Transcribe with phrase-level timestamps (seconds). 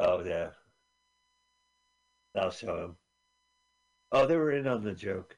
[0.00, 0.50] Oh yeah.
[2.36, 2.96] I'll show him.
[4.12, 5.36] Oh, they were in on the joke.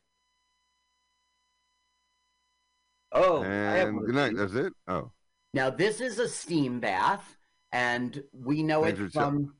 [3.13, 4.37] Oh, And good night.
[4.37, 4.73] That's it.
[4.89, 5.11] Oh,
[5.55, 7.37] Now this is a steam bath,
[7.73, 9.55] and we know Thanks it for tell- from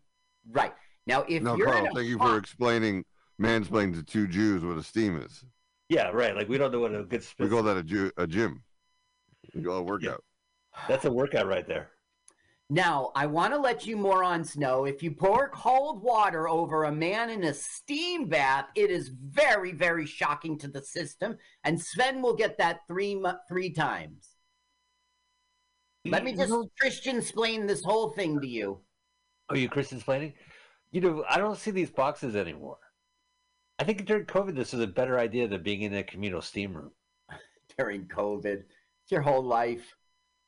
[0.51, 0.75] right.
[1.07, 1.85] Now if no, you're Carl.
[1.87, 3.05] in a Thank you for explaining,
[3.41, 5.45] mansplaining to two Jews what a steam is.
[5.89, 6.35] Yeah, right.
[6.35, 7.21] Like we don't know what a good.
[7.21, 8.63] We Spit- call that a, Jew, a gym.
[9.55, 10.25] We call it a workout.
[10.89, 11.91] That's a workout right there.
[12.69, 16.93] Now, I want to let you morons know if you pour cold water over a
[16.93, 21.39] man in a steam bath, it is very, very shocking to the system.
[21.63, 24.31] And Sven will get that three three times.
[26.05, 26.69] Let me just mm-hmm.
[26.81, 28.81] Christian explain this whole thing to you.
[29.49, 30.35] Oh, you Christian explaining?
[30.91, 32.79] You know, I don't see these boxes anymore.
[33.79, 36.75] I think during COVID, this was a better idea than being in a communal steam
[36.75, 36.93] room.
[37.79, 38.63] During COVID,
[39.03, 39.95] it's your whole life.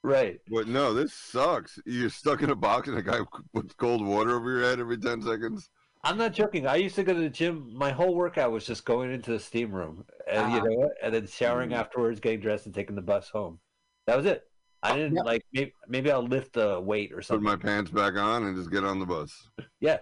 [0.05, 0.41] Right.
[0.49, 1.79] But no, this sucks.
[1.85, 3.21] You're stuck in a box and a guy
[3.53, 5.71] puts cold water over your head every 10 seconds.
[6.05, 6.67] I'm not joking.
[6.67, 7.77] I used to go to the gym.
[7.77, 10.69] My whole workout was just going into the steam room, and you Uh-huh.
[10.69, 11.77] know, and then showering Mhm.
[11.77, 13.59] afterwards, getting dressed, and taking the bus home.
[14.07, 14.49] That was it.
[14.85, 15.25] I didn't Yep.
[15.25, 15.45] like.
[15.53, 17.45] Maybe, maybe I'll lift the weight or something.
[17.45, 19.51] Put my pants back on and just get on the bus.
[19.81, 19.99] Yeah.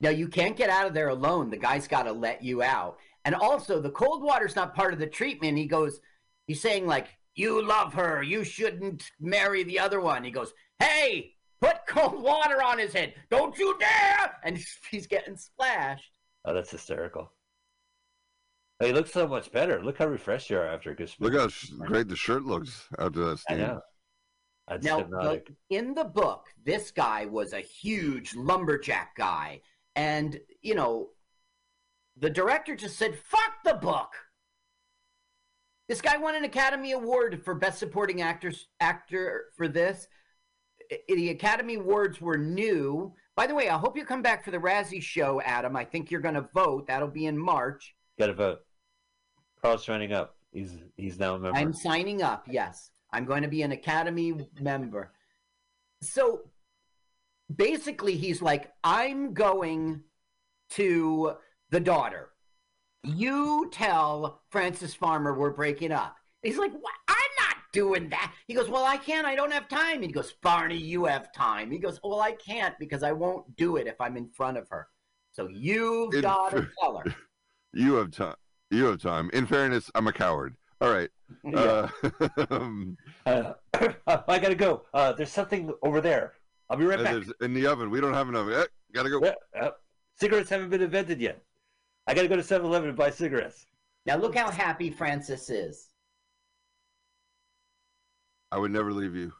[0.00, 1.50] Now you can't get out of there alone.
[1.50, 2.98] The guy's got to let you out.
[3.24, 5.58] And also, the cold water's not part of the treatment.
[5.58, 6.00] He goes,
[6.48, 8.22] he's saying like, "You love her.
[8.22, 13.14] You shouldn't marry the other one." He goes, "Hey, put cold water on his head.
[13.30, 14.58] Don't you dare!" And
[14.90, 16.12] he's getting splashed.
[16.44, 17.32] Oh, that's hysterical.
[18.80, 19.82] Oh, looks so much better.
[19.82, 21.12] Look how refreshed you are after a good.
[21.20, 21.48] Look how
[21.86, 23.80] great the shirt looks after that I know.
[24.68, 25.50] That's Now, hypnotic.
[25.70, 29.62] in the book, this guy was a huge lumberjack guy,
[29.96, 31.10] and you know,
[32.18, 34.12] the director just said, "Fuck the book."
[35.88, 40.06] This guy won an Academy Award for Best Supporting Actors actor for this.
[40.92, 43.14] I- The Academy Awards were new.
[43.36, 45.76] By the way, I hope you come back for the Razzie show, Adam.
[45.76, 46.86] I think you're going to vote.
[46.86, 47.94] That'll be in March.
[48.18, 48.60] Got to vote.
[49.62, 50.36] Carl's signing up.
[50.52, 51.58] He's he's now a member.
[51.58, 52.46] I'm signing up.
[52.50, 55.12] Yes, I'm going to be an Academy member.
[56.02, 56.50] So
[57.54, 60.02] basically, he's like, I'm going
[60.70, 61.34] to
[61.70, 62.30] the daughter.
[63.04, 66.16] You tell Frances Farmer we're breaking up.
[66.42, 66.92] He's like, what?
[67.08, 68.32] I'm not doing that.
[68.46, 69.26] He goes, Well, I can't.
[69.26, 70.02] I don't have time.
[70.02, 71.70] He goes, Barney, you have time.
[71.70, 74.68] He goes, Well, I can't because I won't do it if I'm in front of
[74.70, 74.88] her.
[75.32, 77.14] So you've In got to fair- tell her.
[77.74, 78.34] You have time.
[78.70, 79.28] You have time.
[79.34, 80.56] In fairness, I'm a coward.
[80.80, 81.10] All right.
[81.54, 81.88] Uh,
[82.50, 83.52] um, Uh,
[84.06, 84.84] I gotta go.
[84.94, 86.32] Uh, there's something over there.
[86.70, 87.34] I'll be right and back.
[87.42, 88.48] in the oven, we don't have enough.
[88.50, 89.20] Eh, gotta go.
[89.22, 89.70] Yeah, uh,
[90.18, 91.42] cigarettes haven't been invented yet.
[92.08, 93.66] I gotta go to 7-Eleven and buy cigarettes.
[94.06, 95.90] Now look how happy Frances is.
[98.50, 99.32] I would never leave you.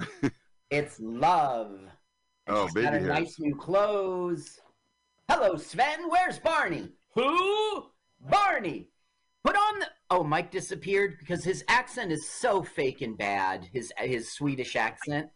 [0.70, 1.70] It's love.
[2.48, 3.08] And Oh, she's baby got her hairs.
[3.08, 4.58] nice new clothes.
[5.28, 6.08] Hello, Sven.
[6.10, 6.88] Where's Barney?
[7.14, 7.84] Who?
[8.28, 8.88] Barney.
[9.44, 9.86] Put on the.
[10.10, 13.68] Oh, Mike disappeared because his accent is so fake and bad.
[13.72, 15.28] His his Swedish accent.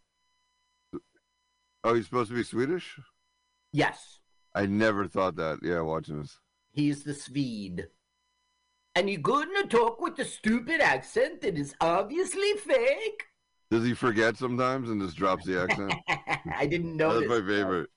[1.85, 2.99] Oh, he's supposed to be Swedish?
[3.73, 4.19] Yes,
[4.57, 5.61] I never thought that.
[5.63, 6.37] Yeah, watching this.
[6.79, 7.89] He's the Swede.
[8.95, 13.25] And you gonna talk with the stupid accent that is obviously fake?
[13.71, 15.95] Does he forget sometimes and just drops the accent?
[16.57, 17.13] I didn't know.
[17.13, 17.43] That's notice.
[17.43, 17.91] my favorite.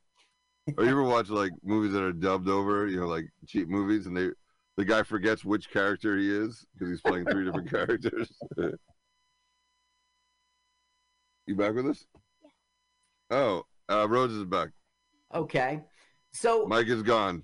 [0.78, 4.06] Or you ever watch like movies that are dubbed over, you know, like cheap movies,
[4.06, 4.30] and they
[4.78, 8.32] the guy forgets which character he is because he's playing three different characters.
[11.48, 12.06] you back with us?
[12.44, 13.38] Yeah.
[13.38, 14.70] Oh, uh, Rhodes is back.
[15.34, 15.82] Okay,
[16.32, 17.44] so Mike is gone.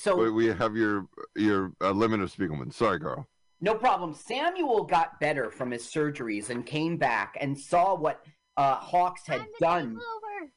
[0.00, 1.06] So But we have your
[1.36, 2.72] your uh, limit of Spiegelman.
[2.72, 3.26] Sorry, Carl.
[3.60, 4.14] No problem.
[4.14, 8.24] Samuel got better from his surgeries and came back and saw what
[8.56, 10.48] uh, Hawks had I'm the done takeover.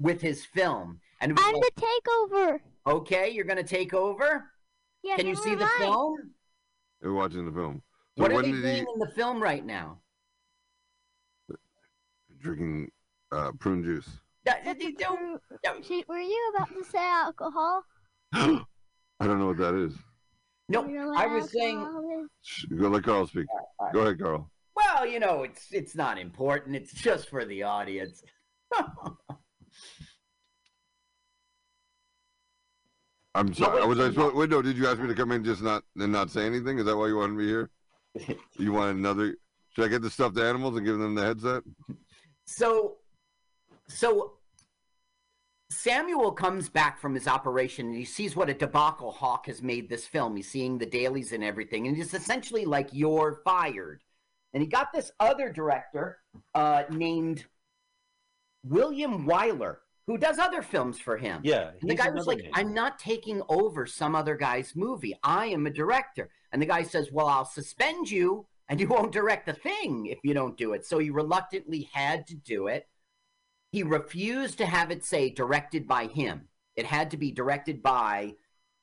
[0.00, 1.00] with his film.
[1.22, 2.60] And I'm like, the takeover.
[2.86, 4.44] okay, you're going to take over?
[5.02, 5.72] Yeah, Can you see the mind.
[5.78, 6.16] film?
[7.00, 7.82] We're watching the film.
[8.18, 9.98] So what are when they did doing he in the film right now?
[12.38, 12.90] drinking
[13.32, 14.08] uh, prune juice?
[14.44, 17.82] Yeah, That's they a don't- true- were you about to say alcohol?
[19.20, 19.94] I don't know what that is.
[20.68, 22.28] No, You know I was saying.
[22.42, 23.46] Shh, Go let Carl speak.
[23.50, 23.92] all right.
[23.94, 24.50] Go ahead, Carl.
[24.74, 26.74] well, you know, it's it's not important.
[26.76, 28.22] It's just for the audience.
[33.34, 33.80] I'm sorry.
[33.80, 34.10] wait, was I no.
[34.10, 34.36] supposed?
[34.36, 34.62] Wait, no.
[34.62, 36.78] Did you ask me to come in just not and not say anything?
[36.78, 37.70] Is that why you wanted me here?
[38.58, 39.36] You want another?
[39.74, 41.62] Should I get the stuffed animals and give them the headset?
[42.46, 42.96] So,
[43.88, 44.35] so
[45.70, 49.88] Samuel comes back from his operation and he sees what a debacle Hawk has made
[49.88, 50.36] this film.
[50.36, 54.02] He's seeing the dailies and everything, and it's essentially like you're fired.
[54.52, 56.18] And he got this other director
[56.54, 57.44] uh, named
[58.64, 61.40] William Wyler, who does other films for him.
[61.42, 61.70] Yeah.
[61.80, 62.50] And the guy was like, name.
[62.54, 65.18] I'm not taking over some other guy's movie.
[65.22, 66.30] I am a director.
[66.52, 70.18] And the guy says, Well, I'll suspend you and you won't direct the thing if
[70.22, 70.86] you don't do it.
[70.86, 72.86] So he reluctantly had to do it.
[73.76, 76.48] He refused to have it say directed by him.
[76.76, 78.32] It had to be directed by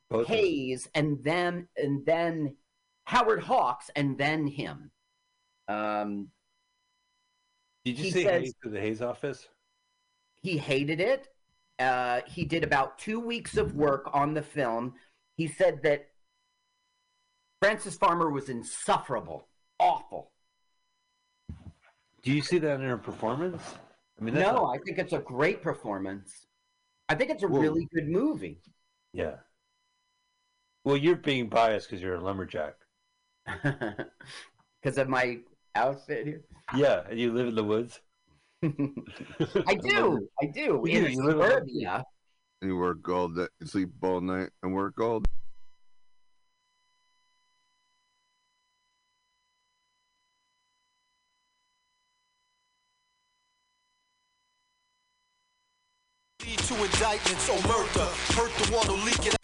[0.08, 0.28] Both.
[0.28, 2.58] Hayes and then and then
[3.06, 4.92] Howard Hawks and then him.
[5.68, 6.28] Um,
[7.84, 9.48] Did you say says- Hayes to the Hayes office?
[10.44, 11.28] he hated it.
[11.80, 14.94] Uh, he did about two weeks of work on the film.
[15.38, 16.08] He said that
[17.64, 19.48] Frances Farmer was insufferable,
[19.80, 20.34] awful.
[22.22, 23.74] Do you see that in her performance?
[24.20, 26.48] I mean, No, not- I think it's a great performance.
[27.10, 27.60] I think it's a Whoa.
[27.60, 28.62] really good movie.
[29.14, 29.38] yeah.
[30.86, 32.76] Well, you're being biased because you're a lumberjack.
[34.82, 35.40] Because of my
[35.76, 36.42] outfit here.
[36.76, 38.02] Yeah, and you live in the woods.
[38.64, 40.28] I do.
[40.42, 40.84] I do.
[40.86, 42.04] You In do, you live in- suburbia.
[42.62, 45.30] And you work all day, sleep all night, and work all day.
[56.46, 56.74] Lead to
[57.14, 58.10] indictments or murder.
[58.34, 59.43] Hurt the who leak it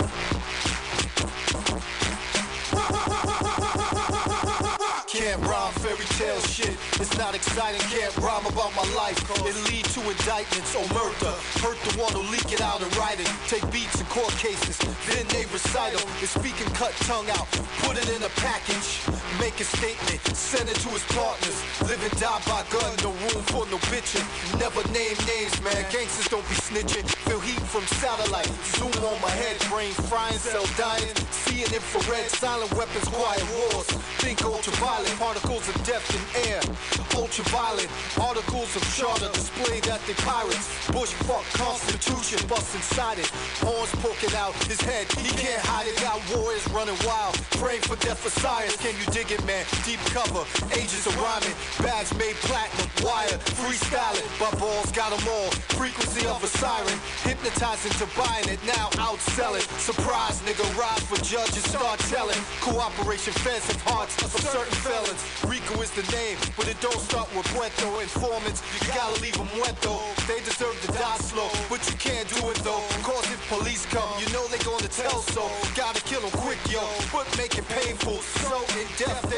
[6.99, 9.15] It's not exciting, can't rhyme about my life.
[9.47, 11.31] It lead to indictments or murder.
[11.63, 13.31] Hurt the one who leak it out and write it.
[13.47, 16.03] Take beats in court cases, then they recite them.
[16.19, 17.47] It's speaking cut tongue out,
[17.87, 18.99] put it in a package.
[19.39, 21.55] Make a statement, send it to his partners.
[21.87, 24.25] Live and die by gun, no room for no bitching.
[24.59, 25.79] Never name names, man.
[25.95, 27.07] Gangsters don't be snitching.
[27.23, 28.51] Feel heat from satellite.
[28.75, 31.15] Zoom on my head, brain frying, cell dying.
[31.31, 33.87] Seeing infrared, silent weapons, quiet wars.
[34.19, 36.59] Think ultraviolet, particles of death in air.
[37.15, 37.89] Ultraviolet,
[38.19, 40.67] articles of charter display that the pirates.
[40.91, 43.29] Bush fuck constitution, bust inside it.
[43.61, 45.99] Horns poking out his head, he can't hide it.
[46.01, 48.75] Got warriors running wild, praying for death for science.
[48.77, 49.65] Can you dig it, man?
[49.83, 50.43] Deep cover,
[50.73, 51.53] ages of rhyming.
[51.83, 54.25] Bags made platinum, wire, freestyling.
[54.39, 55.51] But balls got them all.
[55.75, 58.59] Frequency of a siren, hypnotizing to buying it.
[58.65, 59.65] Now outselling.
[59.77, 62.39] Surprise, nigga, rise for judges, start telling.
[62.61, 65.21] Cooperation feds have hearts of certain felons.
[65.45, 68.63] Rico is the name, but it don't start with Puerto informants.
[68.81, 69.47] You gotta leave them
[69.81, 69.99] though.
[70.27, 72.83] They deserve to die slow, but you can't do it though.
[73.03, 75.43] Cause if police come, you know they gonna tell so.
[75.75, 78.17] Gotta kill them quick, yo, but make it painful.
[78.43, 79.28] So in death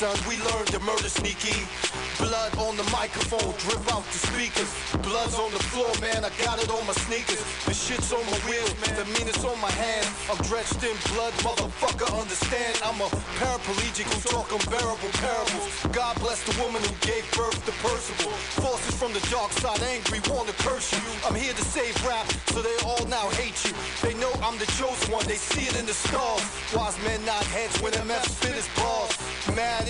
[0.00, 0.16] son.
[0.24, 1.52] We learned to murder sneaky.
[2.16, 4.72] Blood on the microphone, drip out the speakers.
[5.04, 6.24] Blood's on the floor, man.
[6.24, 7.40] I got it on my sneakers.
[7.68, 10.08] The shit's on my wheels, the mean it's on my hand.
[10.32, 12.08] I'm drenched in blood, motherfucker.
[12.16, 12.80] Understand?
[12.80, 15.68] I'm a paraplegic who talk unbearable parables.
[15.92, 18.32] God bless the woman who gave birth to Percival.
[18.64, 21.02] Forces from the dark side, angry, wanna curse you.
[21.28, 22.24] I'm here to save rap,
[22.56, 23.76] so they all now hate you.
[24.00, 26.44] They know I'm the chosen one, they see it in the stars.
[26.72, 29.12] Wise men nod heads when MF spit his balls.
[29.56, 29.89] Mad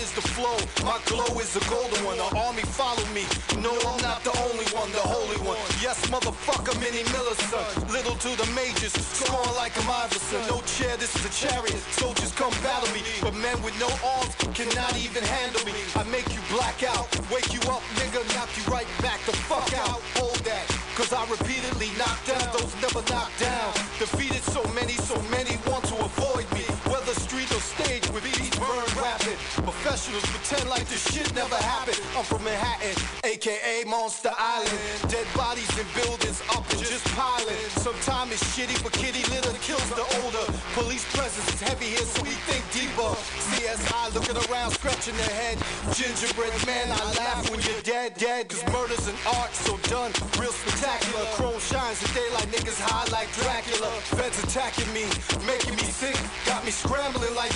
[0.83, 2.17] my glow is the golden one.
[2.17, 3.25] The army follow me.
[3.57, 5.57] No, I'm not the only one, the holy one.
[5.81, 7.65] Yes, motherfucker, Minnie Miller, son.
[7.89, 10.41] Little to the majors, scoring like I'm Iverson.
[10.47, 11.81] No chair, this is a chariot.
[11.97, 14.20] Soldiers come battle me, but men with no arms
[38.31, 40.45] Sometimes it's shitty, but kitty litter kills the older.
[40.73, 43.11] Police presence is heavy here, so we think deeper.
[43.51, 45.57] CSI looking around, scratching their head.
[45.91, 48.47] Gingerbread man, I laugh when you're dead, dead.
[48.47, 51.25] Cause murder's an art, so done, real spectacular.
[51.35, 53.91] Chrome shines in daylight, niggas high like Dracula.
[54.15, 55.03] Feds attacking me,
[55.45, 56.15] making me sick.
[56.45, 57.51] Got me scrambling like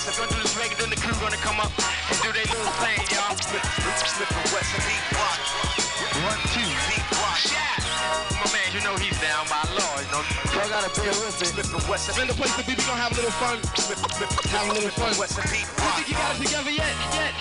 [0.00, 0.24] Wesson.
[0.24, 3.00] Gonna do this record, then the crew gonna come up and do their little thing,
[3.12, 3.36] y'all.
[3.36, 3.60] Smith,
[4.08, 5.40] Smith and Wesson, beat rock.
[6.24, 6.64] One, two,
[7.20, 7.40] rock.
[7.44, 8.40] Yeah.
[8.40, 10.24] My man, you know he's down by law, you know.
[10.56, 11.52] Y'all gotta be realistic.
[11.52, 12.16] Smith and Wesson.
[12.16, 13.60] In the place to be, we gonna have a little fun.
[13.76, 15.12] Smith, Smith, Have a little fun.
[15.20, 16.94] Wesson, beat You think you got it together yet?
[17.12, 17.34] Yet?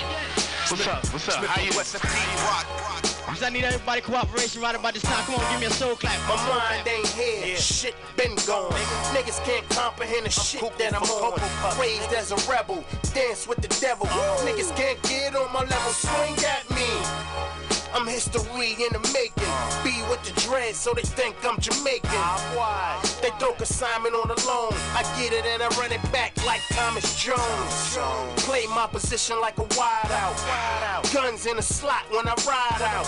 [0.67, 1.05] What's up?
[1.15, 1.45] What's up?
[1.45, 1.71] How you?
[1.71, 3.08] Wesson, beat rock.
[3.29, 5.23] Cause I need everybody cooperation right about this time.
[5.25, 6.17] Come on, give me a soul clap.
[6.27, 8.71] My mind ain't here, shit been gone.
[9.13, 11.79] Niggas can't comprehend the shit that I'm on.
[11.79, 12.83] Raised as a rebel,
[13.13, 14.07] dance with the devil.
[14.09, 14.45] Oh.
[14.47, 17.78] Niggas can't get on my level, swing at me.
[17.93, 19.53] I'm history in the making.
[19.83, 22.09] Be with the dread, so they think I'm Jamaican.
[23.21, 24.73] They throw consignment on the loan.
[24.93, 27.97] I get it and I run it back like Thomas Jones.
[28.43, 31.09] Play my position like a wide out.
[31.13, 33.07] Guns in a slot when I ride out.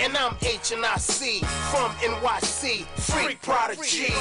[0.00, 2.84] And I'm H and I C from NYC.
[2.98, 4.12] Free prodigy.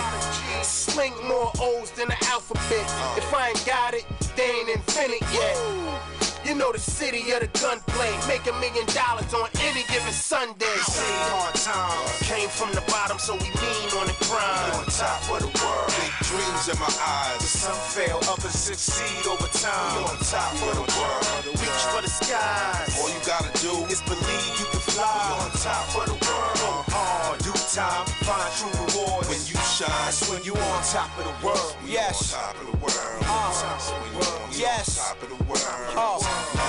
[0.61, 2.85] Sling more O's than the alphabet.
[3.17, 6.22] If I ain't got it, they ain't invented yet.
[6.45, 10.75] You know the city of the gunplay, make a million dollars on any given Sunday.
[10.83, 14.73] Say hard times, came from the bottom, so we mean on the grind.
[14.75, 15.92] On top of the world,
[16.33, 17.45] dreams in my eyes.
[17.45, 19.93] some fail and succeed over time.
[20.01, 22.97] You're on top of the world, reach for the skies.
[22.97, 25.05] All you gotta do is believe you can fly.
[25.45, 29.29] on top of the world, Work hard, do time, find true rewards.
[29.29, 29.89] when you shine.
[30.09, 31.75] That's when you on top of the world.
[31.83, 32.33] We Yes.
[32.33, 33.21] on top of the world.
[33.25, 33.53] Uh,
[34.01, 34.97] When you on- yes.
[34.99, 35.93] on top of the world.
[35.95, 36.62] Oh.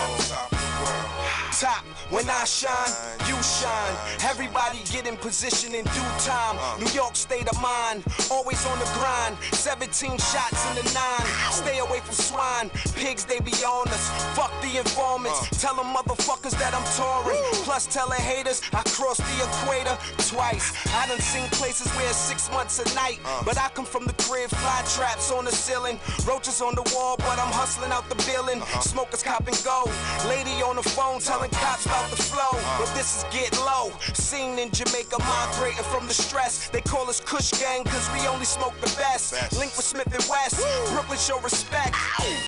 [1.60, 1.84] Top.
[2.10, 2.92] When I shine,
[3.28, 3.94] you shine.
[4.22, 6.56] Everybody get in position in due time.
[6.58, 6.78] Uh.
[6.78, 9.36] New York state of mind, always on the grind.
[9.52, 11.26] 17 shots in the nine.
[11.52, 12.70] Stay away from swine.
[12.96, 14.10] Pigs, they be on us.
[14.36, 15.40] Fuck the informants.
[15.42, 15.56] Uh.
[15.64, 17.40] Tell them motherfuckers that I'm touring.
[17.64, 19.96] Plus, tell the haters I crossed the equator
[20.28, 20.74] twice.
[20.94, 23.20] I done seen places where it's six months a night.
[23.24, 23.42] Uh.
[23.44, 25.98] But I come from the crib, fly traps on the ceiling.
[26.26, 28.60] Roaches on the wall, but I'm hustling out the building.
[28.60, 28.80] Uh-huh.
[28.80, 29.84] Smokers cop and go.
[30.28, 32.54] Lady on the phone telling cops about the flow.
[32.54, 32.84] Uh-huh.
[32.84, 33.92] But this is get low.
[34.14, 36.68] Seen in Jamaica, migrating from the stress.
[36.68, 39.34] They call us Kush Gang, cause we only smoke the best.
[39.58, 40.60] Link with Smith and West.
[40.92, 41.94] Brooklyn show respect.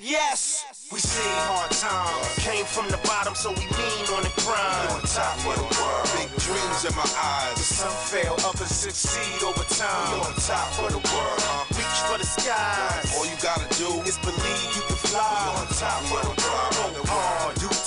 [0.02, 0.64] Yes.
[0.92, 2.38] We see hard times.
[2.38, 4.90] Came from the bottom, so we lean on the grind.
[4.94, 6.06] On top of the world.
[6.14, 7.58] Big dreams in my eyes.
[7.58, 10.14] Some fail, others succeed over time.
[10.14, 11.40] We on top of the world.
[11.42, 11.74] Uh-huh.
[11.74, 13.18] Reach for the skies.
[13.18, 15.26] All you gotta do is believe you can fly.
[15.26, 16.75] We on top of the world.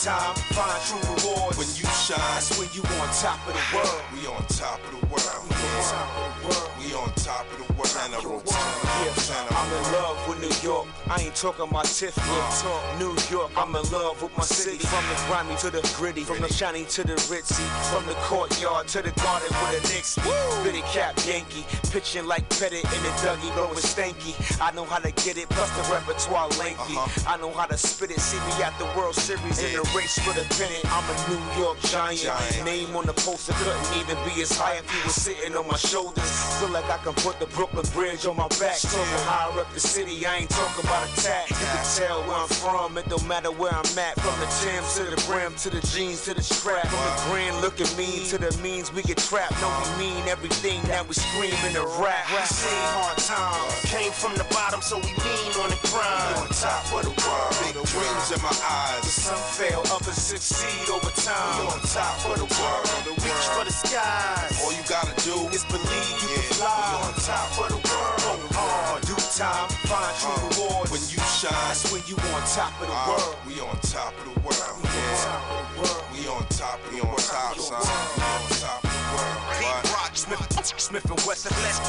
[0.02, 1.58] Time, find true rewards.
[1.58, 2.18] When you shine.
[2.32, 4.02] That's when you on top of the world.
[4.14, 5.44] We on top of the world.
[5.44, 6.72] We on top of the world.
[6.80, 7.69] We on top of the world.
[7.90, 10.88] General, Yeah, general, I'm in love with New York.
[11.10, 12.38] I ain't talking about Tiffany.
[12.62, 13.50] Talk New York.
[13.58, 14.78] I'm in love with my city.
[14.78, 18.88] From the grimy to the gritty, from the shiny to the ritzy, from the courtyard
[18.90, 20.20] to the garden with a Knicks.
[20.64, 24.38] Bitty cap Yankee, pitching like Pettitte in the Dougie, blowing stanky.
[24.62, 26.94] I know how to get it, plus the repertoire lengthy.
[27.26, 28.20] I know how to spit it.
[28.20, 30.86] See me at the World Series in the race for the pennant.
[30.94, 32.30] I'm a New York giant.
[32.64, 35.78] Name on the poster couldn't even be as high if you was sitting on my
[35.78, 36.30] shoulders.
[36.60, 38.78] Feel like I can put the Brooklyn Bridge on my back.
[38.80, 41.50] Talking higher up the city, I ain't talking about a tag.
[41.50, 44.20] You can tell where I'm from, it don't matter where I'm at.
[44.20, 46.88] From the Timbs to the brim, to the jeans, to the strap.
[46.88, 49.56] From the grand looking mean to the means we get trapped.
[49.62, 52.26] No, we mean everything that we scream in the rap.
[52.32, 56.36] We seen hard times, came from the bottom, so we lean on the grind.
[56.44, 57.52] on top of the world.
[57.64, 59.08] Big dreams in my eyes.
[59.08, 61.64] Some fail, others succeed over time.
[61.64, 62.86] We on top of the world.
[63.20, 64.60] Reach for the skies.
[64.64, 65.86] All you gotta do is believe
[66.24, 66.98] you Yeah, can fly.
[67.02, 68.42] we on top of the world.
[68.54, 70.92] Hard, do time, find true rewards.
[70.92, 71.54] When you shine.
[71.70, 73.36] That's when you on top of the Uh, world.
[73.48, 74.60] we on top of the world.
[74.84, 76.04] We on top of the world.
[76.14, 77.24] We on top of the world.
[77.24, 77.80] Top, son.
[77.80, 79.38] We on top of the world.
[79.60, 81.80] Pete Rock, Smith, Smith and Wesson, let's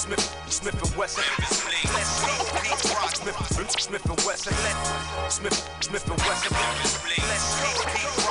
[0.00, 3.36] Smith, Smith and Wesson, let's Pete Rock, Smith,
[3.80, 8.25] Smith and Wesson, let Smith, Smith and Wesson, let's Pete Rock,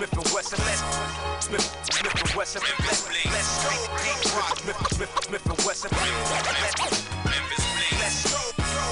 [0.00, 3.68] Smith and Wesson, let's Smith, Smith and Wesson, let's let's
[4.00, 7.64] Pete Rock, Smith, Smith, Smith and Wesson, let's Memphis,
[8.00, 8.24] let's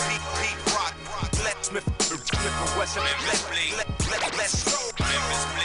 [0.05, 0.95] Pete, Pete Rock,
[1.45, 4.67] let Smith, Smith and Wesson, let let let's
[5.01, 5.58] Memphis, Pete,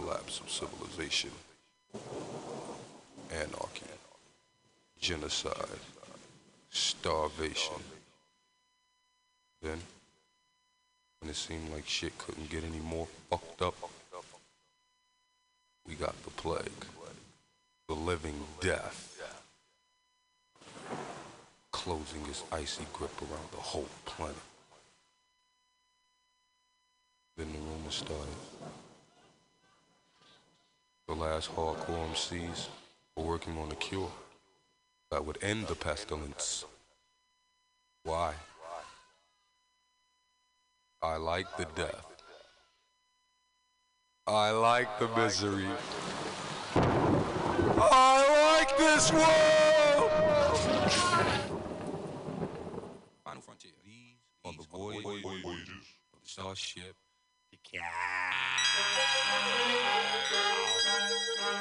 [0.00, 1.30] collapse of civilization,
[3.30, 3.86] anarchy,
[5.00, 5.54] genocide,
[6.70, 7.74] starvation.
[9.62, 9.78] Then,
[11.20, 13.74] when it seemed like shit couldn't get any more fucked up,
[15.86, 16.86] we got the plague,
[17.88, 19.20] the living death,
[21.72, 24.36] closing its icy grip around the whole planet.
[27.36, 28.79] Then the rumors started.
[31.20, 32.68] The last hardcore MCs
[33.14, 34.10] were working on a cure
[35.10, 36.64] that would end the pestilence.
[38.04, 38.32] Why?
[41.02, 42.06] I like the death.
[44.26, 45.66] I like the misery.
[46.74, 48.16] I
[48.56, 50.10] like this world!
[53.24, 53.72] Final frontier.
[53.84, 55.56] These are the voyages of the
[56.22, 56.96] starship.
[61.50, 61.56] As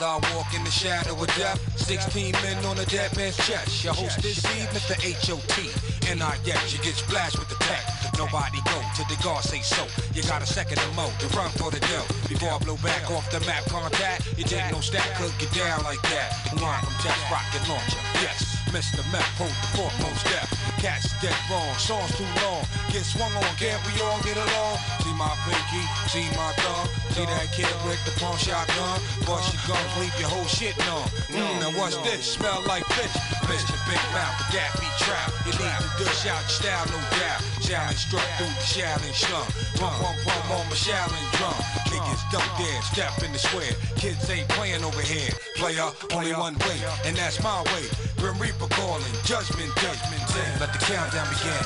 [0.00, 3.84] I walk in the shadow of death, 16 men on a dead man's chest.
[3.84, 6.10] Your host this evening, the H.O.T.
[6.10, 7.95] And I yet you get splashed with the tech.
[8.16, 9.84] Nobody go till the guard say so.
[10.14, 12.08] You got a second to mo to run for the dough.
[12.28, 15.84] Before I blow back off the map contact, you take no stack could get down
[15.84, 16.32] like that.
[16.60, 18.00] Line from test rocket launcher.
[18.24, 19.04] Yes, Mr.
[19.12, 20.48] Meth, hold the foremost step.
[20.80, 22.64] Cats dead wrong, songs too long.
[22.92, 24.76] Get swung on, can't we all get along?
[25.04, 26.88] See my pinky, see my thumb.
[27.12, 29.00] See that kid with the pawn shotgun?
[29.24, 31.08] Bust your gums, leave your whole shit numb.
[31.32, 32.36] Mm, now what's this?
[32.36, 33.12] Smell like fish.
[33.48, 33.76] Mr.
[33.88, 35.32] Big Mouth, that be trap.
[35.44, 37.55] You need to dish out your style, no doubt.
[37.66, 39.42] Challenge struck through the Shaolin slum.
[39.74, 41.58] Pum pum pum on my Shaolin drum.
[41.90, 43.74] Niggas don't dare step in the square.
[43.98, 45.34] Kids ain't playing over here.
[45.58, 47.90] Player, only one way, and that's my way.
[48.22, 50.46] Grim Reaper calling, judgment, judgment day.
[50.62, 51.58] Let the countdown begin.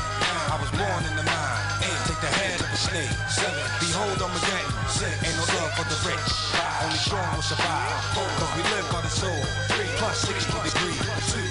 [0.48, 1.84] I was born in the mind.
[2.08, 3.12] Take the head of a snake.
[3.28, 3.60] Seven.
[3.84, 4.66] Behold, I'm a again.
[5.04, 6.28] Ain't no love for the rich.
[6.80, 7.92] Only strong will survive.
[8.16, 9.42] Cause we live by the soul.
[10.00, 10.96] Plus 60 degrees.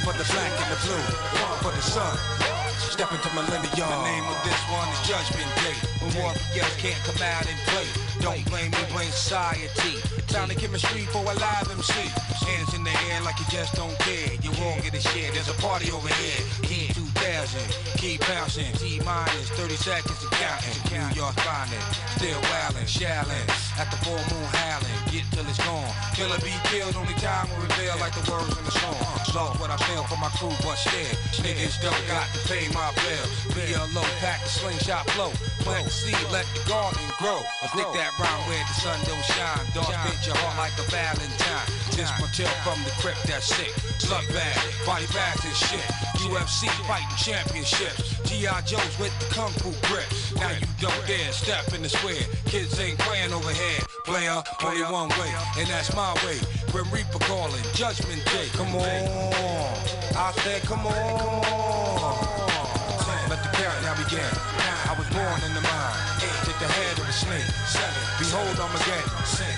[0.02, 1.06] For the black and the blue.
[1.38, 2.59] One for the sun.
[2.90, 3.70] Step into millennium.
[3.70, 5.78] The name of this one is Judgment Day.
[6.18, 7.86] When else can't come out and play.
[8.20, 10.02] Don't blame me, blame society.
[10.28, 11.94] Sound of chemistry for a live MC.
[11.94, 14.34] Hands in the air like you just don't care.
[14.42, 15.32] You won't get a share.
[15.32, 16.42] There's a party over here.
[16.64, 17.60] Key 2000.
[18.00, 18.72] Keep bouncing.
[18.80, 20.80] T minus 30 seconds and counting.
[20.88, 22.00] New York finest.
[22.16, 23.48] Still wildin', shallin'.
[23.76, 25.00] At the full moon howling.
[25.12, 25.92] Get till it's gone.
[26.16, 26.96] Killer be killed.
[26.96, 28.96] Only time will reveal like the words in the song.
[29.36, 31.12] Lost what I feel for my crew, but still.
[31.44, 33.32] Niggas don't got to pay my bills.
[33.52, 35.32] Be a low pack the slingshot flow.
[35.68, 37.44] Plant the seed, let the garden grow.
[37.64, 39.66] I stick that round where the sun don't shine.
[39.76, 41.68] Dark spit your heart like a valentine.
[42.00, 43.76] This my tale from the crypt that's sick.
[44.00, 44.56] Slug bag,
[44.86, 45.84] body bags and shit.
[46.24, 48.18] UFC fighting championships.
[48.30, 48.62] G.I.
[48.62, 50.06] Joe's with the kung fu grip.
[50.36, 52.24] Now you don't dare step in the square.
[52.46, 53.82] Kids ain't playing over here.
[54.06, 56.38] Player, only one way, and that's my way.
[56.72, 58.48] Grim Reaper calling, Judgment Day.
[58.54, 58.84] Come on.
[60.16, 62.40] I said, come on.
[63.30, 64.26] Let the countdown begin.
[64.26, 66.09] I was born in the mind.
[66.60, 67.48] The head of the snake.
[68.20, 69.08] Behold, I'm again.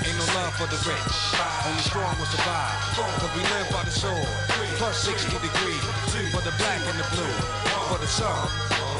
[0.06, 1.02] Ain't no love for the rich.
[1.66, 2.78] Only strong will survive.
[2.94, 4.22] Cause we live by the sword.
[4.54, 4.70] Three.
[4.78, 5.82] Plus 60 degrees.
[6.14, 6.30] Two.
[6.30, 7.34] For the black and the blue.
[7.90, 8.38] For the sun.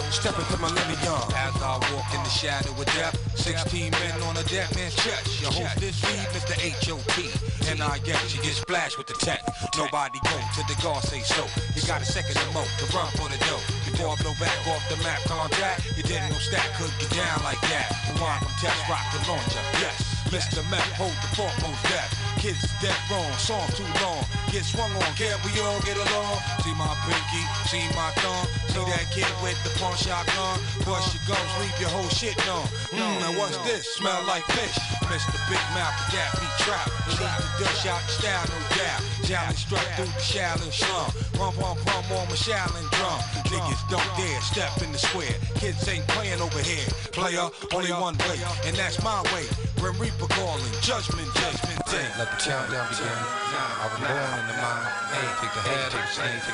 [0.10, 1.22] Step into millennium.
[1.38, 3.14] As I walk in the shadow of death.
[3.38, 5.40] 16 men on a dead man's chest.
[5.42, 6.58] Your host this week, Mr.
[6.58, 7.30] H.O.T.
[7.70, 9.46] And I guess you get splashed with the tech.
[9.78, 11.46] Nobody go till the guard say so.
[11.78, 13.62] You got a second to mo to run for the dough.
[13.86, 17.44] Before I blow back off the map contact, you didn't know stack could get down
[17.46, 17.88] like that.
[18.14, 19.64] Rewind from test rock to launcher.
[19.80, 19.96] Yes,
[20.30, 20.70] Mr.
[20.70, 22.21] Map, hold the foremost death.
[22.42, 24.26] Kids dead wrong, song too long.
[24.50, 26.42] Get swung on, can't we all get along?
[26.66, 28.50] See my pinky, see my thumb.
[28.74, 30.58] See that kid with the pawn shotgun.
[30.82, 32.66] Bust your gums, leave your whole shit numb.
[32.98, 33.86] Mm, now what's this?
[33.94, 34.74] Smell like fish.
[35.06, 35.38] Mr.
[35.54, 36.90] Big Mouth, that be trap.
[37.14, 39.02] Leave the dish out the style, no doubt.
[39.22, 41.14] Challenge struck through the Shaolin slum.
[41.38, 43.22] Pum pum pum on my Shaolin drum.
[43.54, 45.38] Niggas don't dare step in the square.
[45.62, 46.90] Kids ain't playing over here.
[47.14, 49.46] Player, only one way, and that's my way.
[49.82, 51.58] Grim Reaper calling, Judgment Day.
[51.90, 52.06] Day.
[52.14, 53.10] Let the countdown begin.
[53.10, 54.86] I was born in the mind.
[55.10, 56.46] Hey, take the head of the snake.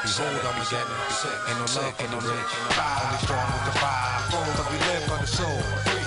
[0.00, 0.88] Behold, I'm again.
[1.52, 2.52] Ain't no love for the rich.
[2.72, 4.24] Only strong with the five.
[4.56, 5.60] Cause we live for the soul.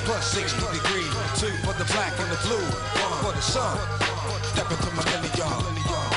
[0.09, 1.13] Plus 60 degrees.
[1.37, 2.65] Two for the black and the blue.
[2.97, 3.77] One for the sun.
[4.49, 5.45] Step into millennium.
[5.85, 6.14] Uh.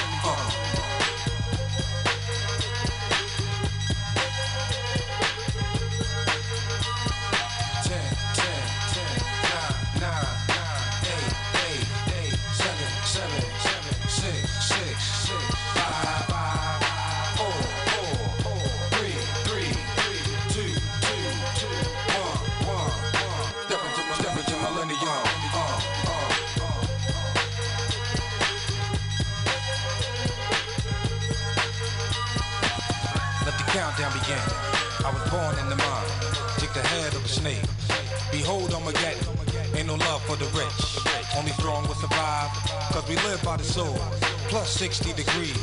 [43.08, 44.00] we live by the sword.
[44.48, 45.56] Plus 60 degrees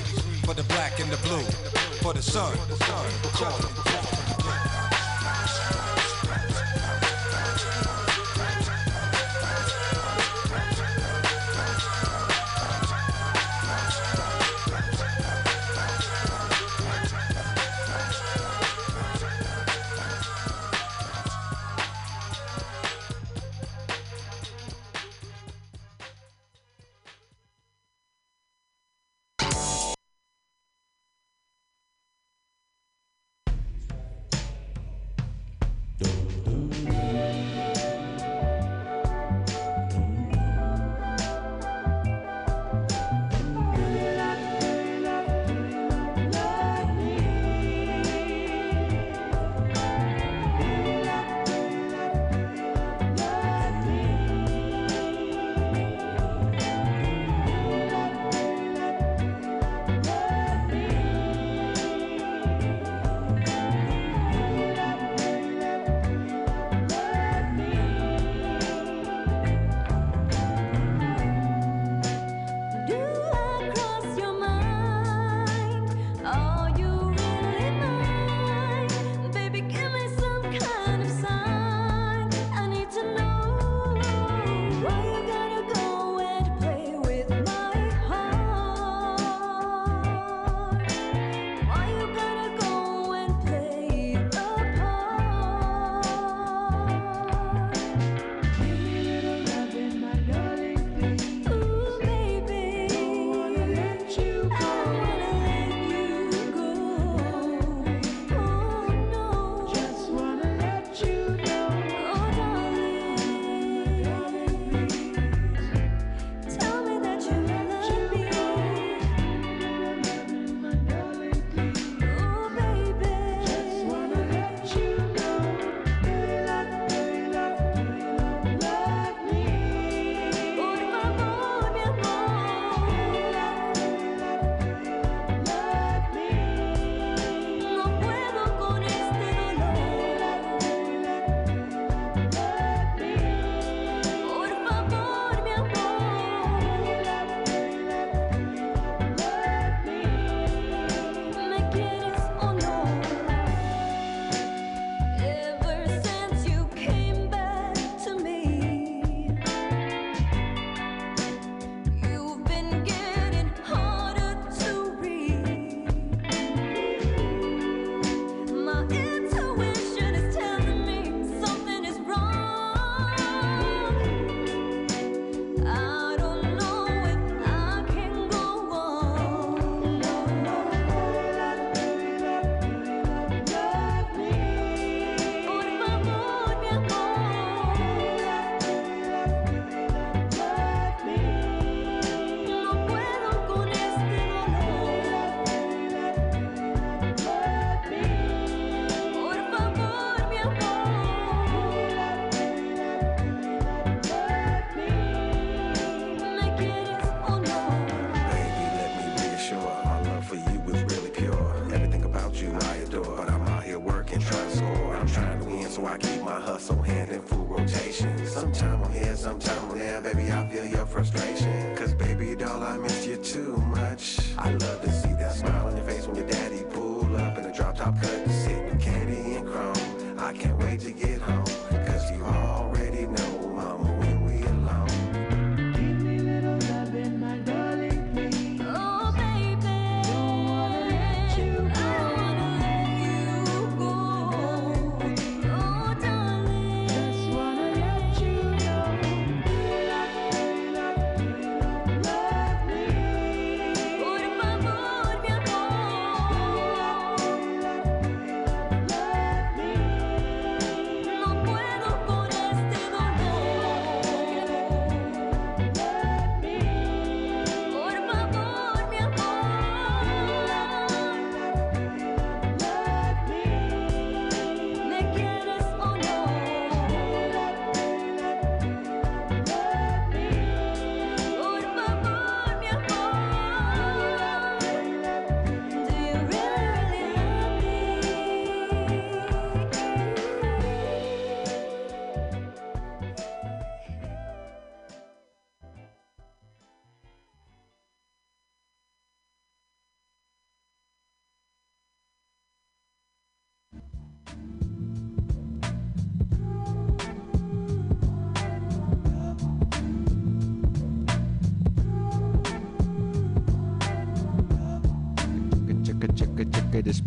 [0.46, 1.44] for the black and the blue.
[2.02, 4.15] For the sun, call it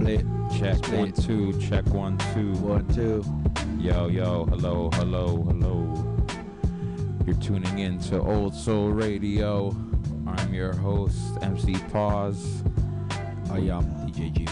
[0.00, 0.58] Okay, display it.
[0.58, 1.60] Check Display one two.
[1.60, 2.52] Check one two.
[2.54, 3.24] One two.
[3.78, 4.44] Yo yo.
[4.46, 6.04] Hello hello hello.
[7.26, 9.76] You're tuning in to Old Soul Radio.
[10.26, 12.62] I'm your host MC Pause.
[13.50, 14.46] I am DJ G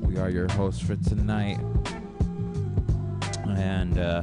[0.00, 1.58] We are your hosts for tonight,
[3.46, 4.22] and uh,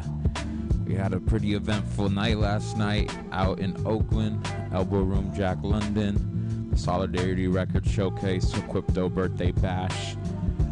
[0.86, 4.48] we had a pretty eventful night last night out in Oakland.
[4.74, 10.16] Elbow Room Jack London, the Solidarity Record Showcase, Equipto Birthday Bash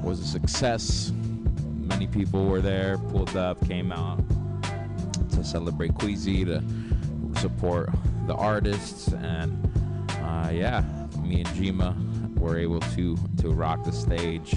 [0.03, 1.11] was a success.
[1.65, 4.19] Many people were there, pulled up, came out
[5.31, 6.63] to celebrate Queasy, to
[7.35, 7.89] support
[8.27, 9.71] the artists, and
[10.21, 10.83] uh, yeah,
[11.21, 14.55] me and Jima were able to to rock the stage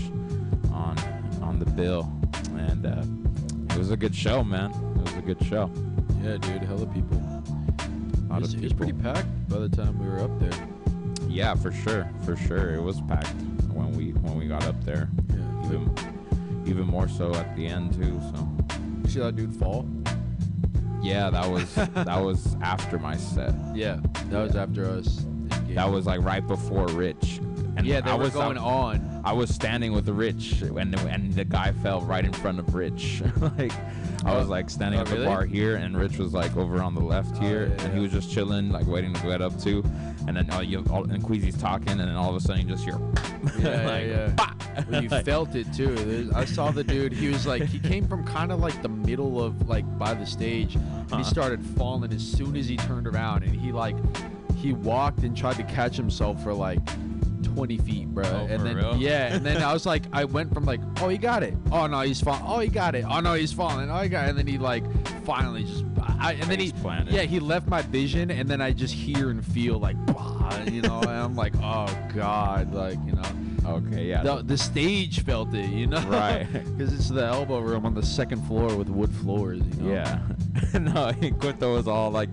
[0.72, 0.96] on
[1.42, 2.12] on the bill,
[2.56, 4.70] and uh, it was a good show, man.
[4.70, 5.70] It was a good show.
[6.22, 7.18] Yeah, dude, hella people.
[7.18, 10.38] A lot it, was, of it was pretty packed by the time we were up
[10.38, 10.68] there.
[11.28, 12.74] Yeah, for sure, for sure.
[12.74, 13.34] It was packed
[13.72, 15.08] when we when we got up there.
[15.72, 16.10] Yeah,
[16.66, 18.20] even more so at the end too.
[18.34, 18.48] So
[19.04, 19.86] You see that dude fall?
[21.02, 23.52] yeah, that was that was after my set.
[23.74, 25.24] Yeah, that was after us.
[25.70, 27.40] That was like right before Rich.
[27.74, 29.22] And Yeah, they I were was going on.
[29.24, 33.22] I was standing with Rich, and and the guy fell right in front of Rich.
[33.58, 33.72] like
[34.24, 34.50] I was Oh.
[34.50, 35.26] like standing Oh, at the really?
[35.26, 37.96] bar here, and Rich was like over on the left oh, here, yeah, and he
[37.98, 38.02] yeah.
[38.02, 39.82] was just chilling, like waiting to get up too.
[40.28, 42.74] And then all you all, and Queasy's talking, and then all of a sudden you
[42.74, 42.98] just hear.
[43.58, 44.52] Yeah, like, yeah, yeah.
[44.90, 45.94] Well, you felt it too.
[45.94, 47.12] There's, I saw the dude.
[47.12, 50.26] He was like, he came from kind of like the middle of like by the
[50.26, 51.22] stage, and he uh-huh.
[51.24, 53.96] started falling as soon as he turned around, and he like,
[54.56, 56.80] he walked and tried to catch himself for like
[57.54, 58.24] 20 feet, bro.
[58.24, 58.96] Oh, and then real?
[58.96, 61.54] yeah, and then I was like, I went from like, oh, he got it.
[61.70, 62.42] Oh no, he's falling.
[62.46, 63.04] Oh, he got it.
[63.08, 63.90] Oh no, he's falling.
[63.90, 64.26] Oh, he got.
[64.26, 64.30] It.
[64.30, 64.84] And then he like
[65.24, 65.84] finally just,
[66.22, 66.72] I, and then he,
[67.08, 70.82] yeah, he left my vision, and then I just hear and feel like, bah, you
[70.82, 73.22] know, and I'm like, oh god, like you know.
[73.64, 74.22] Okay, yeah.
[74.22, 76.00] The, the stage felt it, you know?
[76.08, 76.46] Right.
[76.76, 79.92] Because it's the elbow room on the second floor with wood floors, you know?
[79.92, 80.20] Yeah.
[80.80, 82.28] no, Quinto was all like,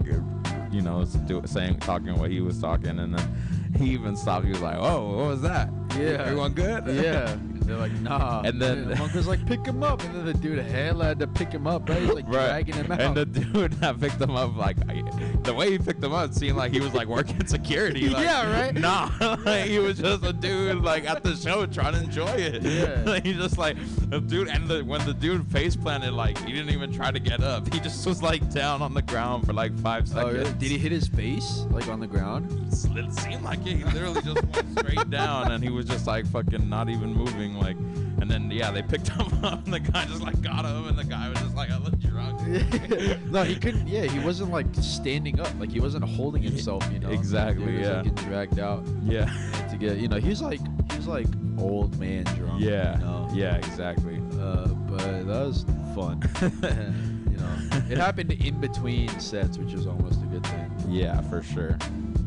[0.71, 1.05] you know,
[1.45, 4.45] saying, talking what he was talking, and then he even stopped.
[4.45, 5.69] He was like, "Oh, what was that?
[5.97, 6.23] Yeah.
[6.23, 7.35] everyone good?" Yeah.
[7.69, 8.41] They're like, nah.
[8.41, 10.03] And then- the Monk was like, pick him up.
[10.03, 12.01] And then the dude hell had to pick him up, right?
[12.01, 12.99] He's like dragging him out.
[12.99, 15.03] And the dude that picked him up, like I,
[15.43, 18.09] the way he picked him up, seemed like he was like working security.
[18.19, 18.73] Like, Yeah, right?
[18.73, 19.11] Nah,
[19.45, 22.63] like, he was just a dude like at the show trying to enjoy it.
[22.63, 23.03] Yeah.
[23.05, 23.77] like, he just like
[24.09, 27.19] the dude, and the, when the dude face planted, like he didn't even try to
[27.19, 27.71] get up.
[27.71, 30.33] He just was like down on the ground for like five oh, seconds.
[30.33, 30.53] really?
[30.53, 32.51] Did he hit his face, like on the ground?
[32.71, 33.77] It seemed like it.
[33.77, 37.55] He literally just went straight down, and he was just like fucking not even moving.
[37.55, 37.77] Like,
[38.21, 40.97] and then yeah, they picked him up, and the guy just like got him, and
[40.97, 42.41] the guy was just like, "I look drunk."
[43.31, 43.87] no, he couldn't.
[43.87, 45.51] Yeah, he wasn't like standing up.
[45.59, 46.89] Like he wasn't holding himself.
[46.91, 47.09] You know.
[47.09, 48.01] Exactly, He was, yeah.
[48.01, 48.83] Like, getting dragged out.
[49.03, 49.25] Yeah.
[49.69, 50.59] To get, you know, he was like,
[50.91, 51.27] he was like
[51.59, 52.61] old man drunk.
[52.61, 52.97] Yeah.
[52.97, 53.29] You know?
[53.33, 54.21] Yeah, exactly.
[54.39, 55.65] Uh, but that was
[55.95, 56.21] fun.
[57.31, 60.71] you know, it happened in between sets, which is almost a good thing.
[60.87, 61.77] Yeah, for sure.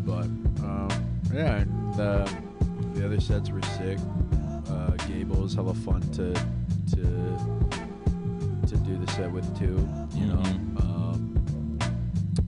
[0.05, 0.27] But
[0.65, 0.89] um,
[1.33, 2.27] yeah, and uh,
[3.03, 3.99] the other sets were sick.
[4.71, 6.33] Uh, Gable was hella fun to
[6.95, 7.03] to
[8.69, 9.89] to do the set with too.
[10.15, 10.43] You know,
[10.77, 11.79] um,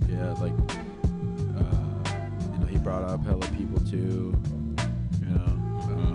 [0.09, 0.53] yeah, like
[1.59, 2.21] uh,
[2.53, 4.41] you know, he brought up hella people too.
[5.21, 5.45] You know,
[5.91, 6.13] um,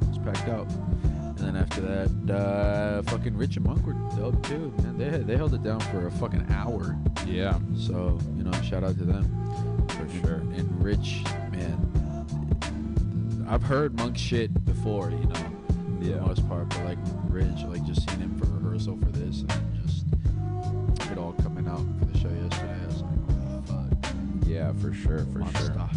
[0.00, 0.68] it was packed out.
[0.68, 4.98] And then after that, uh, fucking Rich and Monk were dope too, man.
[4.98, 6.96] They they held it down for a fucking hour.
[7.24, 7.56] Yeah.
[7.76, 10.38] So you know, shout out to them for sure.
[10.56, 11.22] And Rich,
[13.48, 16.14] I've heard Monk shit before, you know, for Yeah.
[16.16, 16.68] the most part.
[16.70, 20.04] But like Rich, like just seeing him for rehearsal for this, and just
[21.10, 22.78] it all coming out for the show yesterday.
[22.82, 25.64] I was like, oh fuck, Yeah, for sure, for Monster.
[25.64, 25.90] sure.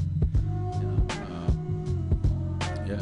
[0.79, 3.01] You know, um, yeah,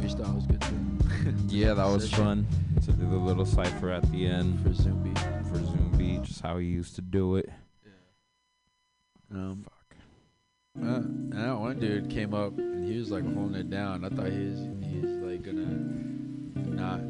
[0.00, 0.76] freestyle was good too.
[1.48, 2.46] Yeah, that was fun
[2.84, 5.14] to do the little cipher at the end for Zumbi.
[5.48, 7.50] For Zumbi, just how he used to do it.
[9.30, 9.70] Um, Uh,
[11.32, 14.04] and that one dude came up and he was like holding it down.
[14.04, 15.66] I thought he was he was like gonna
[16.74, 17.00] not.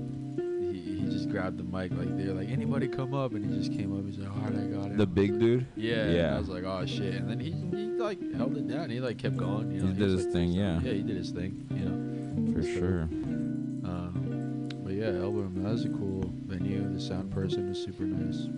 [0.73, 3.73] He, he just grabbed the mic like they're like anybody come up and he just
[3.77, 4.05] came up.
[4.07, 4.97] He's like, all right, I got it.
[4.99, 5.67] The big dude?
[5.77, 5.95] Yeah.
[6.05, 6.37] and Yeah.
[6.37, 7.15] I was like, oh shit.
[7.15, 8.91] And then he, he like held it down.
[8.91, 9.71] He like kept going.
[9.73, 10.81] You know, He did was, his like, thing, yeah.
[10.81, 11.67] Yeah, he did his thing.
[11.71, 12.53] You know.
[12.53, 13.03] For sure.
[13.03, 16.93] Um, but yeah, Elbow, that was a cool venue.
[16.93, 18.49] The sound person was super nice.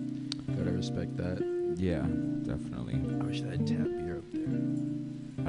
[0.57, 1.43] Gotta respect that.
[1.77, 2.01] Yeah,
[2.45, 2.93] definitely.
[2.95, 4.43] I wish had tap beer up there.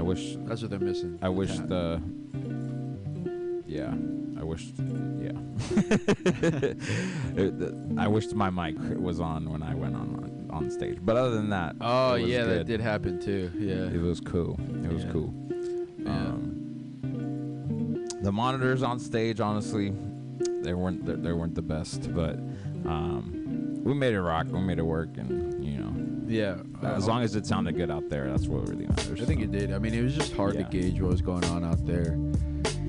[0.04, 1.18] I wish That's what they're missing.
[1.22, 1.98] I wish the
[3.66, 3.94] yeah,
[4.38, 4.66] I wish
[5.18, 5.32] yeah.
[7.40, 10.98] It- the- I wish my mic was on when I went on on stage.
[11.00, 13.50] But other than that, Oh yeah, that did happen too.
[13.58, 13.86] Yeah.
[13.96, 14.60] It was cool.
[14.84, 15.10] It was Yeah.
[15.12, 15.34] cool.
[15.98, 16.10] Yeah.
[16.10, 19.94] Um, the monitors on stage, honestly,
[20.62, 22.34] they weren't they, they weren't the best, but
[22.84, 24.48] um, we made it rock.
[24.52, 25.43] We made it work, and
[26.34, 29.20] Yeah, as long as it sounded good out there, that's what really matters.
[29.22, 29.72] I think it did.
[29.72, 30.64] I mean, it was just hard Yeah.
[30.64, 32.18] to gauge what was going on out there,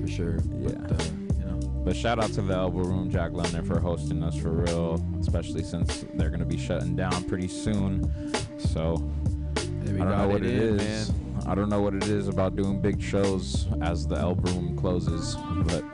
[0.00, 0.38] for sure.
[0.58, 0.70] Yeah.
[0.88, 1.04] But, uh,
[1.38, 4.50] you know, But shout out to the Elbow Room, Jack London, for hosting us for
[4.50, 8.10] real, especially since they're gonna be shutting down pretty soon.
[8.58, 9.08] So
[9.56, 11.12] I don't know what it it in, is.
[11.46, 15.36] I don't know what it is about doing big shows as the Elbow Room closes,
[15.68, 15.84] but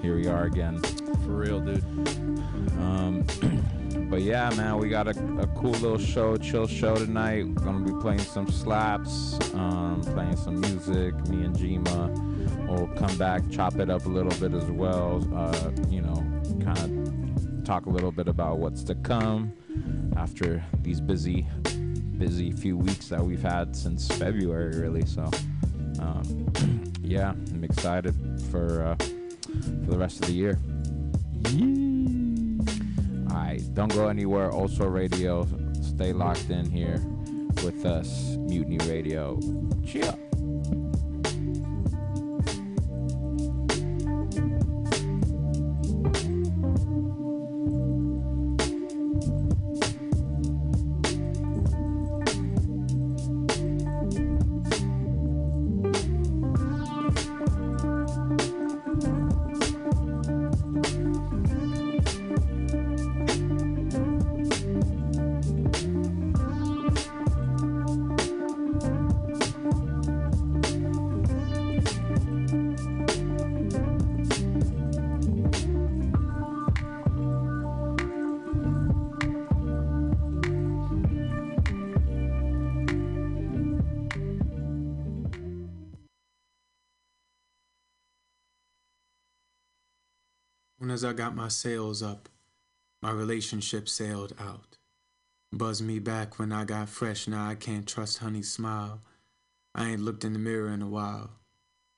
[0.00, 0.78] here we are again.
[1.26, 1.84] for real, dude.
[2.80, 3.24] Um,
[4.08, 7.44] but yeah, man, we got a, a cool little show, chill show tonight.
[7.44, 11.14] We're gonna be playing some slaps, um, playing some music.
[11.28, 15.26] Me and Jima will come back, chop it up a little bit as well.
[15.34, 16.24] Uh, you know,
[16.62, 19.52] kind of talk a little bit about what's to come
[20.16, 21.48] after these busy,
[22.16, 25.04] busy few weeks that we've had since February, really.
[25.04, 25.28] So,
[25.98, 28.14] um, yeah, I'm excited
[28.52, 30.60] for uh, for the rest of the year.
[31.42, 31.85] Right,
[33.76, 34.50] don't go anywhere.
[34.50, 35.46] Also, radio,
[35.82, 36.98] stay locked in here
[37.62, 39.38] with us, Mutiny Radio.
[39.86, 40.25] Cheer.
[91.06, 92.28] I got my sails up,
[93.00, 94.76] my relationship sailed out.
[95.52, 99.00] Buzzed me back when I got fresh, now I can't trust honey's smile.
[99.74, 101.30] I ain't looked in the mirror in a while.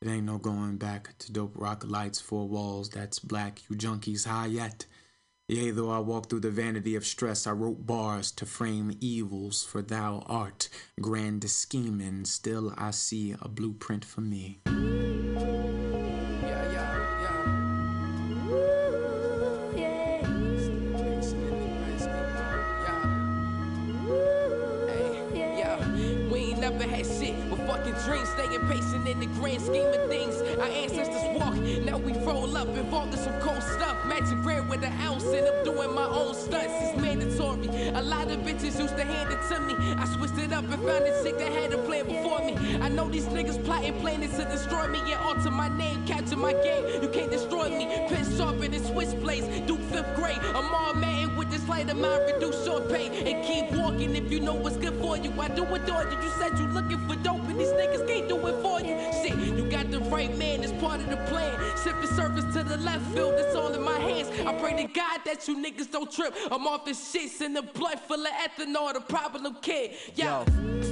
[0.03, 4.27] It ain't no going back to dope rock lights, four walls, that's black, you junkies
[4.27, 4.85] high yet.
[5.49, 9.65] Yea, though I walk through the vanity of stress, I wrote bars to frame evils,
[9.65, 10.69] for thou art
[11.01, 14.61] grand scheming, still I see a blueprint for me.
[29.39, 30.37] Grand scheme of things.
[30.59, 33.97] Our ancestors walk, now we roll up, involved in some cold stuff.
[34.07, 36.75] Magic rare with an ounce, and I'm doing my own stunts.
[36.81, 37.69] It's mandatory.
[37.95, 39.75] A lot of bitches used to hand it to me.
[39.95, 42.57] I switched it up and found a chick that had a plan before me.
[42.81, 45.01] I know these niggas plotting, planning to destroy me.
[45.07, 47.03] Yeah, alter my name, capture my game.
[47.03, 47.87] You can't destroy me.
[48.09, 49.67] Pen sharpened and switchblades.
[49.67, 50.39] Duke fifth grade.
[50.55, 52.21] I'm all mad with this light of mine.
[52.33, 55.33] Reduce your pain and keep walking if you know what's good for you.
[55.39, 56.19] I do adore you.
[56.23, 58.95] You said you looking for dope and these niggas can't do it for you.
[60.19, 60.65] Right man.
[60.65, 61.55] It's part of the plan.
[61.77, 63.35] Sipping service to the left field.
[63.37, 64.29] It's all in my hands.
[64.45, 66.35] I pray to God that you niggas don't trip.
[66.51, 68.93] I'm off the shits in the blood full of ethanol.
[68.95, 69.93] The problem kid.
[70.17, 70.45] Yo.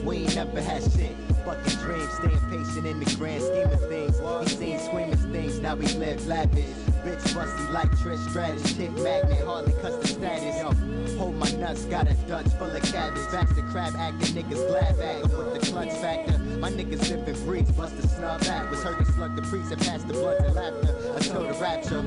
[0.04, 1.16] We ain't never had shit.
[1.44, 4.20] Fucking dreams, staying patient in the grand scheme of things.
[4.20, 5.25] We seen screaming things,
[5.66, 6.64] now we live lavish.
[7.02, 10.56] Bitch busty like Trish Stratus, chick magnet, hardly custom status.
[10.60, 10.70] Yo,
[11.18, 13.26] hold my nuts, got a Dutch full of cabbage.
[13.32, 16.38] Bastard crab acting, niggas glad bag with the clutch factor.
[16.60, 18.70] My niggas sipping breeze, bust a snub back.
[18.70, 22.02] Was heard to slug the priest and pass the blood and laughter until the rapture.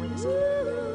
[0.00, 0.87] Put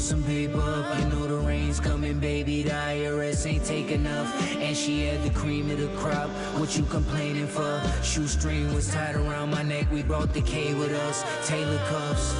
[0.00, 2.62] some paper up, you know the rain's coming, baby.
[2.62, 4.28] The IRS ain't take enough.
[4.56, 6.30] And she had the cream of the crop.
[6.58, 7.82] What you complaining for?
[8.02, 9.90] Shoestring was tied around my neck.
[9.92, 11.22] We brought the K with us.
[11.46, 12.34] Taylor cuffs.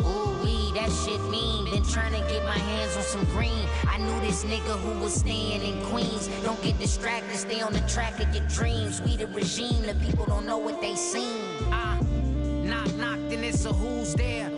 [0.00, 1.70] Ooh wee, that shit mean.
[1.70, 3.66] Been trying to get my hands on some green.
[3.86, 6.28] I knew this nigga who was staying in Queens.
[6.42, 9.00] Don't get distracted, stay on the track of your dreams.
[9.02, 11.42] We the regime, the people don't know what they seen.
[11.70, 12.00] Ah,
[12.64, 14.50] knock, knock, then it's a who's there.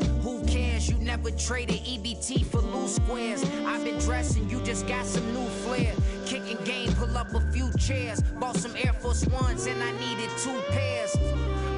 [0.53, 3.45] You never traded EBT for loose squares.
[3.65, 5.95] I've been dressing, you just got some new flair.
[6.27, 8.21] Kicking game, pull up a few chairs.
[8.41, 11.17] Bought some Air Force Ones and I needed two pairs.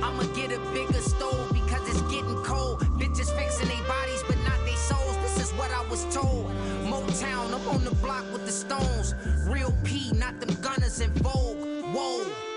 [0.03, 2.81] I'ma get a bigger stove because it's getting cold.
[2.99, 5.19] Bitches fixing their bodies, but not their souls.
[5.19, 6.47] This is what I was told.
[6.85, 9.15] Motown, I'm on the block with the stones.
[9.47, 11.59] Real P, not them gunners in vogue.
[11.95, 12.52] Whoa.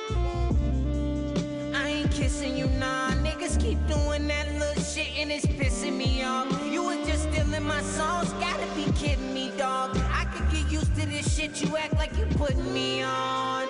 [2.16, 3.12] Kissing you, nah.
[3.16, 6.48] Niggas keep doing that little shit and it's pissing me off.
[6.66, 9.98] You was just stealing my songs, gotta be kidding me, dog.
[10.14, 13.68] I could get used to this shit, you act like you putting me on.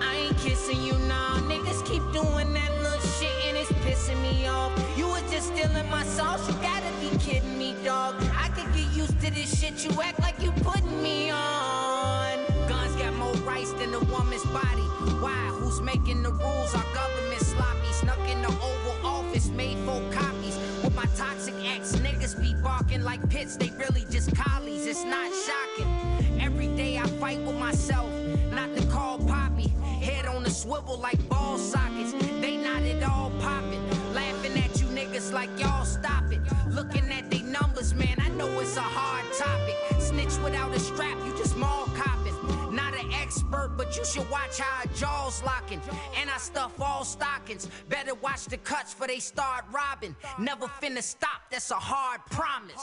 [0.00, 1.38] I ain't kissing you now.
[1.50, 4.72] Niggas keep doing that little shit and it's pissing me off.
[4.96, 8.14] You was just stealing my sauce, you gotta be kidding me, dog.
[8.38, 12.38] I could get used to this shit, you act like you putting me on.
[12.68, 14.69] Guns got more rights than a woman's body.
[15.70, 16.74] Who's making the rules?
[16.74, 17.92] Our government sloppy.
[17.92, 20.58] Snuck in the Oval Office, made four copies.
[20.82, 24.84] With my toxic ex, niggas be barking like pits, they really just collies.
[24.84, 26.40] It's not shocking.
[26.40, 28.10] Every day I fight with myself,
[28.50, 29.68] not to call Poppy.
[30.02, 32.14] Head on a swivel like ball sockets.
[32.40, 33.84] They not at all popping.
[34.12, 36.40] Laughing at you niggas like y'all stop it.
[36.68, 39.76] Looking at they numbers, man, I know it's a hard topic.
[40.00, 41.16] Snitch without a strap,
[43.68, 45.80] but you should watch how her jaws locking.
[46.16, 47.68] And I stuff all stockings.
[47.88, 50.14] Better watch the cuts for they start robbing.
[50.38, 52.82] Never finna stop, that's a hard promise.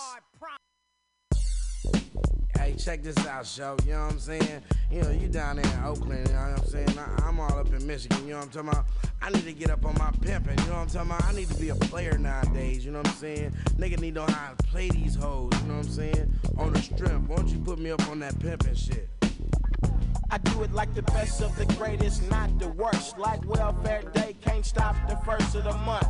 [2.58, 3.78] Hey, check this out, show.
[3.86, 4.62] You know what I'm saying?
[4.92, 7.00] You know, you down there in Oakland, you know what I'm saying?
[7.00, 8.86] I, I'm all up in Michigan, you know what I'm talking about?
[9.22, 11.24] I need to get up on my pimping, you know what I'm talking about?
[11.26, 13.54] I need to be a player nowadays, you know what I'm saying?
[13.78, 16.34] Nigga need to know how to play these hoes, you know what I'm saying?
[16.58, 17.30] On the strength.
[17.30, 19.17] Why don't you put me up on that pimping shit?
[20.30, 23.18] I do it like the best of the greatest, not the worst.
[23.18, 26.08] Like welfare day, can't stop the first of the month.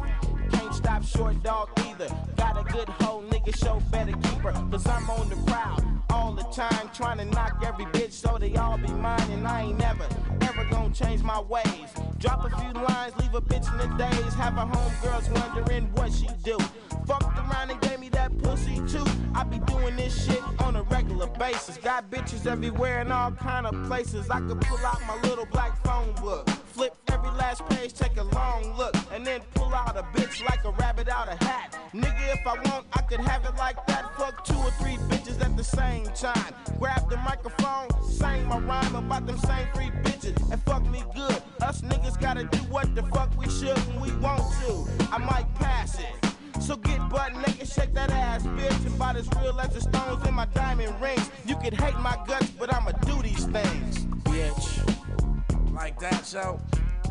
[0.51, 2.09] Can't stop short dog either.
[2.35, 4.53] Got a good hoe, nigga, show better keep her.
[4.71, 8.55] Cause I'm on the prowl all the time, trying to knock every bitch so they
[8.55, 9.31] all be mine.
[9.31, 10.07] And I ain't never,
[10.41, 11.89] ever gonna change my ways.
[12.17, 14.33] Drop a few lines, leave a bitch in the days.
[14.33, 16.57] Have her homegirls wondering what she do.
[17.05, 19.05] Fucked around and gave me that pussy too.
[19.33, 21.77] I be doing this shit on a regular basis.
[21.77, 24.29] Got bitches everywhere in all kind of places.
[24.29, 26.49] I could pull out my little black phone book.
[26.49, 30.63] Flip every last page, take a long look, and then pull out a bitch like
[30.63, 31.75] a rabbit out a hat.
[31.93, 34.15] Nigga, if I want, I could have it like that.
[34.17, 36.53] Fuck two or three bitches at the same time.
[36.79, 41.41] Grab the microphone, sing my rhyme about them same three bitches, and fuck me good.
[41.61, 44.87] Us niggas gotta do what the fuck we should when we want to.
[45.11, 46.61] I might pass it.
[46.61, 48.85] So get butt naked, shake that ass, bitch.
[48.85, 51.29] And about as real as the stones in my diamond rings.
[51.45, 55.73] You could hate my guts, but I'ma do these things, bitch.
[55.73, 56.59] Like that, show?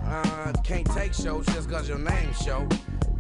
[0.07, 2.67] Uh, can't take shows just cause your name show.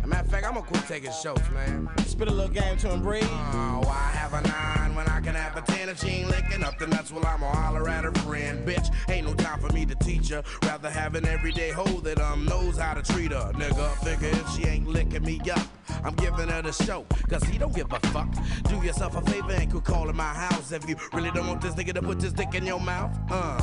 [0.06, 1.90] Matter of fact, I'm gonna quit taking shows, man.
[2.06, 3.24] Spit a little game to him, breathe.
[3.28, 6.62] Oh, I have a nine when I can have a ten if she ain't licking
[6.62, 8.64] up the nuts while I'ma holler at her friend.
[8.64, 10.44] Bitch, ain't no time for me to teach her.
[10.62, 13.50] Rather have an everyday hoe that um knows how to treat her.
[13.54, 15.66] Nigga, figure if she ain't licking me up.
[16.04, 18.32] I'm giving her the show, cause he don't give a fuck.
[18.68, 21.74] Do yourself a favor and quit calling my house if you really don't want this
[21.74, 23.10] nigga to put this dick in your mouth.
[23.28, 23.60] Uh.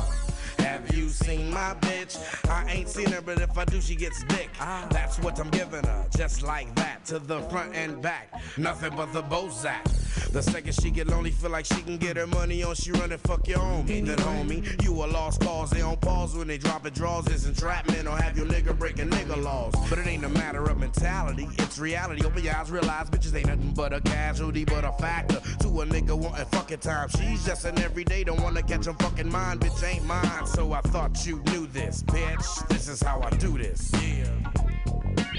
[0.64, 2.16] Have you seen my bitch?
[2.48, 4.48] I ain't seen her, but if I do, she gets dick.
[4.58, 4.86] Ah.
[4.90, 8.32] That's what I'm giving her, just like that, to the front and back.
[8.56, 9.84] Nothing but the Bozak.
[10.32, 13.12] The second she get lonely, feel like she can get her money on, she run
[13.12, 14.04] and fuck your homie.
[14.04, 15.70] Then homie, you a lost cause.
[15.70, 17.26] They on pause when they dropping draws.
[17.28, 19.74] It's entrapment or have your nigga breaking nigga laws.
[19.88, 22.24] But it ain't a matter of mentality, it's reality.
[22.24, 25.86] Open your eyes, realize bitches ain't nothing but a casualty, but a factor to a
[25.86, 27.08] nigga wanting fucking time.
[27.10, 30.46] She's just an everyday, don't wanna catch a fucking mind, bitch ain't mine.
[30.54, 32.68] So I thought you knew this, bitch.
[32.68, 33.90] This is how I do this.
[33.94, 35.33] Yeah.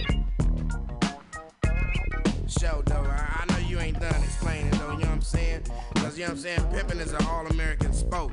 [2.60, 5.64] Show though, I, know you ain't done explaining though, you know what I'm saying?
[5.96, 8.32] Cause you know what I'm saying, pimping is an all-American sport.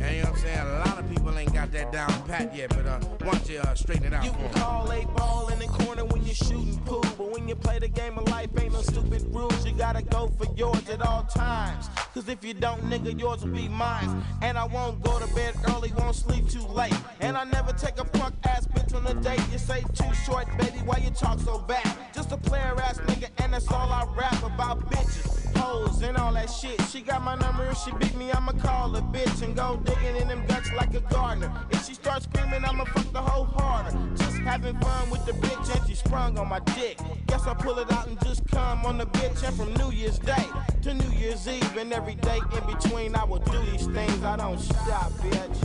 [0.00, 2.54] And you know what I'm saying, a lot of people ain't got that down pat
[2.54, 5.48] yet, but uh, why don't you uh, straighten it out You can call a ball
[5.48, 8.50] in the corner when you're shooting pool, but when you play the game of life,
[8.60, 9.66] ain't no stupid rules.
[9.66, 11.88] You gotta go for yours at all times.
[12.14, 14.22] Cause if you don't, nigga, yours will be mine.
[14.42, 16.94] And I won't go to bed early, won't sleep too late.
[17.20, 19.40] And I never take a punk ass bitch on a date.
[19.50, 21.96] You say too short, baby, why you talk so bad?
[22.14, 26.32] Just a player ass nigga, and that's all I rap about bitches, hoes, and all
[26.34, 26.80] that shit.
[26.90, 30.16] She got my number, if she beat me, I'ma call her bitch and go digging
[30.16, 31.52] in them guts like a gardener.
[31.70, 33.96] If she starts screaming, I'ma fuck the hoe harder.
[34.16, 36.98] Just having fun with the bitch, and she sprung on my dick.
[37.26, 39.46] Guess I pull it out and just come on the bitch.
[39.46, 40.46] And from New Year's Day
[40.82, 44.22] to New Year's Eve, and every day in between, I will do these things.
[44.22, 45.60] I don't stop, bitch.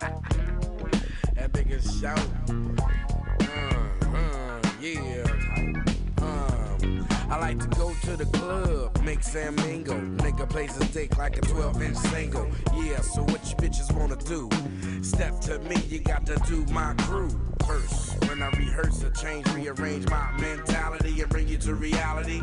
[1.34, 2.18] That nigga shout.
[3.40, 5.27] Uh, uh, yeah.
[7.30, 9.94] I like to go to the club, mix and mingle.
[9.94, 12.48] Nigga plays his dick like a 12 inch single.
[12.74, 14.48] Yeah, so what you bitches wanna do?
[15.02, 17.30] Step to me, you got to do my crew
[17.66, 18.18] first.
[18.28, 22.42] When I rehearse or change, rearrange my mentality and bring you to reality.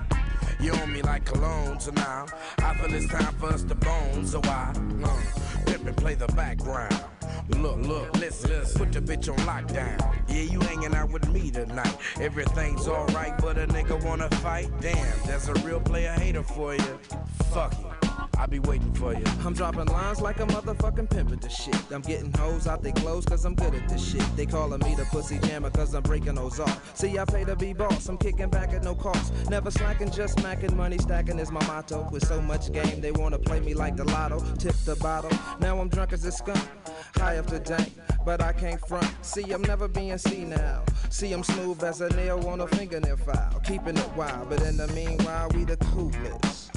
[0.60, 2.28] You on me like cologne, so now
[2.60, 4.26] I feel it's time for us to bone.
[4.28, 4.74] So I
[5.04, 7.15] uh, pimp and play the background
[7.50, 10.00] Look, look, listen, put the bitch on lockdown.
[10.28, 11.98] Yeah, you hanging out with me tonight.
[12.20, 14.70] Everything's alright, but a nigga wanna fight?
[14.82, 17.00] Damn, that's a real player hater for you.
[17.54, 17.95] Fuck it.
[18.38, 19.24] I'll be waiting for you.
[19.46, 21.76] I'm dropping lines like a motherfucking pimp at the shit.
[21.92, 24.24] I'm getting hoes out they clothes cause I'm good at this shit.
[24.36, 26.98] They calling me the pussy jammer cause I'm breaking those off.
[26.98, 29.34] See, I pay to be boss, I'm kicking back at no cost.
[29.50, 32.08] Never slacking, just smacking, money stacking is my motto.
[32.12, 34.40] With so much game, they wanna play me like the lotto.
[34.58, 36.68] Tip the bottle, now I'm drunk as a skunk.
[37.16, 37.94] High up to dank,
[38.26, 39.10] but I can't front.
[39.22, 40.84] See, I'm never being seen now.
[41.10, 43.62] See, I'm smooth as a nail on a fingernail file.
[43.64, 46.72] Keeping it wild, but in the meanwhile, we the coolest.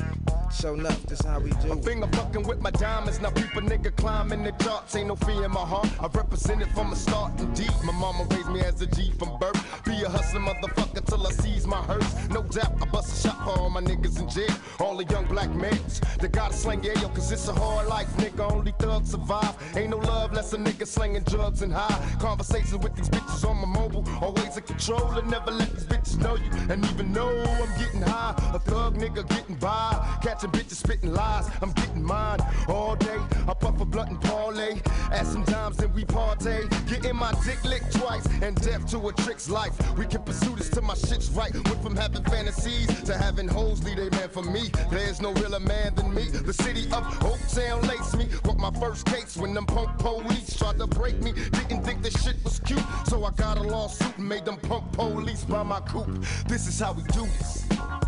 [0.50, 1.68] Show enough, this how we do.
[1.68, 3.20] My finger fucking with my diamonds.
[3.20, 4.96] Now people nigga climbing the charts.
[4.96, 5.88] Ain't no fear in my heart.
[6.00, 7.70] I've represented from the start and deep.
[7.84, 9.84] My mama raised me as a G from birth.
[9.84, 12.28] Be a hustler motherfucker till I seize my hearse.
[12.30, 14.54] No doubt, I bust a shot for all my niggas in jail.
[14.80, 18.08] All the young black males that gotta slang yeah, yo, cause it's a hard life,
[18.16, 18.50] nigga.
[18.50, 19.54] Only thugs survive.
[19.76, 22.16] Ain't no love less a nigga slinging drugs and high.
[22.18, 24.04] Conversations with these bitches on my mobile.
[24.20, 26.50] Always in control and never let these bitches know you.
[26.68, 30.18] And even though I'm getting high, a thug nigga getting by.
[30.38, 33.18] Catching bitches spitting lies, I'm getting mine all day.
[33.48, 34.80] I puff a blunt and parlay.
[35.10, 36.68] Add some dimes, then we party.
[36.86, 39.74] Getting my dick licked twice and death to a trick's life.
[39.98, 41.52] We can pursue this till my shit's right.
[41.52, 44.70] Went from having fantasies to having hoes lead a man for me.
[44.92, 46.28] There's no realer man than me.
[46.28, 48.28] The city of Oak Town laced me.
[48.44, 51.32] Brought my first case when them punk police tried to break me.
[51.32, 54.92] Didn't think this shit was cute, so I got a lawsuit and made them punk
[54.92, 56.24] police buy my coupe.
[56.46, 58.07] This is how we do this.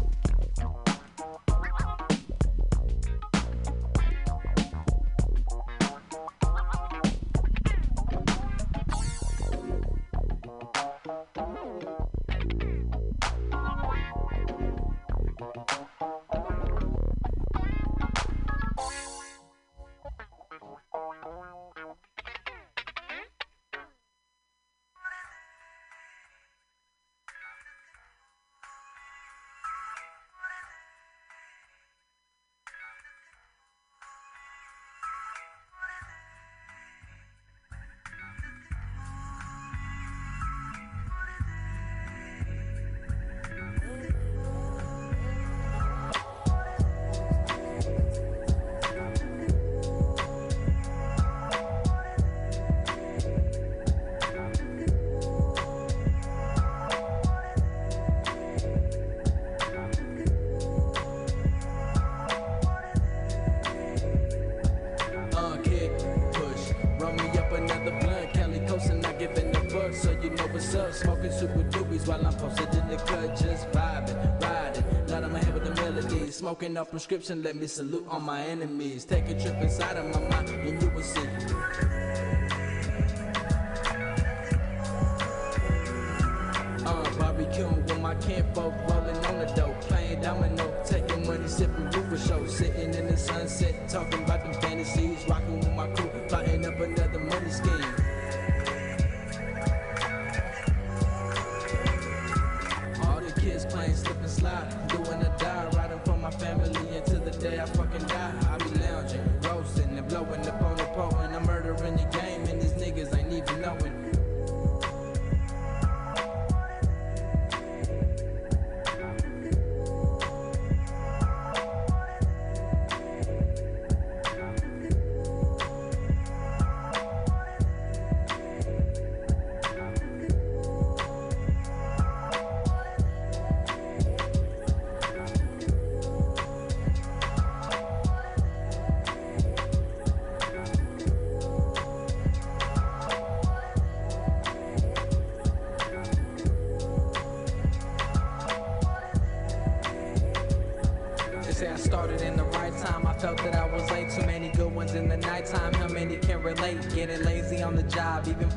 [76.84, 77.42] Prescription.
[77.42, 79.04] Let me salute all my enemies.
[79.04, 81.39] Take a trip inside of my mind, and you will see.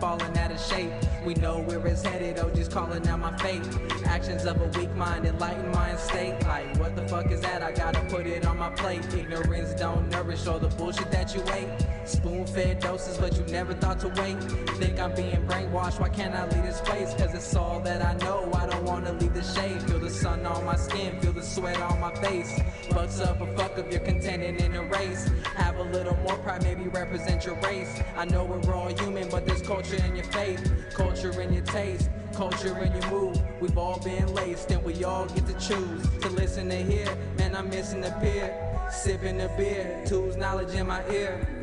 [0.04, 0.92] Falling out of shape.
[1.26, 2.38] We know where it's headed.
[2.38, 3.62] Oh, just calling out my fate.
[4.06, 6.36] Actions of a weak mind, enlightened mind state.
[6.44, 7.64] Like, what the fuck is that?
[7.64, 9.02] I gotta put it on my plate.
[9.14, 11.70] Ignorance don't nourish all the bullshit that you ate.
[12.04, 14.38] Spoon fed doses, but you never thought to wait.
[14.82, 16.02] Think I'm being brainwashed.
[16.02, 17.14] Why can't I leave this place?
[17.14, 18.52] Cause it's all that I know.
[18.54, 19.82] I don't wanna leave the shade.
[19.84, 22.60] Feel the sun on my skin, feel the sweat on my face.
[22.90, 25.30] Fucks up a fuck if you're contending in a race.
[25.56, 28.02] Have a little more pride, maybe represent your race.
[28.18, 32.10] I know we're all human, but this culture in your faith, culture in your taste.
[32.34, 36.30] Culture in your move, we've all been laced and we all get to choose to
[36.30, 37.08] listen to hear.
[37.38, 38.52] Man, I'm missing the beer,
[38.92, 41.63] sipping the beer, tools knowledge in my ear.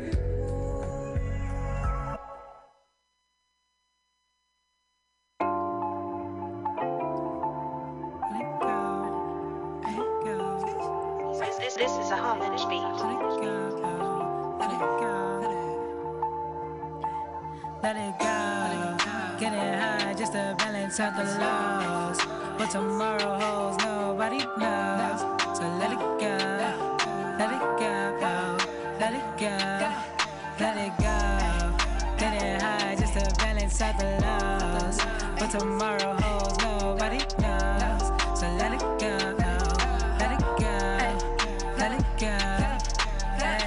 [20.91, 22.19] Balance the lows.
[22.59, 25.21] What tomorrow holds, nobody knows.
[25.57, 26.35] So let it go.
[27.39, 28.57] Let it go.
[28.99, 29.55] Let it go.
[30.59, 31.15] Let it go.
[32.17, 34.99] Get it high just to balance out the lows.
[35.39, 38.03] What tomorrow holds, nobody knows.
[38.37, 39.15] So let it go.
[40.19, 40.75] Let it go.
[41.77, 42.35] Let it go.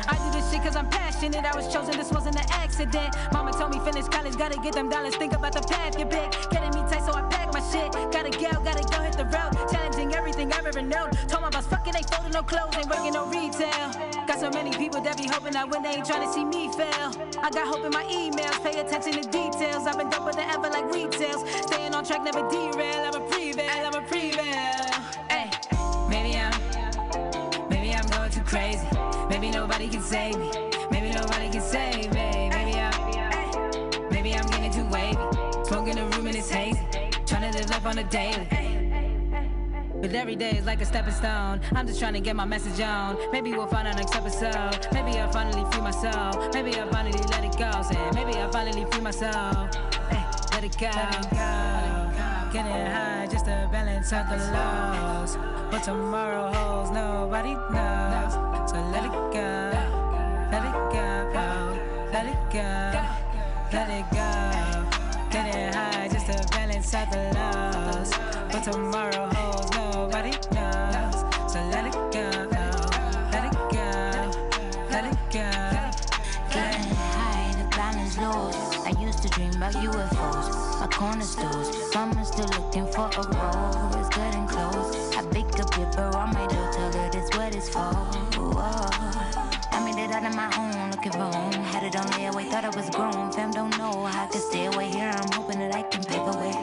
[0.07, 1.04] I do this shit cause I'm passionate.
[1.23, 3.15] I was chosen, this wasn't an accident.
[3.33, 5.15] Mama told me finish college, gotta get them dollars.
[5.15, 6.31] Think about the path you're big.
[6.51, 7.93] Getting me tight, so I pack my shit.
[8.13, 9.55] Gotta go, gotta go hit the road.
[9.71, 11.11] Challenging everything I've ever known.
[11.29, 13.95] Told my boss, fuck it, ain't folding no clothes, ain't working no retail.
[14.27, 16.69] Got so many people that be hoping that when they ain't trying to see me
[16.73, 17.15] fail.
[17.41, 19.87] I got hope in my emails, pay attention to details.
[19.87, 21.49] I've been doper than ever like retails.
[21.63, 23.07] Staying on track, never derail.
[23.07, 24.93] I'm a prevail, I'm a prevail.
[25.31, 25.49] Hey,
[26.11, 26.51] maybe I'm
[27.71, 28.87] Maybe I'm going too crazy.
[29.31, 30.74] Maybe nobody can save me.
[37.85, 38.49] Life on a daily.
[40.01, 41.61] But every day is like a stepping stone.
[41.73, 43.17] I'm just trying to get my message on.
[43.33, 44.87] Maybe we'll find our next episode.
[44.93, 46.53] Maybe I'll finally free myself.
[46.53, 47.71] Maybe I'll finally let it go.
[47.83, 49.75] Say, maybe I'll finally free myself.
[50.11, 50.91] Hey, let it go.
[50.93, 52.53] Let it go.
[52.53, 55.37] Getting high just to balance out the lows.
[55.73, 58.35] What tomorrow holds, nobody knows.
[58.71, 59.51] So let it go.
[60.53, 61.07] Let it go.
[62.13, 63.01] Let it go.
[63.73, 64.54] Let it go.
[66.93, 68.13] Out the lows.
[68.53, 71.17] What tomorrow holds, nobody knows.
[71.53, 72.31] So let it go.
[73.33, 73.89] Let it go.
[74.91, 75.51] Let it go.
[76.53, 78.53] Getting high, the balance low.
[78.87, 81.93] I used to dream about UFOs, my corner stores.
[81.95, 83.99] Mama's still looking for a role.
[83.99, 85.17] It's getting close.
[85.17, 88.24] I bake a paper on my door, tell her that's what it's for.
[90.25, 91.53] I on my own, looking for home.
[91.53, 93.31] Had it on layaway, thought I was grown.
[93.33, 95.13] Fam don't know how I could stay away here.
[95.15, 96.55] I'm hoping that I can pave the way.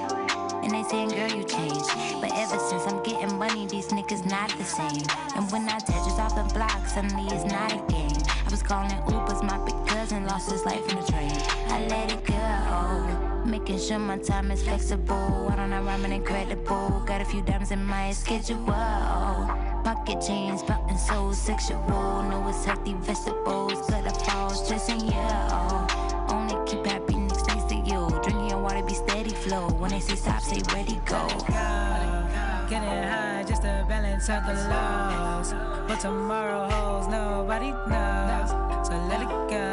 [0.64, 1.90] And they saying, girl, you changed.
[2.22, 5.04] But ever since I'm getting money, these niggas not the same.
[5.36, 8.18] And when I touch Tetris off the block, suddenly it's not a game.
[8.46, 11.32] I was calling Ubers, my big cousin lost his life in the train.
[11.68, 13.46] I let it go.
[13.46, 15.50] Making sure my time is flexible.
[15.52, 17.04] I don't know rhyming incredible.
[17.06, 19.71] Got a few dimes in my schedule.
[19.84, 21.80] Pocket chains, button so sexual.
[22.30, 23.90] No, it's healthy vegetables.
[23.90, 26.28] Gotta fall, stressing, yeah.
[26.30, 28.08] Only keep happy next to you.
[28.22, 29.70] Drinking water, be steady flow.
[29.70, 31.28] When they say stop, say ready, go.
[32.70, 35.54] Getting high just to balance out the lows.
[35.90, 38.52] What tomorrow holds, nobody knows.
[38.88, 39.66] So let it go.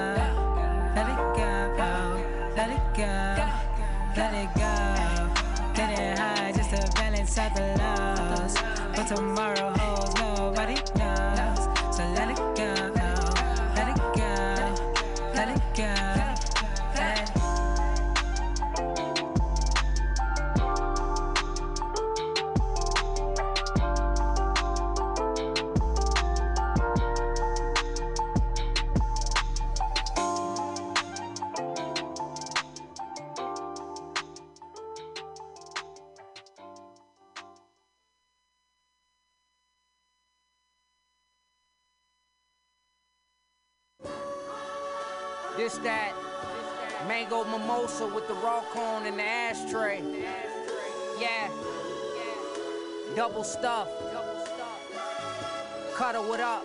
[0.96, 1.76] Let it go.
[1.78, 3.12] Oh, let it go.
[4.16, 4.72] Let it go.
[5.74, 6.37] Getting high
[6.70, 8.54] just to balance out the lows.
[8.94, 11.96] But tomorrow holds, nobody knows.
[11.96, 12.92] So let it go.
[13.74, 15.30] Let it go.
[15.34, 16.07] Let it go.
[48.06, 50.02] With the raw cone and the ashtray.
[51.18, 51.48] Yeah.
[53.16, 53.88] Double stuff.
[55.94, 56.64] Cuddle what up.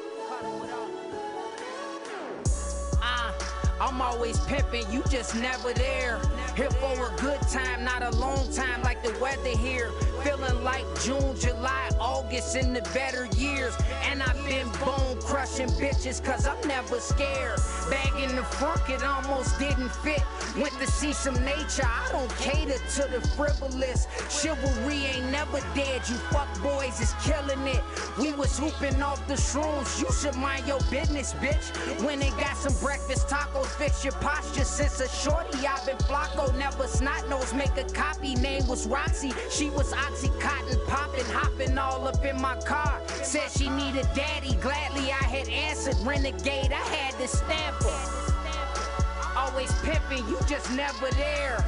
[3.02, 3.34] Ah,
[3.82, 6.22] I'm always pimping, you just never there.
[6.56, 9.90] Here for a good time, not a long time like the weather here.
[10.24, 13.76] Feeling like June, July, August in the better years.
[14.04, 17.60] And I've been bone crushing bitches cause I'm never scared.
[17.90, 20.22] Bag in the front, it almost didn't fit.
[20.58, 24.08] Went to see some nature, I don't cater to the frivolous.
[24.30, 27.82] Chivalry ain't never dead, you fuck boys is killing it.
[28.20, 31.66] We was hooping off the shrooms, you should mind your business, bitch.
[32.06, 34.64] When they got some breakfast tacos, fix your posture.
[34.64, 38.36] Since a shorty, I've been Flacco, never snot nose, make a copy.
[38.36, 43.02] Name was Roxy, she was Oxycontin, popping, hopping all up in my car.
[43.24, 45.96] Said she needed daddy, gladly I had answered.
[46.06, 49.36] Renegade, I had to stamp her.
[49.36, 51.64] Always pimping, you just never there.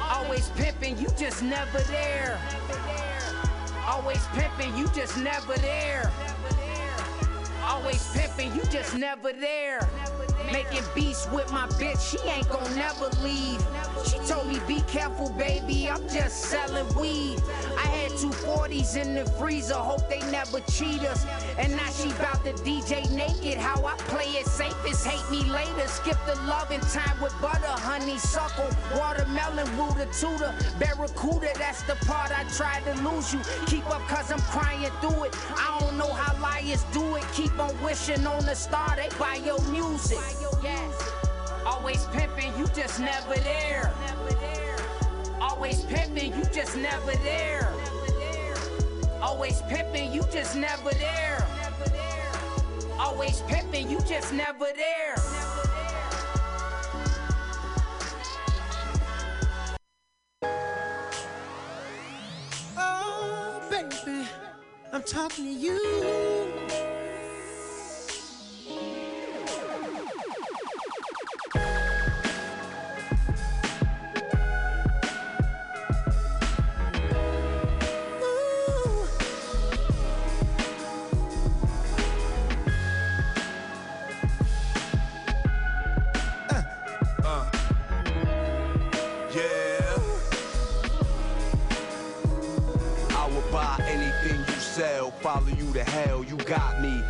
[0.00, 2.40] Always pimping, you just never there.
[3.86, 6.12] Always pimping, you just never there.
[7.64, 9.88] Always pimping, you just never there.
[10.52, 13.64] Making beats with my bitch, she ain't gon' never leave.
[14.04, 17.40] She told me, be careful, baby, I'm just selling weed.
[17.78, 21.24] I had two 40s in the freezer, hope they never cheat us.
[21.56, 25.42] And now she bout to DJ naked, how I play it safe is hate me
[25.50, 25.88] later.
[25.88, 32.44] Skip the loving time with butter, honeysuckle, watermelon, rooter tutor, barracuda, that's the part I
[32.54, 33.40] tried to lose you.
[33.66, 35.36] Keep up cause I'm crying through it.
[35.56, 39.36] I don't know how liars do it, keep on wishing on the star, they buy
[39.36, 40.18] your music.
[40.62, 41.12] Yes.
[41.66, 43.92] Always pimping, you just never there.
[45.40, 47.72] Always pimping, you just never there.
[49.20, 51.46] Always pimping, you just never there.
[52.98, 55.14] Always pimping, you just never there.
[62.76, 64.26] Oh, baby,
[64.92, 66.91] I'm talking to you.
[95.32, 96.22] Follow you to hell.
[96.24, 97.02] You got me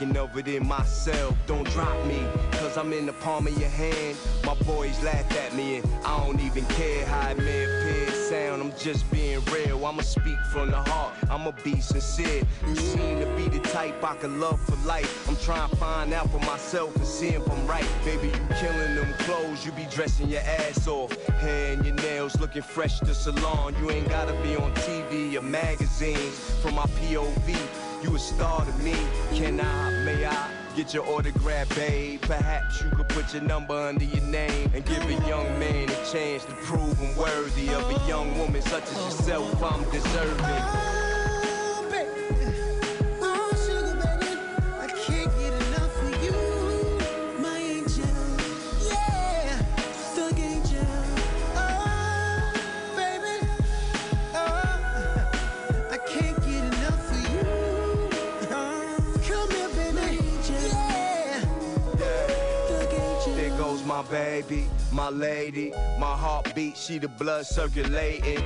[0.00, 1.36] acting of it in myself.
[1.46, 4.16] Don't drop me, cause I'm in the palm of your hand.
[4.46, 8.10] My boys laugh at me, and I don't even care how it may appear.
[8.10, 9.84] Sound, I'm just being real.
[9.84, 12.42] I'ma speak from the heart, I'ma be sincere.
[12.66, 15.28] You seem to be the type I could love for life.
[15.28, 17.86] I'm trying to find out for myself and see if I'm right.
[18.04, 21.12] Baby, you killing them clothes, you be dressing your ass off.
[21.40, 23.74] Hair and your nails looking fresh to salon.
[23.80, 26.38] You ain't gotta be on TV or magazines.
[26.62, 28.94] From my POV, you a star to me.
[29.32, 30.48] Can I, may I?
[30.76, 32.20] Get your autograph, babe.
[32.22, 36.10] Perhaps you could put your number under your name and give a young man a
[36.10, 39.62] chance to prove him worthy of a young woman such as yourself.
[39.62, 41.09] I'm deserving.
[64.02, 68.40] My baby, my lady, my heartbeat, she the blood circulating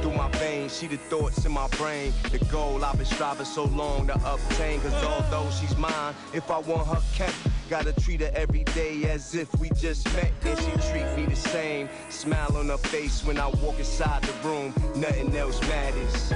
[0.00, 3.64] through my veins, she the thoughts in my brain, the goal I've been striving so
[3.64, 4.80] long to obtain.
[4.80, 7.34] Cause although she's mine, if I want her kept,
[7.68, 10.30] gotta treat her every day as if we just met.
[10.44, 14.48] And she treat me the same, smile on her face when I walk inside the
[14.48, 16.32] room, nothing else matters.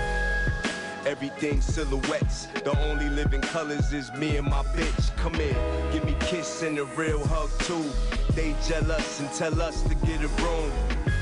[1.07, 2.46] Everything silhouettes.
[2.64, 5.14] The only living colors is me and my bitch.
[5.16, 5.55] Come here,
[5.92, 7.84] give me kiss and a real hug too.
[8.34, 10.72] They jealous and tell us to get a room.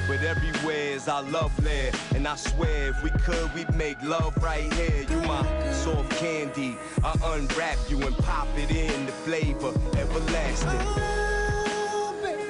[0.07, 1.91] But everywhere is our love lair.
[2.14, 5.05] And I swear if we could, we'd make love right here.
[5.11, 6.76] You my soft candy.
[7.03, 10.80] I unwrap you and pop it in the flavor everlasting.
[10.80, 12.45] Oh, baby.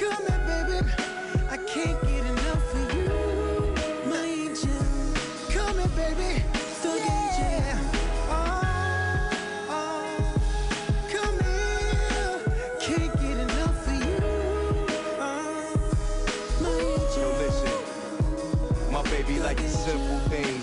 [0.00, 0.90] Come here, baby.
[1.48, 2.05] I can't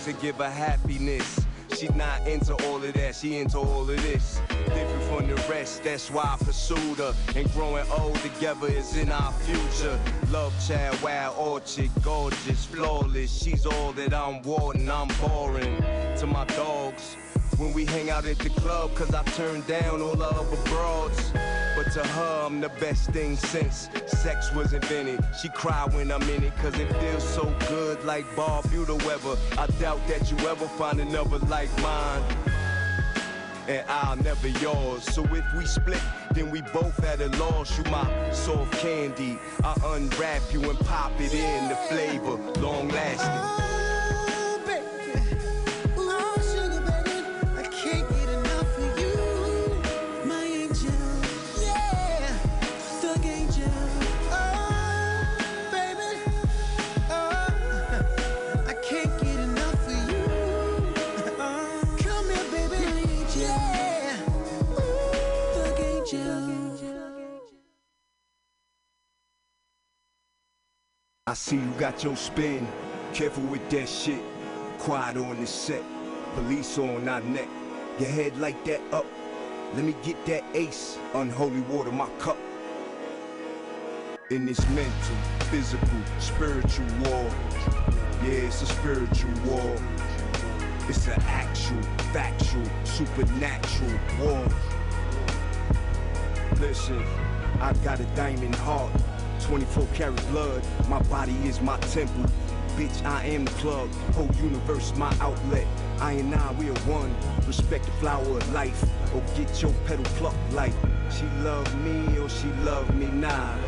[0.05, 1.39] that give her happiness.
[1.77, 4.41] She not into all of that, she into all of this.
[4.49, 7.13] Different from the rest, that's why I pursued her.
[7.35, 9.99] And growing old together is in our future.
[10.31, 13.43] Love child, wild orchid, gorgeous, flawless.
[13.43, 15.77] She's all that I'm wanting, I'm boring.
[16.17, 17.15] To my dogs,
[17.63, 21.31] when we hang out at the club, cause I turned down all the other broads.
[21.75, 25.23] But to her, I'm the best thing since sex was invented.
[25.41, 28.61] She cry when I'm in it, cause it feels so good like Buell
[29.05, 29.37] weather.
[29.57, 32.23] I doubt that you ever find another like mine.
[33.67, 35.03] And I'll never yours.
[35.03, 36.01] So if we split,
[36.33, 37.77] then we both at a loss.
[37.77, 39.37] You my soft candy.
[39.63, 43.62] I unwrap you and pop it in the flavor, long lasting.
[71.33, 72.67] I see you got your spin.
[73.11, 74.21] Careful with that shit.
[74.77, 75.81] Quiet on the set.
[76.35, 77.47] Police on our neck.
[77.97, 79.07] Your head like that up.
[79.73, 80.99] Let me get that ace.
[81.15, 82.37] Unholy water, my cup.
[84.29, 85.15] in this mental,
[85.49, 87.31] physical, spiritual war.
[88.21, 89.75] Yeah, it's a spiritual war.
[90.87, 91.81] It's an actual,
[92.13, 94.47] factual, supernatural war.
[96.59, 97.03] Listen,
[97.59, 98.91] I got a diamond heart,
[99.43, 100.63] 24 karat blood.
[100.87, 102.25] My body is my temple.
[102.77, 103.89] Bitch, I am the plug.
[104.15, 105.67] Whole universe, my outlet.
[105.99, 107.13] I and I, we are one.
[107.45, 108.83] Respect the flower of life,
[109.13, 110.73] or get your petal plucked like.
[111.11, 113.59] She love me or she love me not.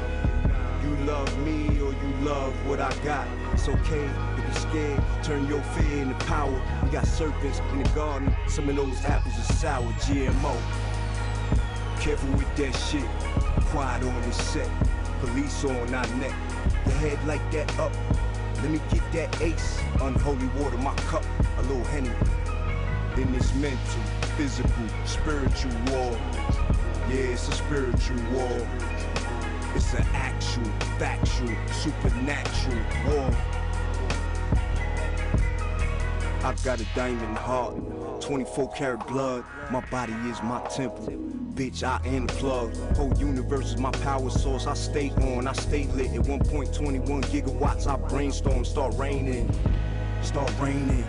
[0.82, 3.28] You love me or you love what I got.
[3.54, 5.04] It's okay if you're scared.
[5.24, 6.62] Turn your fear into power.
[6.84, 8.34] We got serpents in the garden.
[8.48, 9.92] Some of those apples are sour.
[10.06, 10.56] GMO.
[12.00, 13.06] Careful with that shit.
[13.72, 14.70] Quiet on the set.
[15.26, 16.36] Police on our neck.
[16.86, 17.92] The head like that up.
[18.62, 19.82] Let me get that ace.
[20.00, 21.26] Unholy water, my cup.
[21.58, 22.12] A little henny.
[23.20, 24.02] In this mental,
[24.38, 26.16] physical, spiritual war.
[27.10, 28.68] Yeah, it's a spiritual war.
[29.74, 30.66] It's an actual,
[31.00, 33.32] factual, supernatural war.
[36.44, 37.74] I've got a diamond heart,
[38.22, 39.44] 24 karat blood.
[39.72, 41.08] My body is my temple.
[41.56, 42.76] Bitch, I am the plug.
[42.96, 44.68] Whole universe is my power source.
[44.68, 46.12] I stay on, I stay lit.
[46.12, 49.50] At 1.21 gigawatts, I brainstorm, start raining.
[50.22, 51.06] Start raining.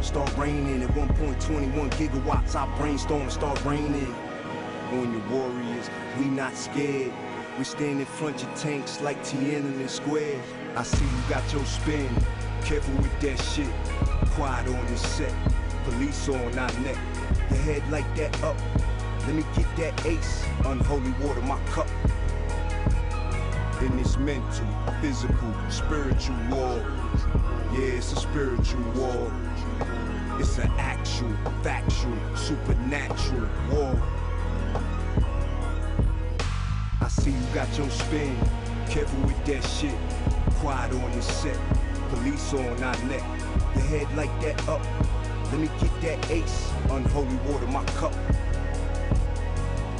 [0.00, 0.82] Start raining.
[0.82, 4.14] At 1.21 gigawatts, I brainstorm, start raining.
[4.92, 7.12] On your warriors, we not scared.
[7.58, 10.40] We stand in front your tanks like Tiananmen Square.
[10.76, 12.08] I see you got your spin.
[12.64, 13.70] Careful with that shit.
[14.30, 15.49] Quiet on this set.
[15.84, 16.98] Police on our neck.
[17.50, 18.56] Your head like that up.
[19.26, 20.44] Let me get that ace.
[20.64, 21.88] Unholy water, my cup.
[23.80, 24.66] In this mental,
[25.00, 26.84] physical, spiritual war.
[27.72, 29.32] Yeah, it's a spiritual war.
[30.38, 34.02] It's an actual, factual, supernatural war.
[37.00, 38.36] I see you got your spin.
[38.88, 39.94] Careful with that shit.
[40.60, 41.58] Quiet on the set.
[42.10, 43.22] Police on our neck.
[43.74, 44.84] Your head like that up.
[45.50, 46.70] Let me get that ace.
[46.90, 48.14] Unholy water, my cup.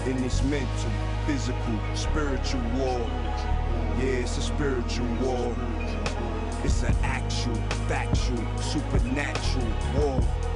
[0.07, 0.91] In this mental,
[1.27, 3.01] physical, spiritual war.
[3.99, 5.57] Yeah, it's a spiritual war.
[6.63, 7.57] It's an actual,
[7.89, 10.50] factual, supernatural war.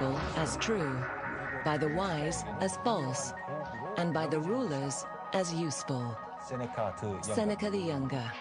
[0.00, 0.96] People as true,
[1.62, 3.34] by the wise as false,
[3.98, 6.16] and by the rulers as useful.
[7.22, 8.32] Seneca the Younger.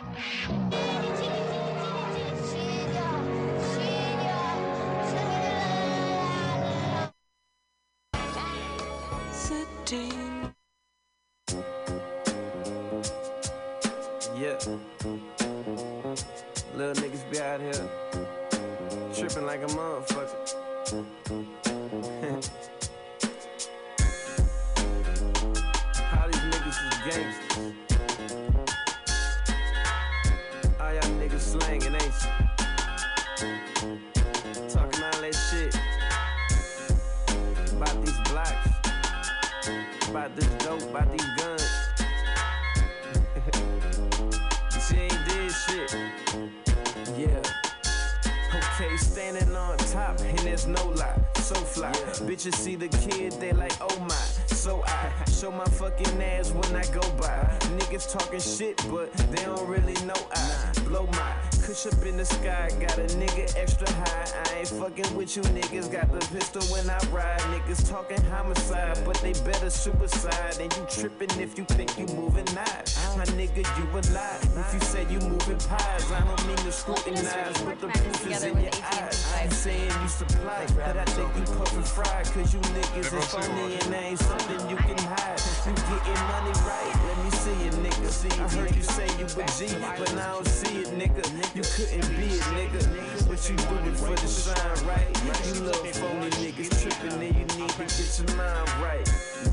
[75.19, 78.71] You say moving pies, I don't mean to scrutinize, but the proof is in your
[78.93, 79.33] eyes.
[79.39, 82.25] I'm saying you supply, but I think you puffin' fried.
[82.25, 85.39] Cause you niggas is phony and there ain't something you can hide.
[85.65, 88.09] You getting money right, let me see it, nigga.
[88.09, 91.23] See, I heard you say you a G, but now I don't see it, nigga.
[91.55, 92.81] You couldn't be it, nigga.
[93.27, 95.09] But you do it for the shine, right?
[95.45, 99.05] You love phony niggas trippin' and you need to get your mind right.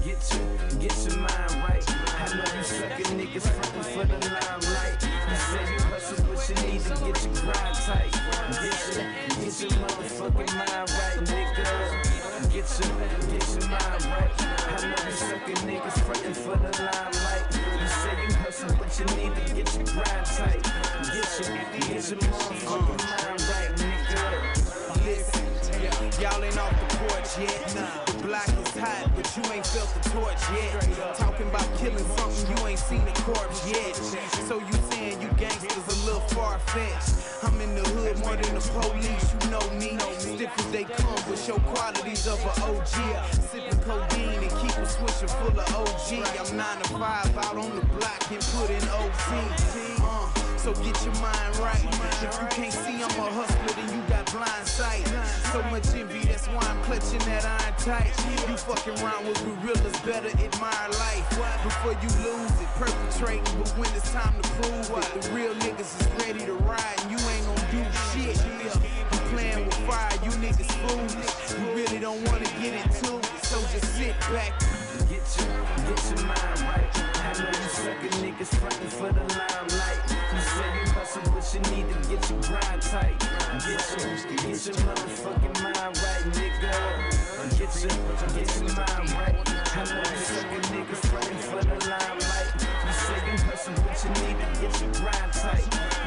[0.05, 1.85] Get your, get your mind right.
[2.19, 5.16] I know you suckin' niggas frontin' for the limelight.
[5.29, 8.13] You say you hustle, but you need to get your grind tight.
[8.63, 9.07] Get your,
[9.43, 11.67] get your motherfucking mind right, nigga.
[12.53, 12.91] Get your,
[13.31, 14.33] get your mind right.
[14.39, 17.47] I know you sucking niggas frontin' for the limelight.
[17.81, 20.63] You say you hustle, but you need to get your grind tight.
[21.11, 23.76] Get your, get your motherfucking mind right,
[26.21, 27.69] y'all ain't off the porch yet.
[28.07, 31.17] The block is hot, but you ain't felt the torch yet.
[31.17, 33.95] Talking about killing something, you ain't seen a corpse yet.
[34.49, 37.45] So you saying you gangsters a little far fetched.
[37.45, 39.99] I'm in the hood more than the police, you know me.
[40.19, 42.97] Stiff as they come, but show qualities of an OG.
[43.33, 46.25] Sipping codeine and keep a swisher full of OG.
[46.41, 49.97] I'm 9 to 5 out on the block and put in OT.
[50.01, 51.79] Uh, so get your mind right.
[52.27, 55.07] If you can't see I'm a hustler, then you got blind sight.
[55.55, 58.11] So much envy, that's why I'm clutching that iron tight.
[58.51, 61.23] You fucking around with gorillas, better admire life.
[61.63, 65.87] Before you lose it, perpetrating, but when it's time to prove it, the real niggas
[66.03, 68.35] is ready to ride, and you ain't gonna do shit.
[68.35, 71.31] I'm playing with fire, you niggas foolish.
[71.63, 74.51] You really don't wanna get into it, so just sit back.
[75.07, 76.91] Get your, get your mind right.
[77.23, 79.76] I know you sucking niggas frontin' for the limelight.
[81.17, 83.17] You say you need to get your grind tight.
[83.65, 86.77] Get your, get your motherfucking mind right, nigga.
[87.57, 87.97] Get your,
[88.37, 89.37] get your mind right.
[89.73, 92.53] I know you sucking niggas frontin' for the limelight.
[92.85, 95.65] You say you hustle, but you need to get your grind tight.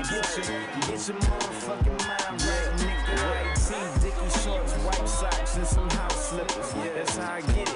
[0.10, 0.46] Get your,
[0.86, 3.14] get your motherfucking mind right, nigga.
[3.26, 6.72] White tee, dicky shorts, white socks, and some house slippers.
[6.94, 7.69] That's how I get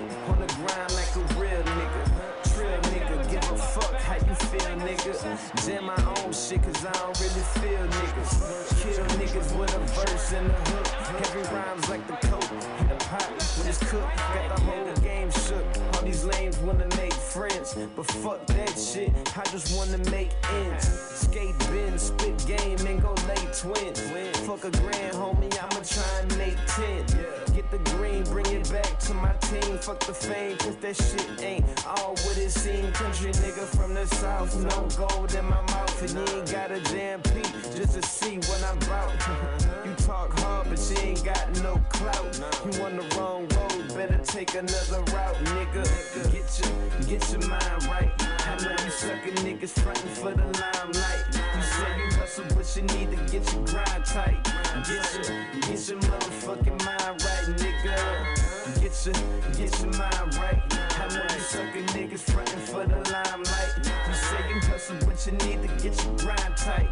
[5.04, 5.66] nigga.
[5.66, 8.82] Jam my own shit, cause I don't really feel niggas.
[8.82, 10.88] Kill niggas with a verse and a hook.
[11.22, 12.50] Every rhyme's like the coke
[12.90, 13.28] the pot
[13.58, 14.18] when it's cooked.
[14.18, 15.66] Got the whole game shook.
[15.94, 19.12] All these lames wanna make friends, but fuck that shit.
[19.38, 20.88] I just wanna make ends.
[20.88, 24.00] Skate, bend, spit game, and go lay twins.
[24.46, 27.53] Fuck a grand, homie, I'ma try and make ten.
[27.54, 29.78] Get the green, bring it back to my team.
[29.78, 32.98] Fuck the fame, cause that shit ain't all what it seems.
[32.98, 36.80] Country nigga from the south, no gold in my mouth, and you ain't got a
[36.92, 37.46] damn peep
[37.76, 39.12] just to see what I'm about.
[39.86, 42.42] You talk hard, but you ain't got no clout.
[42.66, 45.84] You on the wrong road, better take another route, nigga.
[46.32, 48.12] Get your, get your mind right.
[48.20, 51.26] I know you sucking niggas frontin' for the limelight.
[51.34, 54.44] You say you hustle, but you need to get your grind tight.
[54.88, 58.82] Get your, get your motherfucking mind right, nigga.
[58.82, 59.16] Get your,
[59.54, 60.62] get your mind right.
[60.72, 63.74] I know you sucking niggas frontin' for the limelight.
[64.08, 66.90] You say you hustle, but you need to get your grind tight.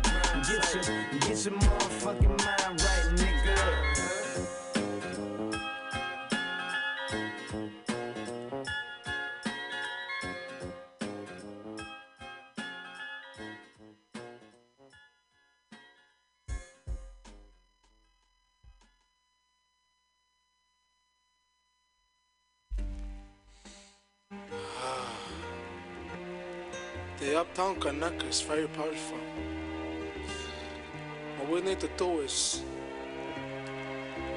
[0.48, 2.61] Get your, get your motherfucking mind
[27.32, 29.18] The Uptown Kanaka is very powerful.
[31.38, 32.62] What we need to do is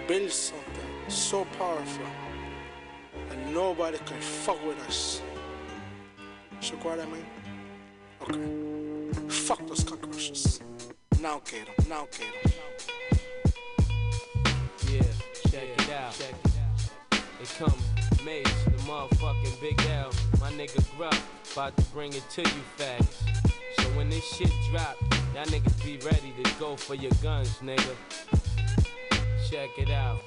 [0.06, 2.06] build something so powerful
[3.32, 5.20] and nobody can fuck with us.
[6.60, 7.26] So what I mean?
[8.22, 9.28] Okay.
[9.28, 10.60] Fuck those cockroaches.
[11.20, 11.88] Now get 'em.
[11.88, 12.52] Now get 'em.
[14.92, 15.02] Yeah,
[15.50, 16.14] check it out.
[17.42, 17.74] It come
[18.24, 23.22] Mase, the motherfucking Big L, my nigga Gruff, about to bring it to you facts.
[23.78, 24.96] So when this shit drop,
[25.32, 27.94] y'all niggas be ready to go for your guns, nigga.
[29.48, 30.18] Check it out.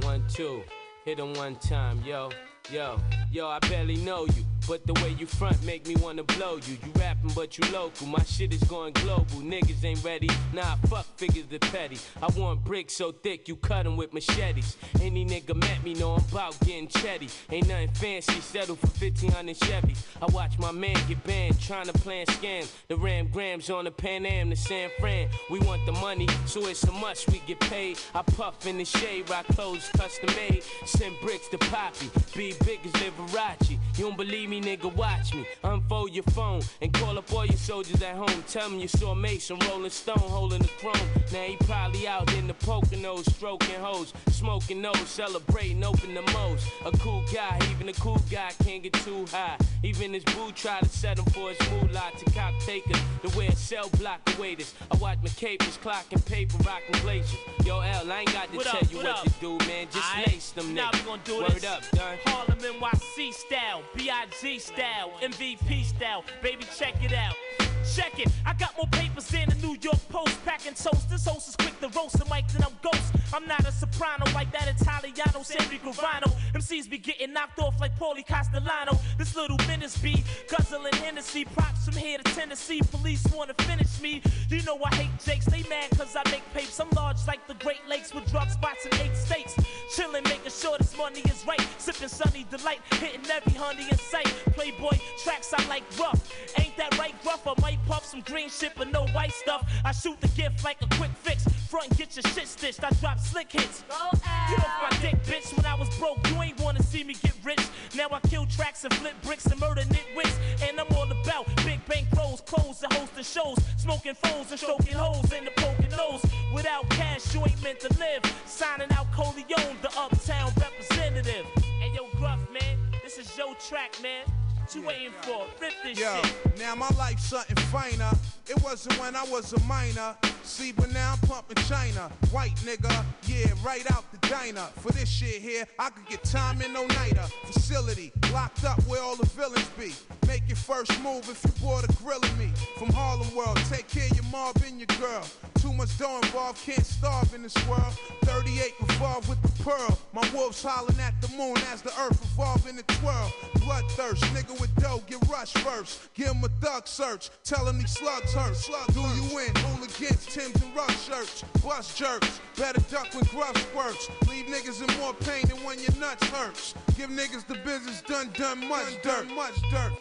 [0.00, 0.62] One, two.
[1.04, 2.30] Hit 'em one time, yo.
[2.70, 2.98] Yo,
[3.30, 4.44] yo, I barely know you.
[4.68, 6.76] But the way you front make me wanna blow you.
[6.84, 8.06] You rapping, but you local.
[8.06, 9.40] My shit is going global.
[9.40, 10.28] Niggas ain't ready.
[10.52, 11.98] Nah, fuck figures the petty.
[12.22, 14.76] I want bricks so thick you cut 'em with machetes.
[15.00, 17.30] Any nigga met me know I'm about getting chetty.
[17.50, 18.40] Ain't nothing fancy.
[18.40, 19.98] Settle for 1500 Chevys.
[20.20, 22.68] I watch my man get banned trying to plan scams.
[22.88, 25.28] The Ram Grams on the Pan Am to San Fran.
[25.50, 27.98] We want the money, so it's a must we get paid.
[28.14, 30.62] I puff in the shade, rock clothes custom made.
[30.86, 32.10] Send bricks to Poppy.
[32.36, 33.78] Be big as Liberace.
[33.98, 35.46] You don't believe me, nigga, watch me.
[35.64, 38.44] Unfold your phone and call up all your soldiers at home.
[38.48, 40.94] Tell them you saw Mason Rolling Stone holding the throne.
[41.32, 46.66] Now he probably out in the Poconos, stroking hoes, smoking those, celebrating, open the most.
[46.84, 49.56] A cool guy, even a cool guy can't get too high.
[49.82, 53.00] Even his boo try to set him for his moolah to cop takers.
[53.22, 54.74] The way a cell block the waiters.
[54.90, 57.38] I watch my capers clocking paper, rocking glaciers.
[57.64, 59.86] Yo, L, I ain't got to What tell up, you what what, to do, man.
[59.92, 61.00] Just lace them now niggas.
[61.00, 61.64] we gonna do Word this.
[61.64, 62.18] up, done.
[62.26, 64.41] Harlem NYC style, B.I.G.
[64.42, 66.24] style, MVP style.
[66.42, 67.61] Baby, check it out.
[67.94, 71.10] Check it, I got more papers than the New York Post, packing toast.
[71.10, 73.12] This host is quick the roaster mic, then I'm ghost.
[73.34, 76.32] I'm not a soprano like that Italiano, Sammy Gravano.
[76.54, 78.98] MCs be getting knocked off like Paulie Castellano.
[79.18, 81.44] This little menace be guzzling Hennessy.
[81.44, 82.80] Props from here to Tennessee.
[82.90, 84.22] Police wanna finish me.
[84.48, 85.46] You know I hate Jakes.
[85.46, 86.78] They mad cause I make papes.
[86.78, 89.54] I'm large like the Great Lakes with drug spots in eight states.
[89.94, 91.66] Chillin', making sure this money is right.
[91.78, 94.28] Sipping sunny delight, hitting every honey in sight.
[94.54, 96.20] Playboy tracks I like rough.
[96.58, 97.46] Ain't that right, rough?
[97.46, 99.70] I might puff some green shit, but no white stuff.
[99.84, 101.44] I shoot the gift like a quick fix.
[101.68, 102.84] Front and get your shit stitched.
[102.84, 103.82] I drop slick hits.
[103.88, 105.56] Get off my dick, bitch.
[105.56, 107.62] When I was broke, you ain't wanna see me get rich.
[107.96, 110.36] Now I kill tracks and flip bricks and murder nitwits.
[110.68, 113.58] And I'm all about big bank rolls, clothes, and hosting shows.
[113.76, 116.22] Smoking foes and stroking holes in the poking nose.
[116.54, 118.22] Without cash, you ain't meant to live.
[118.46, 121.46] Signing out Corleone, the uptown representative.
[121.80, 122.78] Hey yo, Gruff, man.
[123.02, 124.24] This is your track, man.
[124.72, 125.46] What you waiting for?
[125.60, 126.58] Rip this Yo, shit.
[126.58, 128.10] now my life's something finer.
[128.48, 130.16] It wasn't when I was a minor.
[130.42, 132.10] See, but now I'm pumping China.
[132.30, 134.66] White nigga, yeah, right out the diner.
[134.80, 137.24] For this shit here, I could get time in no nighter.
[137.46, 139.92] Facility, locked up where all the villains be.
[140.26, 142.50] Make your first move if you bought a grill of me.
[142.76, 145.24] From Harlem World, take care of your mob and your girl.
[145.60, 147.94] Too much dough involved, can't starve in this world.
[148.24, 149.98] 38 revolve with the pearl.
[150.12, 153.32] My wolves hollering at the moon as the earth revolve in the twirl.
[153.58, 156.12] Bloodthirst, nigga with dough, get rushed first.
[156.14, 158.56] Give him a thug search, tell him these slugs hurt.
[158.56, 159.54] Slug, do you win?
[159.56, 161.44] Hooligans, Tim's and rough shirts.
[161.62, 164.08] Bust jerks, better duck when gruff squirts.
[164.28, 166.74] Leave niggas in more pain than when your nuts hurts.
[166.96, 169.92] Give niggas the business done, done much dirt, much dirt.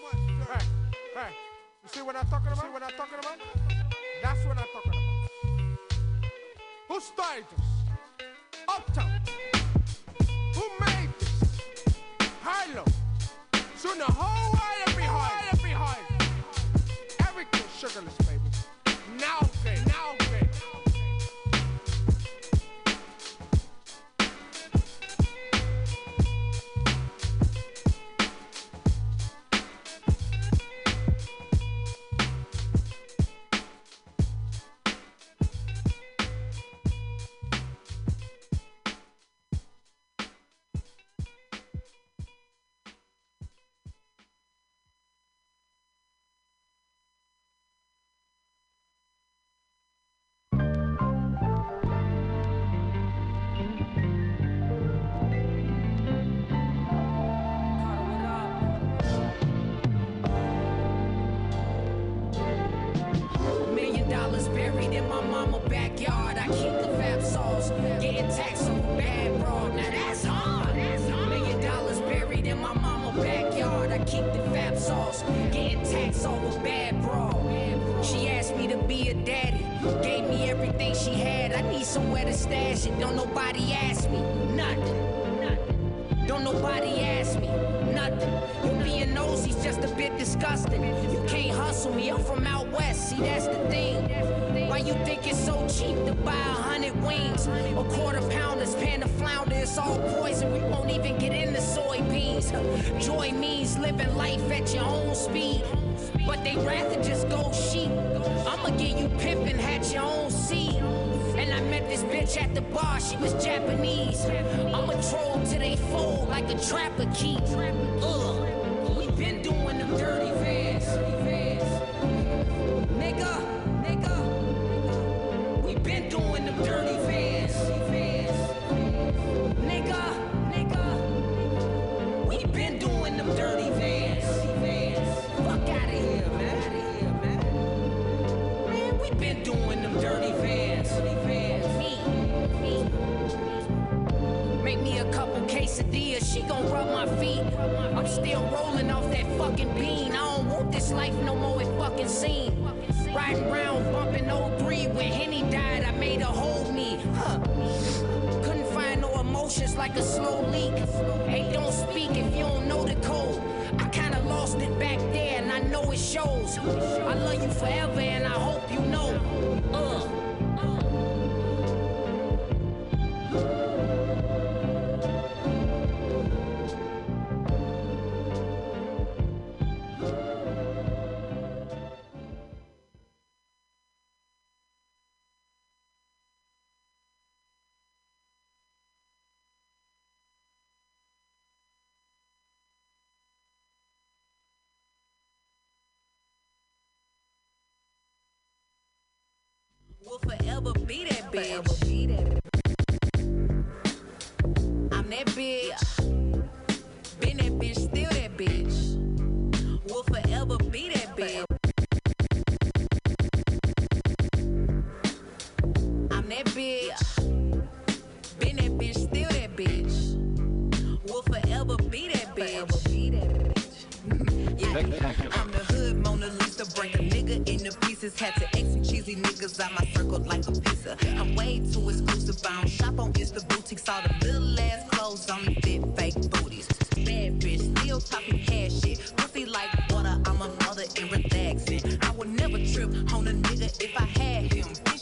[0.51, 0.65] Hey,
[1.15, 1.31] hey,
[1.83, 2.63] you see what I'm talking about?
[2.63, 3.37] See what I'm talking about?
[4.23, 5.01] That's what I'm talking about.
[6.87, 7.65] Who started this?
[8.67, 9.11] Uptown.
[10.55, 11.61] Who made this?
[12.41, 12.85] Harlem.
[13.77, 14.90] Soon the whole world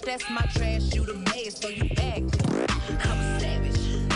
[0.09, 0.95] that's my trash.
[0.95, 2.23] You the maid, so you back.
[3.05, 4.09] I'm savage.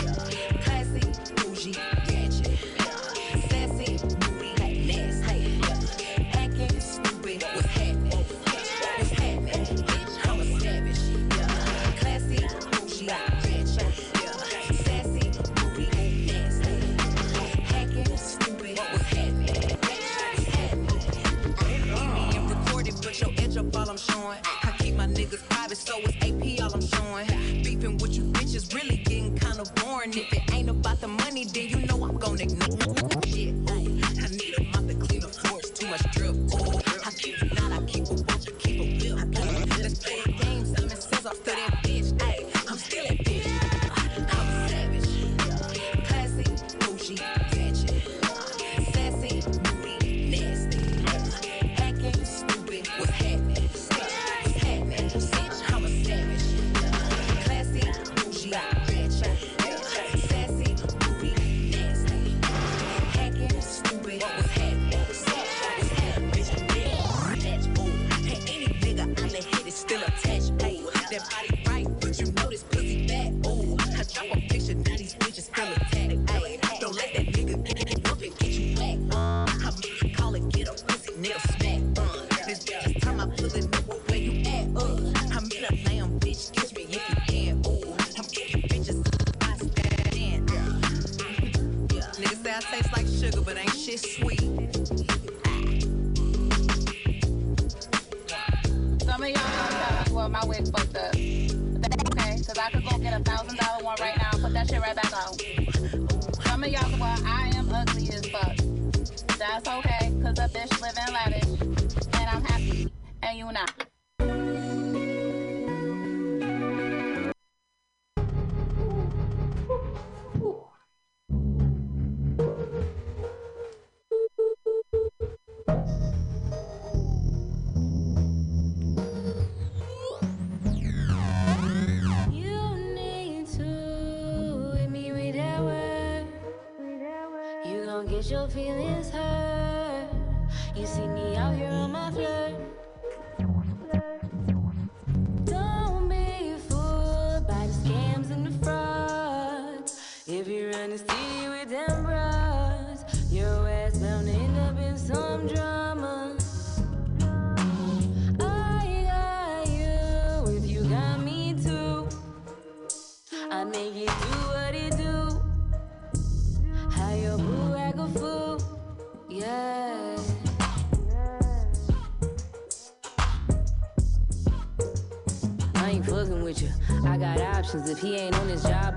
[0.64, 1.00] Classy,
[1.36, 1.76] bougie,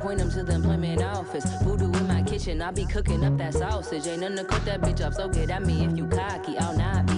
[0.07, 1.43] point him to the employment office.
[1.63, 4.07] Voodoo in my kitchen, I be cooking up that sausage.
[4.07, 6.57] Ain't nothing to cut that bitch up, so get at me if you cocky.
[6.57, 7.16] I'll not be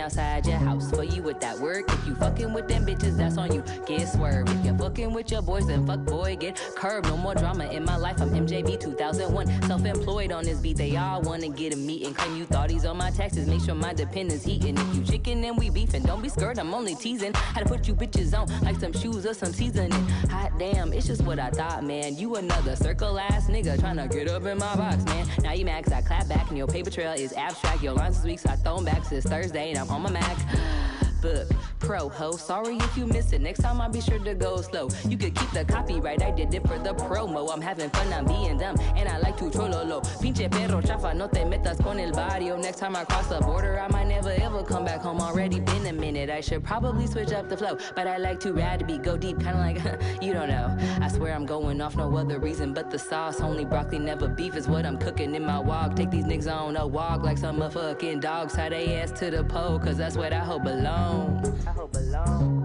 [0.00, 1.84] outside your house for you with that work.
[1.92, 3.62] If you fucking with them bitches, that's on you.
[3.86, 4.50] Get swerved.
[4.50, 7.06] If you're fucking with your boys, then fuck boy, get curved.
[7.06, 8.20] No more drama in my life.
[8.20, 9.62] I'm MJB 2001.
[9.62, 10.76] Self employed on this beat.
[10.76, 12.14] They all wanna get a meeting.
[12.14, 13.46] Claim you thought he's on my taxes.
[13.46, 14.76] Make sure my dependents heating.
[14.76, 16.02] If you chicken, then we beefing.
[16.02, 17.32] Don't be scared, I'm only teasing.
[17.34, 19.92] How to put you bitches on like some shoes or some seasoning.
[20.30, 22.16] Hot damn, it's just what I thought, man.
[22.16, 25.26] You another circle ass nigga tryna get up in my box, man.
[25.42, 27.82] Now you 'cause I clap back and your paper trail is abstract.
[27.82, 30.10] Your lines this week, so I throw 'em back since Thursday and I'm on my
[30.10, 30.99] Mac.
[31.20, 31.48] Book,
[31.78, 32.32] pro ho.
[32.32, 33.40] Sorry if you miss it.
[33.42, 34.88] Next time I'll be sure to go slow.
[35.06, 37.52] You could keep the copyright, I did it for the promo.
[37.52, 40.02] I'm having fun, I'm being dumb, and I like to trololo.
[40.22, 42.56] Pinche perro chafa, no te metas con el barrio.
[42.56, 45.20] Next time I cross the border, I might never ever come back home.
[45.20, 47.76] Already been a minute, I should probably switch up the flow.
[47.94, 49.82] But I like to to be go deep, kinda like,
[50.22, 50.76] you don't know.
[51.02, 53.40] I swear I'm going off no other reason but the sauce.
[53.40, 55.96] Only broccoli, never beef is what I'm cooking in my walk.
[55.96, 58.54] Take these niggas on a walk like some motherfucking dogs.
[58.54, 60.64] Tie they ass to the pole, cause that's where that I hope
[61.10, 61.58] belong.
[61.66, 62.59] I hope belong.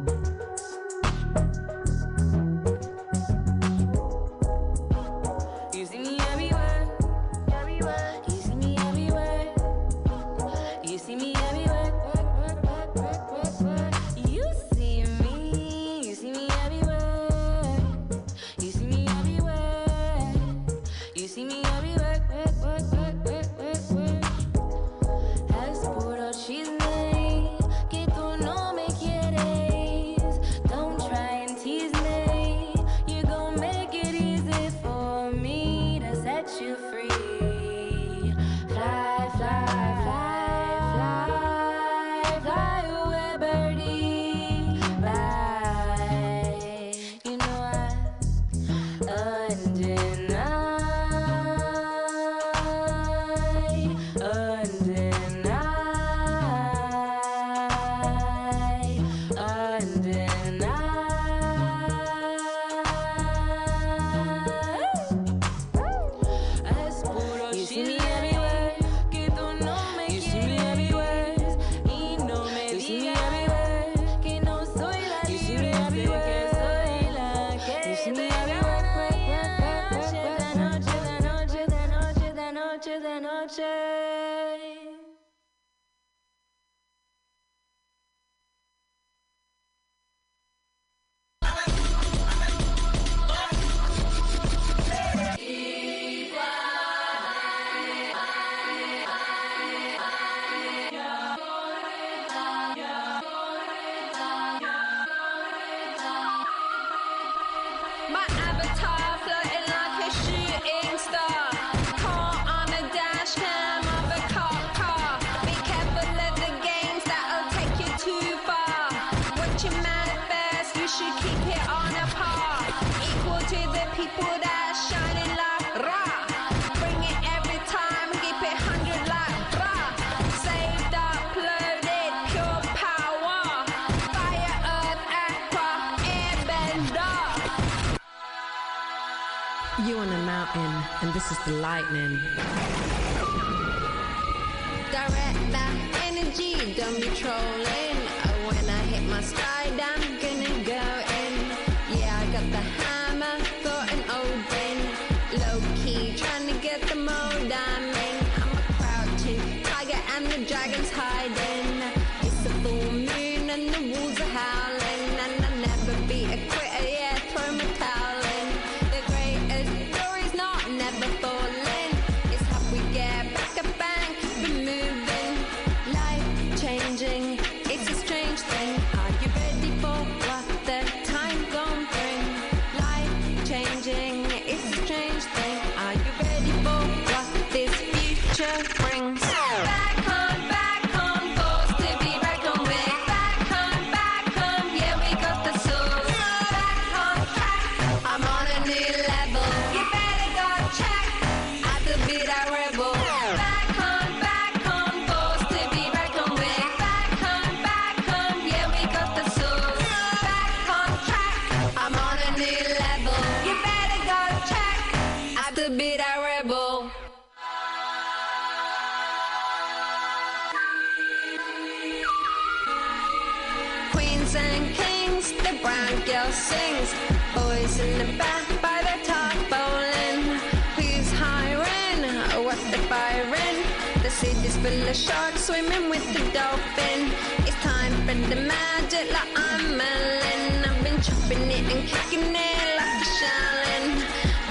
[239.11, 240.65] like I'm Ellen.
[240.65, 243.85] I've been chopping it and kicking it like a shallon.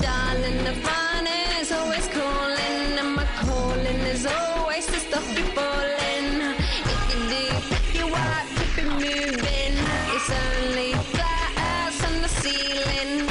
[0.00, 1.26] Darling, the fun
[1.60, 6.28] is always calling, and my calling is always to stop you falling.
[6.92, 9.74] If you deep, if you wide, keep it moving.
[10.14, 13.26] It's only glass on the ceiling.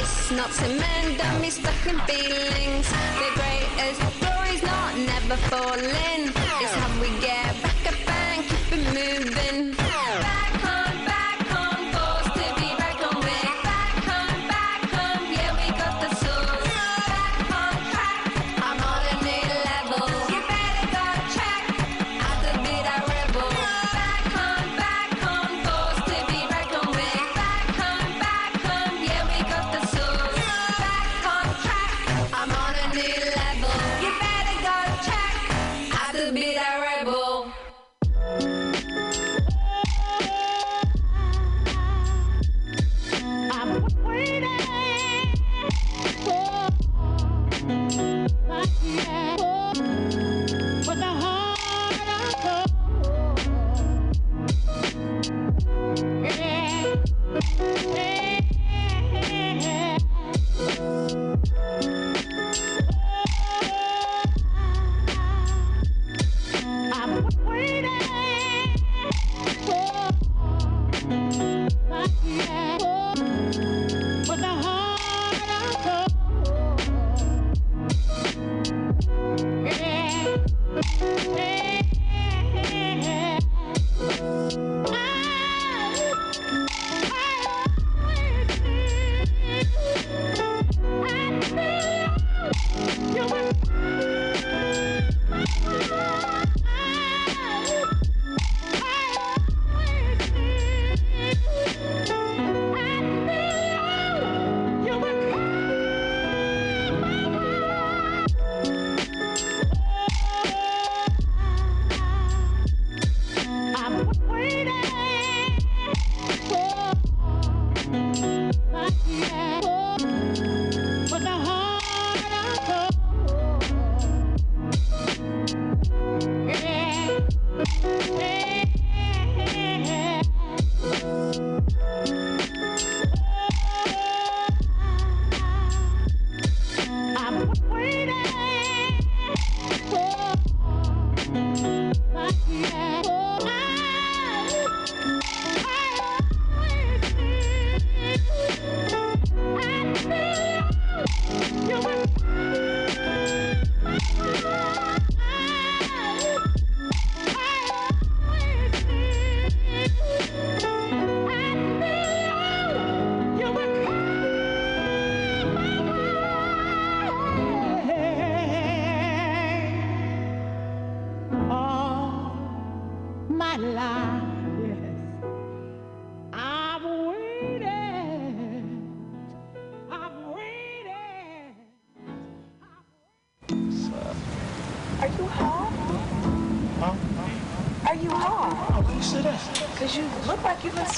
[0.00, 2.88] It's not cement, don't be stuck in feelings.
[3.20, 6.15] The greatest glory's not never falling.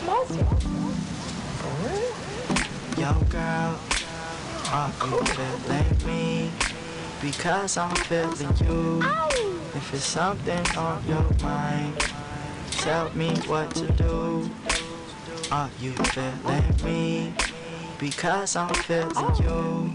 [0.02, 1.00] Like you've been smoking.
[1.58, 3.00] For?
[3.00, 3.78] Yo, girl,
[4.72, 6.50] are you feeling me?
[7.20, 9.02] Because I'm feeling you.
[9.74, 11.98] If it's something on your mind,
[12.70, 14.50] tell me what to do.
[15.50, 17.32] Are you feeling me?
[17.98, 19.90] Because I'm feeling you.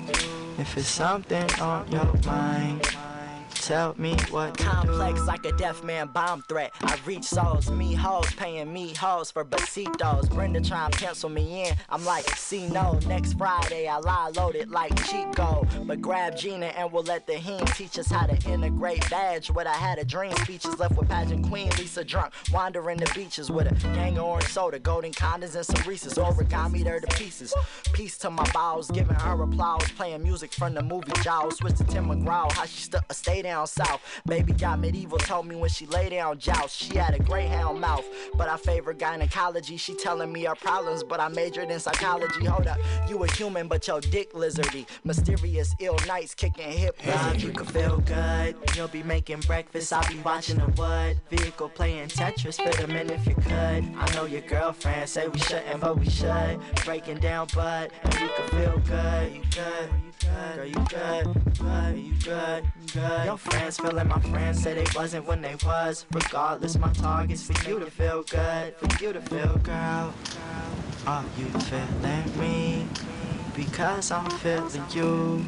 [0.58, 2.88] If it's something on your mind,
[3.64, 6.74] tell me what Complex like a deaf man bomb threat.
[6.82, 10.30] I reach souls, me hoes, paying me hoes for besitos.
[10.30, 11.76] Brenda trying to pencil me in.
[11.90, 15.66] I'm like, see no, next Friday I lie loaded like Chico.
[15.86, 19.50] But grab Gina and we'll let the heen teach us how to integrate badge.
[19.50, 22.34] What I had a dream speeches left with pageant queen Lisa drunk.
[22.52, 26.16] Wandering the beaches with a gang of orange soda, golden condoms and some Reese's.
[26.16, 27.54] Origami to pieces.
[27.94, 29.90] Peace to my bowels, giving her applause.
[29.92, 31.58] Playing music from the movie Jaws.
[31.58, 34.02] Switch to Tim McGraw, how she stuck a stay down south.
[34.26, 36.76] Baby got medieval, told me when she lay down joust.
[36.76, 39.78] She had a greyhound mouth, but I favor gynecology.
[39.78, 42.46] She telling me her problems, but I majored in psychology.
[42.46, 44.88] Hold up, you a human, but your dick lizardy.
[45.04, 47.40] Mysterious, ill nights kicking hip hop.
[47.40, 48.56] you can feel good.
[48.76, 49.94] You'll be making breakfast.
[49.94, 51.20] I'll be watching the wood.
[51.30, 52.58] Vehicle playing Tetris.
[52.58, 53.84] Fit them in if you could.
[54.04, 56.60] I know your girlfriend say we shouldn't, but we should.
[56.86, 59.36] Breaking down, but and we can feel good.
[59.36, 60.13] You good?
[60.24, 61.26] Girl, you good?
[61.60, 61.98] Good?
[61.98, 62.64] You good?
[62.94, 63.26] Good?
[63.26, 66.06] Your friends feeling my friends said they wasn't when they was.
[66.14, 68.76] Regardless, my target's for you to feel good.
[68.76, 70.14] For you to feel, girl.
[71.06, 72.88] Are you feeling me?
[73.56, 75.46] Because I'm feeling you.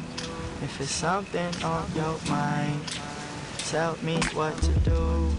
[0.62, 2.80] If it's something on your mind,
[3.58, 5.30] tell me what to do.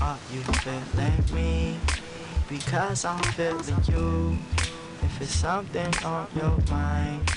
[0.00, 1.76] Are you feeling me?
[2.48, 4.38] Because I'm feeling you.
[5.02, 7.30] If it's something on your mind,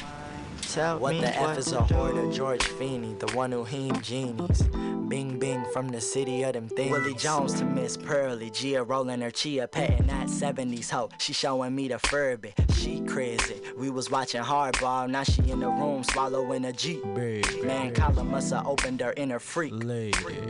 [0.78, 2.32] What the F is a hoarder?
[2.32, 4.62] George Feeney, the one who heem genies.
[5.10, 6.92] Bing bing from the city of them things.
[6.92, 8.50] Willie Jones to Miss Pearly.
[8.50, 11.10] Gia rolling her chia, petting that 70s hoe.
[11.20, 12.54] She showing me the Furby.
[12.76, 13.62] She crazy.
[13.78, 17.02] We was watching hardball, now she in the room swallowing a G.
[17.04, 19.74] Man, Colin must have opened her inner freak.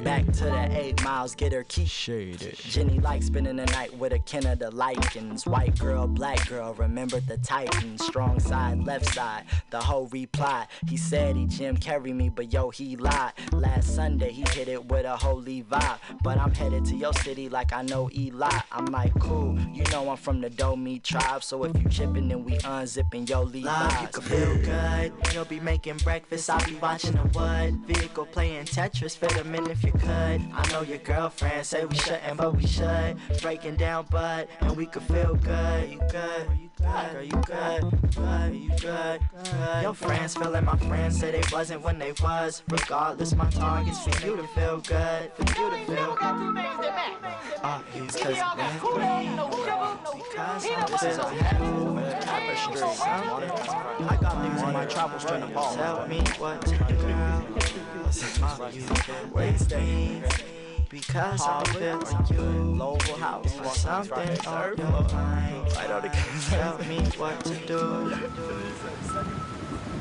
[0.03, 1.85] Back to the eight miles, get her key.
[2.53, 5.47] Jenny likes spending the night with a kin of the Lycans.
[5.47, 8.05] White girl, black girl, remembered the Titans.
[8.05, 10.67] Strong side, left side, the whole reply.
[10.87, 13.33] He said he Jim carry me, but yo, he lied.
[13.51, 15.99] Last Sunday, he hit it with a holy vibe.
[16.23, 18.59] But I'm headed to your city like I know Eli.
[18.71, 21.43] I'm like, cool, you know I'm from the Domi tribe.
[21.43, 23.65] So if you chippin', then we unzipping your Levi's.
[23.65, 25.13] Love, you can feel good.
[25.33, 26.49] You'll be making breakfast.
[26.49, 27.75] I'll be watching the wood.
[27.85, 29.17] Vehicle playing Tetris.
[29.17, 30.09] Fit them in if you could.
[30.09, 33.17] I know your girlfriend say we shouldn't, but we should.
[33.41, 35.91] Breaking down, but and we could feel good.
[35.91, 36.70] You good?
[36.81, 37.81] Girl, you good?
[38.15, 38.55] Good?
[38.55, 39.21] You good?
[39.43, 39.83] Good?
[39.83, 42.63] Your friends feeling my friends say they wasn't when they was.
[42.69, 45.31] Regardless, my target's for you to feel good.
[45.33, 46.23] For you to feel good.
[47.63, 49.29] Are you cause with me?
[50.87, 52.25] Because I'm feeling happy.
[52.25, 52.81] Tapestry.
[52.81, 55.75] I got niggas in my travels trying to ball.
[55.75, 57.05] Tell me what to do.
[58.63, 60.60] Are you feeling me?
[60.91, 62.41] Because I'm feeling you.
[62.75, 63.53] Lowell House.
[63.53, 65.69] For something on your mind.
[66.49, 68.13] Tell me what to do.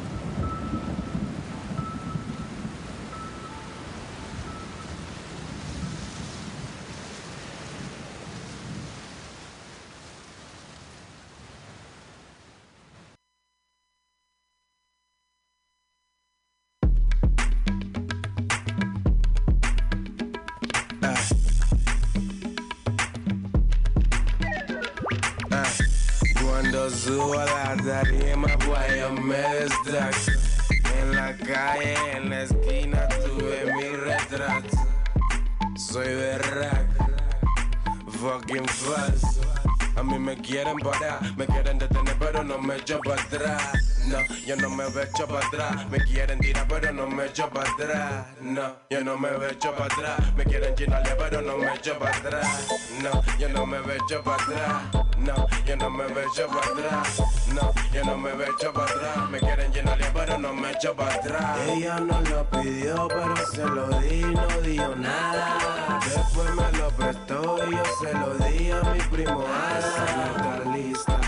[45.91, 48.27] Me quieren tirar, pero no me echo para atrás.
[48.41, 50.35] No, yo no me echo para atrás.
[50.35, 52.69] Me quieren chinarle, pero no me echo para atrás.
[53.03, 54.83] No, yo no me echo para atrás.
[55.19, 57.23] No, yo no me echo para atrás.
[57.55, 59.31] No, yo no me echo para atrás.
[59.31, 61.59] Me quieren llenarle, pero no me echo para atrás.
[61.69, 66.01] Ella no lo pidió, pero se lo di, no dijo nada.
[66.05, 70.27] Después me lo prestó y yo se lo di a mi primo Ada.
[70.37, 71.21] Está lista,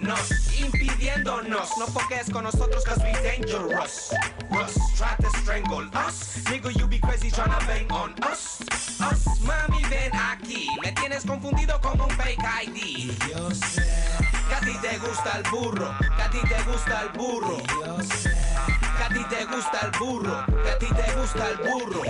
[0.00, 1.70] nos impidiéndonos.
[1.78, 4.12] No foques con nosotros cause we dangerous.
[4.50, 6.42] Russ, try to strangle us.
[6.44, 8.60] Nigga, you be crazy trying to bang on us.
[9.00, 10.68] Us, mami, ven aquí.
[10.82, 13.12] Me tienes confundido como un fake ID.
[13.28, 13.90] yo sé
[14.98, 17.56] gusta el burro, que a ti te gusta el burro.
[18.96, 22.02] Que a ti te gusta el burro, que a ti te gusta el burro.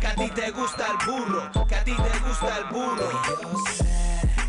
[0.00, 3.22] Que a ti te gusta el burro, que a ti te gusta el burro.
[3.22, 3.87] Que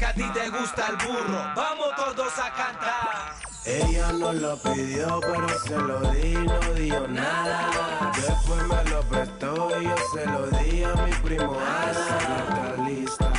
[0.09, 1.41] a ti te gusta el burro.
[1.55, 3.35] Vamos todos a cantar.
[3.65, 8.11] Ella no lo pidió, pero se lo di, no dio nada.
[8.15, 12.17] Después me lo prestó y yo se lo di a mi primo Asa.
[12.17, 13.33] Está lista,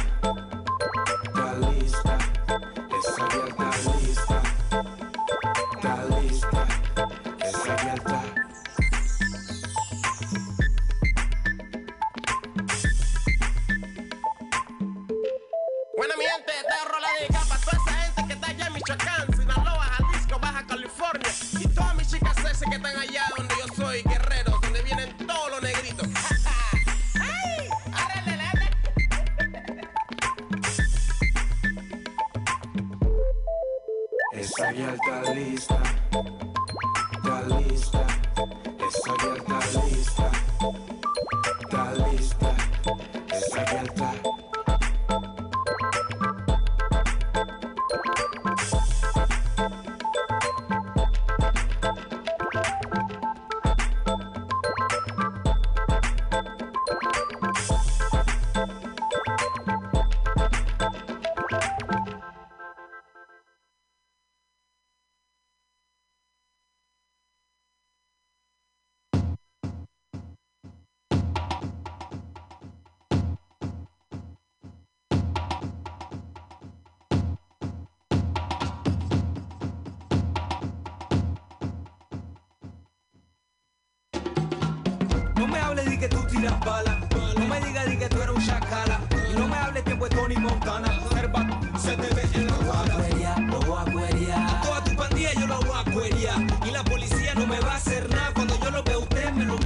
[97.41, 98.33] no me va a hacer nada.
[98.35, 99.57] Cuando yo lo veo usted me lo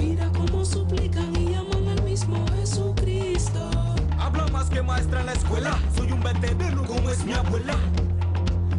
[0.00, 3.70] Mira cómo suplican y llaman al mismo Jesucristo.
[4.18, 5.78] Habla más que maestra en la escuela.
[5.96, 7.76] Soy un veterano como es mi abuela.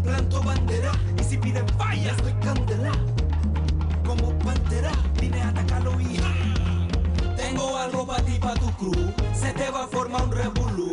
[0.03, 2.91] Planto bandera y si piden falla estoy candela.
[4.05, 6.19] Como pantera vine a atacarlo y
[7.37, 9.13] tengo algo para ti, pa' tu crew.
[9.33, 10.86] Se te va a formar un revolú.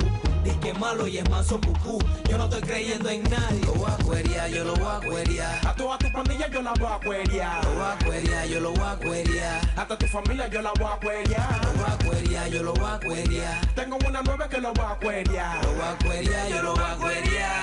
[0.65, 1.99] Que malo y es manso cucú.
[2.27, 3.61] Yo no estoy creyendo en nadie.
[3.67, 5.67] Lo voy a cuerear, yo lo voy a cuerear.
[5.67, 7.65] A toda tu pandilla yo la voy a cuerear.
[7.67, 9.61] Lo voy a cuerear, yo lo voy a cuerear.
[9.77, 11.65] Hasta tu familia yo la voy a cuerear.
[11.67, 13.75] Lo voy a cuerear, yo lo voy a cuerear.
[13.75, 15.65] Tengo una nueva que lo voy a cuerear.
[15.67, 17.61] Lo voy a cuerear, yo lo voy a cuerear.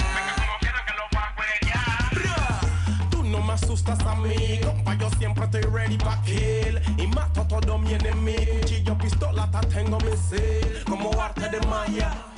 [3.09, 7.41] Tú no me asustas a mí, compa, yo siempre estoy ready pa' kill Y mato
[7.41, 12.30] a todo mi enemigo, cuchillo, pistola, hasta tengo misil Como arte de Maya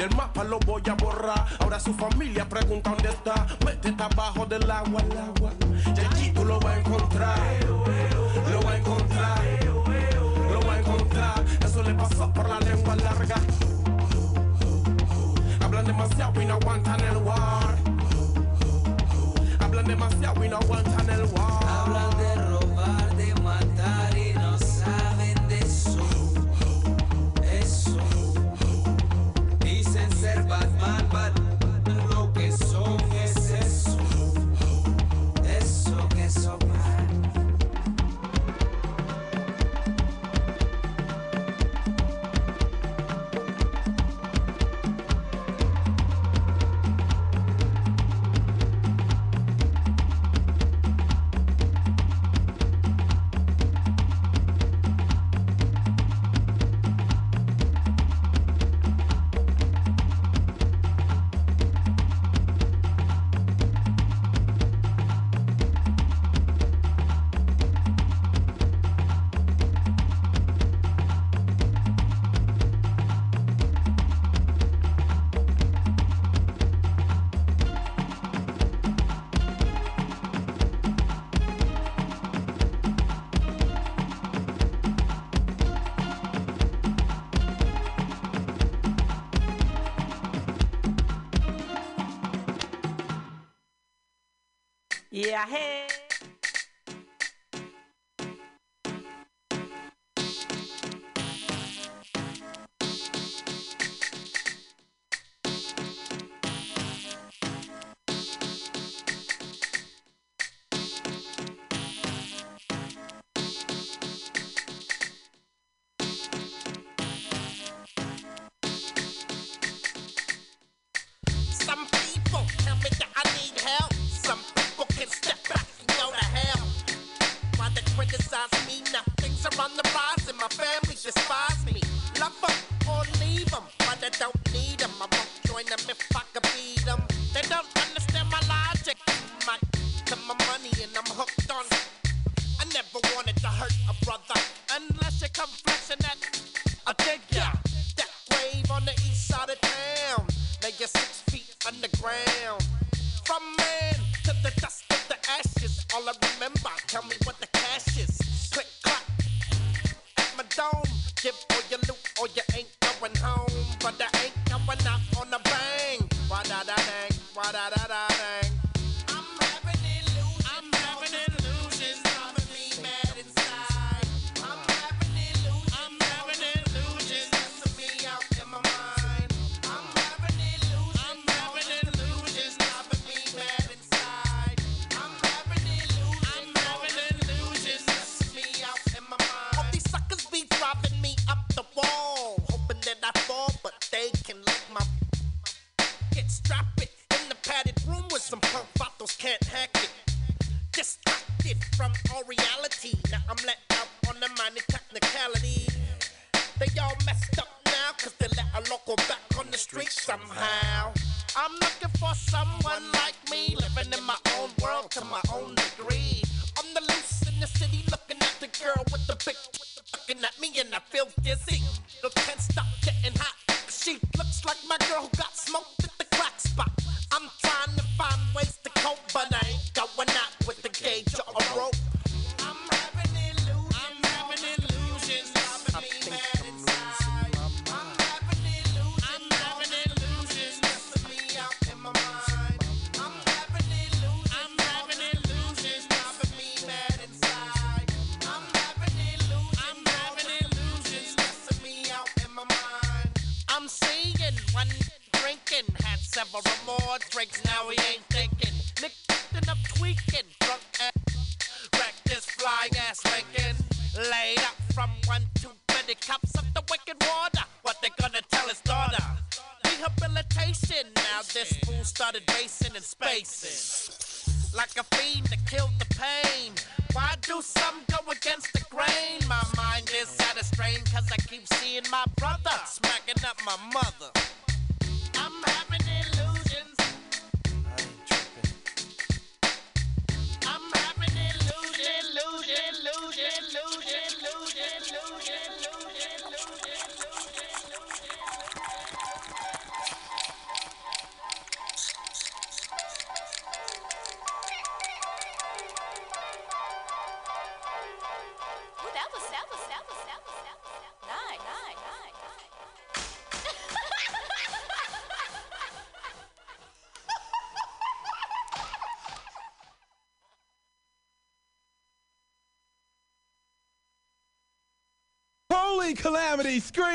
[0.00, 1.46] del mapa lo voy a borrar.
[1.58, 3.46] Ahora su familia pregunta dónde está.
[3.66, 5.52] Métete abajo del agua, el agua.
[6.18, 7.38] Y tú lo vas a encontrar.
[8.50, 9.38] Lo vas a encontrar.
[10.50, 11.44] Lo vas a encontrar.
[11.62, 13.36] Eso le pasó por la lengua larga.
[15.62, 17.76] Hablan demasiado y no aguantan el war.
[19.60, 22.39] Hablan demasiado y no aguantan el war.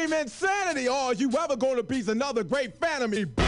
[0.06, 3.45] scream insanity, or you ever gonna be another great fan of me?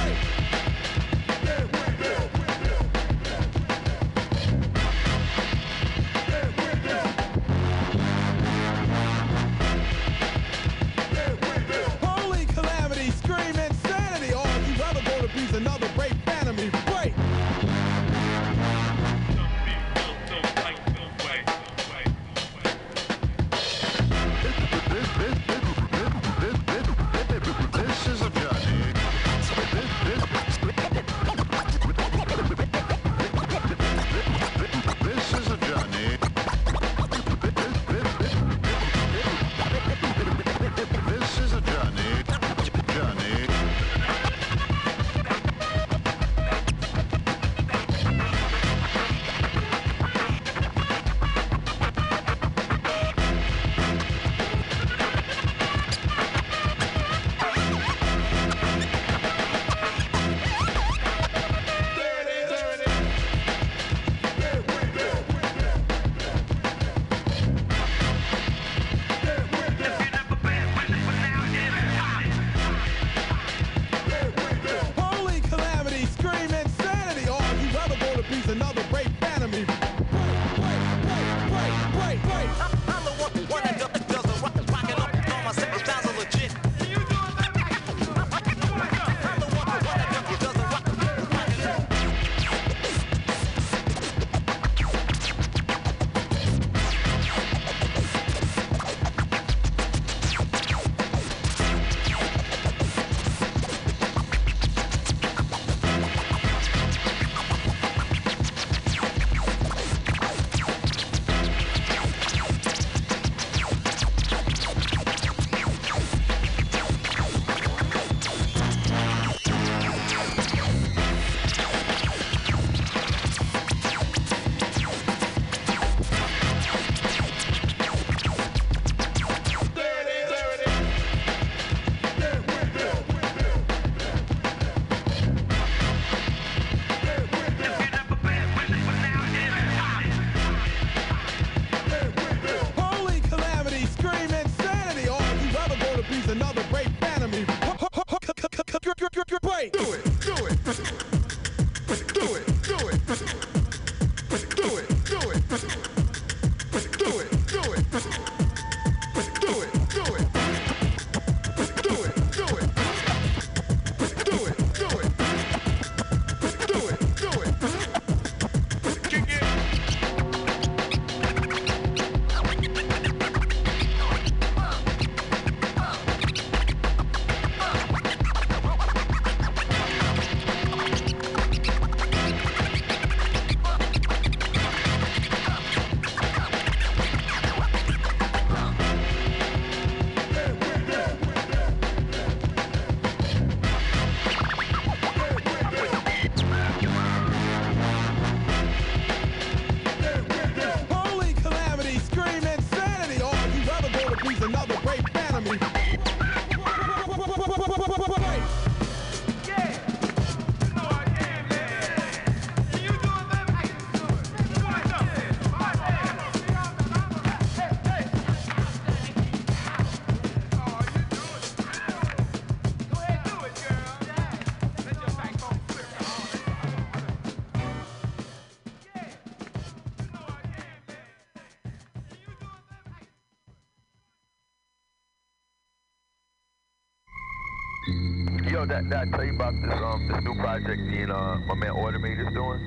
[238.77, 241.37] Yo, that, that I tell you about this um this new project me and uh
[241.47, 242.59] my man Automator's doing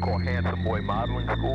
[0.00, 1.51] called Handsome Boy Modeling School.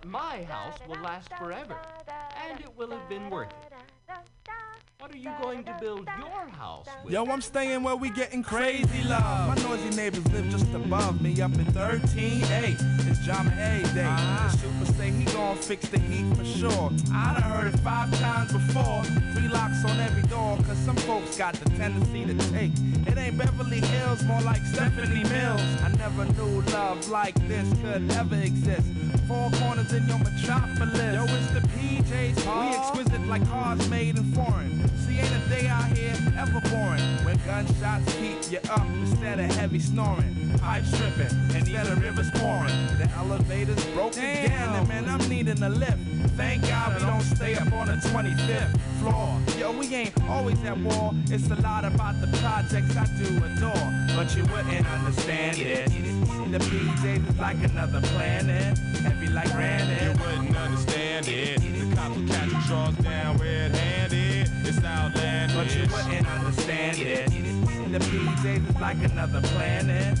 [0.00, 1.76] But my house will last forever,
[2.48, 3.73] and it will have been worth it.
[5.04, 7.12] What are you going to build your house with?
[7.12, 9.54] Yo, I'm staying where we getting crazy love.
[9.54, 13.06] My noisy neighbors live just above me up in 13A.
[13.06, 14.04] It's Jama A Day.
[14.04, 16.90] The super say he gon' fix the heat for sure.
[17.12, 19.04] I done heard it five times before.
[19.34, 22.72] Three locks on every door, cause some folks got the tendency to take.
[23.06, 25.60] It ain't Beverly Hills, more like Stephanie Mills.
[25.82, 28.88] I never knew love like this could ever exist.
[29.28, 30.96] Four corners in your metropolis.
[30.96, 32.36] Yo, it's the PJs.
[32.36, 34.73] We exquisite like cars made in foreign.
[35.24, 39.46] See, ain't a day out here ever boring when gunshots keep you up instead of
[39.56, 40.58] heavy snoring.
[40.58, 42.86] Pipe stripping instead of rivers pouring.
[42.98, 45.98] The elevator's broken down, and man, I'm needing a lift.
[46.36, 49.40] Thank God we don't stay up on the 25th floor.
[49.58, 51.12] Yo, we ain't always at war.
[51.26, 55.86] It's a lot about the projects I do adore, but you wouldn't understand it.
[56.50, 60.02] The PJs is like another planet, heavy like granite.
[60.02, 61.60] You wouldn't understand it.
[61.60, 63.63] The cops will catch you straws down red-handed.
[65.96, 66.02] It's outlandish.
[66.02, 67.30] But you wouldn't understand it.
[67.92, 70.18] The PJs is like another planet.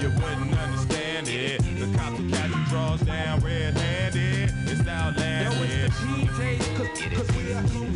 [0.00, 1.60] You wouldn't understand it.
[1.60, 4.52] The cops will catch you straws down red-handed.
[4.66, 5.58] It's outlandish.
[5.58, 7.86] Yo, it's the PJs, cause, cause we are from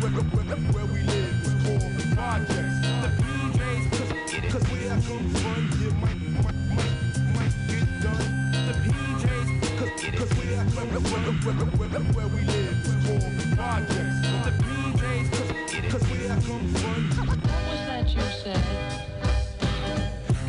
[0.00, 1.34] where, where, where, where we live.
[1.40, 2.78] It's called the projects.
[3.02, 6.96] The PJs, cause, cause we are from you might, might, might,
[7.34, 8.26] might get done.
[8.66, 12.76] The PJs, cause, cause we are where, where, where, where, where, where we live.
[12.82, 14.18] It's called the projects.
[14.44, 14.77] The PJs,
[15.68, 17.38] cause, cause we are from What
[17.68, 19.08] was that you said?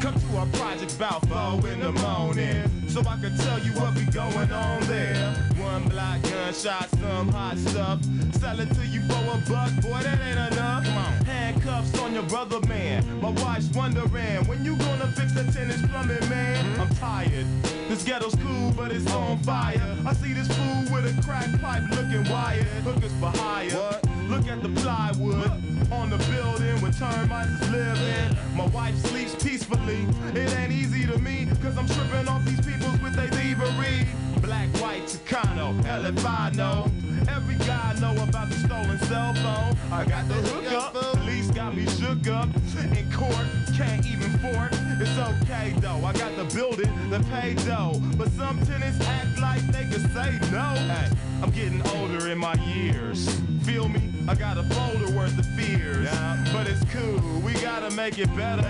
[0.02, 2.64] Come to our project about four in the morning.
[2.88, 5.36] So I can tell you what be going on there.
[5.58, 8.00] One black gunshot, some hot stuff.
[8.34, 10.88] Sell it to you for a buck, boy, that ain't enough.
[10.88, 11.26] On.
[11.26, 13.04] Handcuffs on your brother, man.
[13.22, 16.80] My wife's wondering when you gonna fix the tennis plumbing, man.
[16.80, 17.46] I'm tired.
[17.90, 19.98] This ghetto's cool, but it's on fire.
[20.06, 22.66] I see this fool with a crack pipe looking wired.
[22.86, 23.70] Hookers for hire.
[23.70, 24.19] What?
[24.30, 25.50] Look at the plywood
[25.92, 28.38] on the building where termites is living.
[28.56, 30.06] My wife sleeps peacefully.
[30.36, 34.06] It ain't easy to me, cause I'm tripping off these peoples with they thievery.
[34.40, 36.92] Black, white, Chicano, Elefano.
[37.28, 39.76] Every guy know about the stolen cell phone.
[39.92, 40.94] I got the hookup.
[40.94, 42.50] Police got me shook up.
[42.96, 44.70] In court, can't even fort.
[45.02, 46.06] It's okay though.
[46.06, 48.00] I got the building, the pay dough.
[48.16, 50.76] But some tenants act like they could say no.
[50.76, 51.10] Hey,
[51.42, 53.42] I'm getting older in my years.
[53.70, 54.02] Feel me?
[54.28, 56.10] I got a folder worth of fears.
[56.52, 57.22] But it's cool.
[57.42, 58.64] We gotta make it better.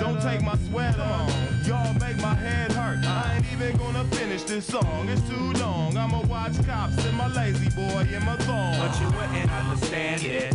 [0.00, 1.30] Don't take my sweat on.
[1.66, 3.04] Y'all make my head hurt.
[3.04, 5.10] I ain't even gonna finish this song.
[5.10, 5.98] It's too long.
[5.98, 8.78] I'ma watch cops and my lazy boy in my thong.
[8.78, 10.54] But you wouldn't understand it.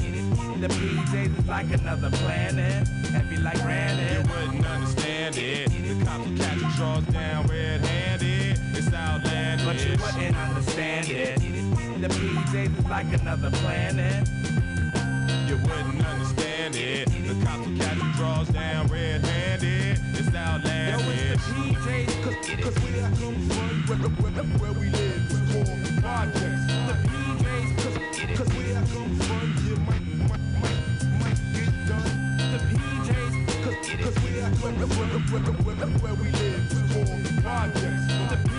[0.61, 4.14] The PJs is like another planet, heavy like granite.
[4.14, 5.69] You wouldn't understand it.
[5.69, 8.60] The cops will catch straws down red-handed.
[8.76, 9.65] It's outlandish.
[9.65, 11.60] But you wouldn't understand it.
[12.02, 14.28] The PJs is like another planet.
[15.48, 17.07] You wouldn't understand it.
[17.07, 19.99] The cops will catch you straws down red-handed.
[20.18, 21.06] It's Yo, outlandish.
[21.06, 23.36] it's the PJs, cause, cause we are from
[23.86, 25.30] where, where, where, where we live.
[25.30, 26.65] It's called the projects.
[26.90, 29.11] The PJs, cause, cause we are from
[29.68, 30.82] you might, might, might,
[31.22, 32.10] might get done.
[32.49, 34.98] The PJs, cause, cause we where, where,
[35.38, 36.65] where, where, where we live.
[36.65, 38.07] It's called the projects.
[38.34, 38.51] The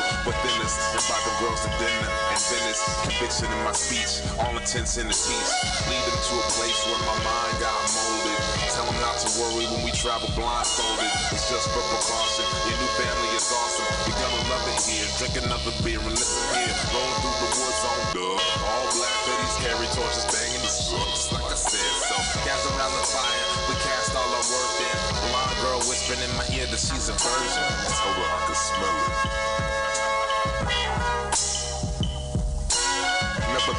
[0.00, 0.74] potential within us.
[0.94, 2.82] Invite the girls to dinner and Venice.
[3.04, 4.24] Conviction in my speech.
[4.40, 5.52] All intents in the peace.
[5.88, 8.40] Lead them to a place where my mind got molded.
[8.72, 11.10] Tell them not to worry when we travel blindfolded.
[11.32, 12.46] It's just for precaution.
[12.68, 13.88] Your new family is awesome.
[14.08, 15.06] You're gonna love it here.
[15.20, 16.74] Drink another beer and listen here.
[16.94, 18.38] Rolling through the woods on dub.
[18.64, 21.92] All black hoodies carry torches, banging the sun, just like I said.
[22.08, 22.16] So,
[22.46, 23.46] gather around the fire.
[23.68, 24.96] We cast all our work in.
[25.28, 27.66] Blonde girl whispering in my ear that she's a virgin.
[28.00, 29.49] Told her I could smell it.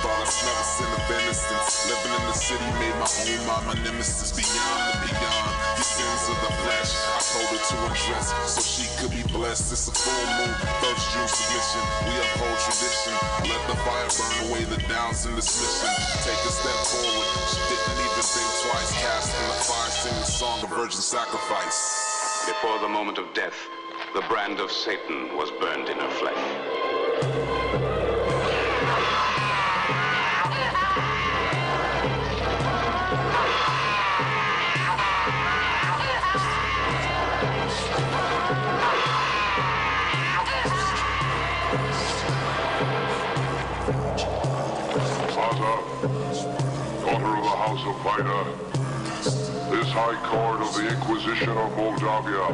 [0.01, 1.69] Thought I'd never sin of innocence.
[1.85, 5.51] Living in the city made my own mind my nemesis beyond the beyond.
[5.77, 6.91] The sins of the flesh.
[7.13, 9.69] I told her to undress so she could be blessed.
[9.69, 11.83] It's a full moon, first June submission.
[12.09, 13.13] We uphold tradition.
[13.45, 15.93] Let the fire burn away the doubts and dismission.
[16.25, 17.29] Take a step forward.
[17.53, 18.89] She didn't even think twice.
[18.97, 21.77] Cast in the fire, sing the song of virgin sacrifice.
[22.49, 23.57] Before the moment of death,
[24.17, 27.70] the brand of Satan was burned in her flesh.
[47.91, 48.45] Of Vida,
[49.69, 52.47] this High Court of the Inquisition of Moldavia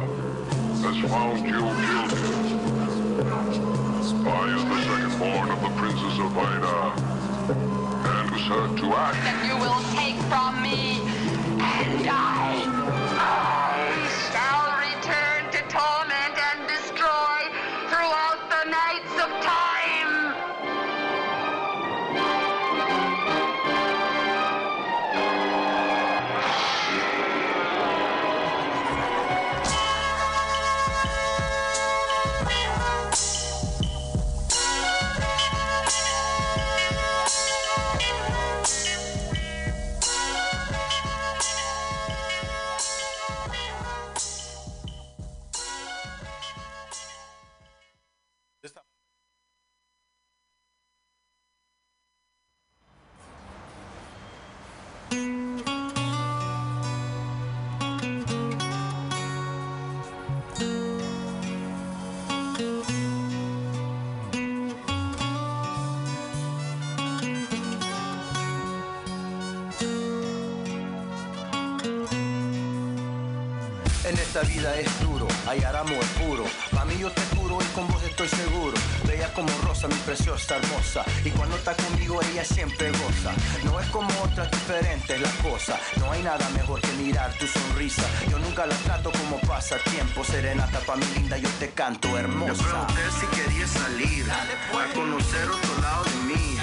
[0.82, 2.18] has found you guilty.
[4.26, 6.76] I am the second born of the Princess of Vida,
[7.52, 9.18] and was heard to act.
[9.22, 10.98] that you will take from me,
[11.62, 13.67] and I,
[74.40, 76.44] esta vida es duro hallar amor puro.
[76.70, 78.74] Pa' mí yo te juro y con vos estoy seguro.
[79.04, 81.04] Bella como rosa, mi preciosa hermosa.
[81.24, 83.32] Y cuando está conmigo ella siempre goza.
[83.64, 85.78] No es como otras diferentes la cosa.
[85.98, 88.02] No hay nada mejor que mirar tu sonrisa.
[88.30, 90.24] Yo nunca la trato como pasatiempo.
[90.24, 92.52] Serenata pa' mi linda, yo te canto hermosa.
[92.52, 96.58] Le pregunté si quería salir a conocer otro lado de mí.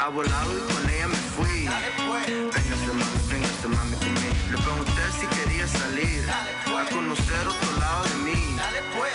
[0.00, 1.68] A volado y con ella me fui.
[2.26, 4.33] Véngase mami, véngase mami conmigo.
[4.54, 8.56] Le pregunté si quería salir a conocer otro lado de mí.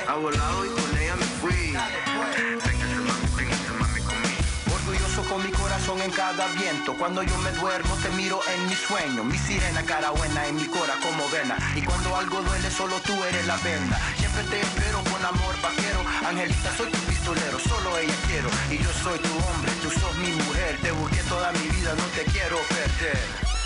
[0.06, 1.72] A volado y con ella me fui.
[1.72, 4.44] Véngase mami, véngase mami conmigo.
[4.76, 6.94] Orgulloso con mi corazón en cada viento.
[6.98, 9.24] Cuando yo me duermo te miro en mi sueño.
[9.24, 11.56] Mi sirena cara buena en mi cora como vena.
[11.74, 13.98] Y cuando algo duele solo tú eres la venda.
[14.18, 16.04] Siempre te espero con amor vaquero.
[16.28, 18.50] Angelita soy tu pistolero, solo ella quiero.
[18.70, 20.78] Y yo soy tu hombre, tú sos mi mujer.
[20.82, 23.59] Te busqué toda mi vida, no te quiero perder.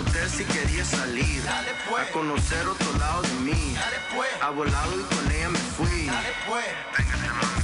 [0.00, 1.42] Pregunté si quería salir.
[1.46, 3.74] A conocer otro lado de mí.
[4.40, 6.10] A volado y con ella me fui.
[6.96, 7.59] Véngase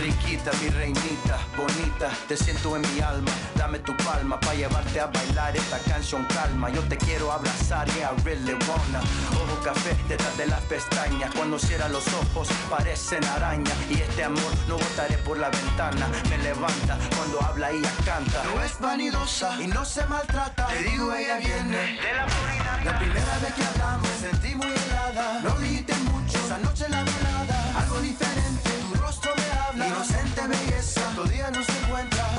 [0.00, 3.30] riquita, mi reinita, bonita, te siento en mi alma.
[3.54, 6.70] Dame tu palma para llevarte a bailar esta canción calma.
[6.70, 9.00] Yo te quiero abrazar, yeah, I really wanna.
[9.32, 11.32] Ojo café detrás de las pestañas.
[11.34, 13.72] Cuando cierra los ojos parecen araña.
[13.88, 16.08] Y este amor no botaré por la ventana.
[16.30, 18.42] Me levanta cuando habla y canta.
[18.44, 20.66] No es vanidosa y no se maltrata.
[20.68, 22.80] Te digo, ella viene de la Florida.
[22.84, 25.40] La primera vez que hablamos me sentí muy helada.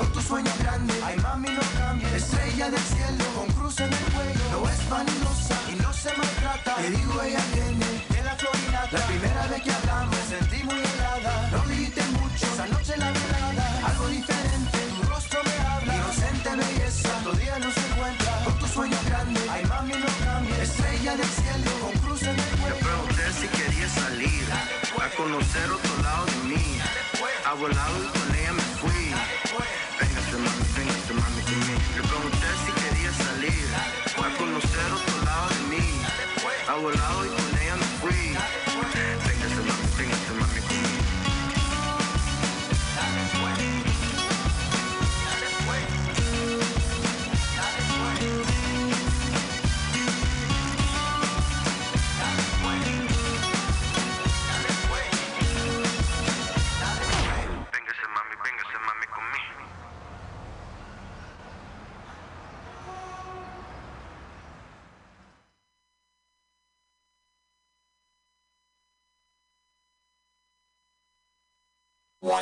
[0.02, 0.94] por tu sueño grande.
[1.04, 2.12] Ay, mami, no cambies.
[2.12, 4.46] Estrella del cielo, con cruz en el cuello.
[4.52, 6.74] No es vanidosa y no se maltrata.
[6.76, 8.98] Te digo, ella viene de la florinata.
[8.98, 11.32] La primera vez que hablamos, me sentí muy helada.
[11.52, 13.66] No grité mucho, esa noche la velada.
[13.90, 15.94] Algo diferente, tu rostro me habla.
[15.94, 18.32] Inocente belleza, todo día no se encuentra.
[18.44, 20.58] Por tu sueño grande, ay, mami, no cambies.
[20.68, 22.74] Estrella del cielo, con cruz en el cuello.
[22.74, 25.68] Te pregunté si querías salir a conocer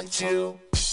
[0.00, 0.89] One, two.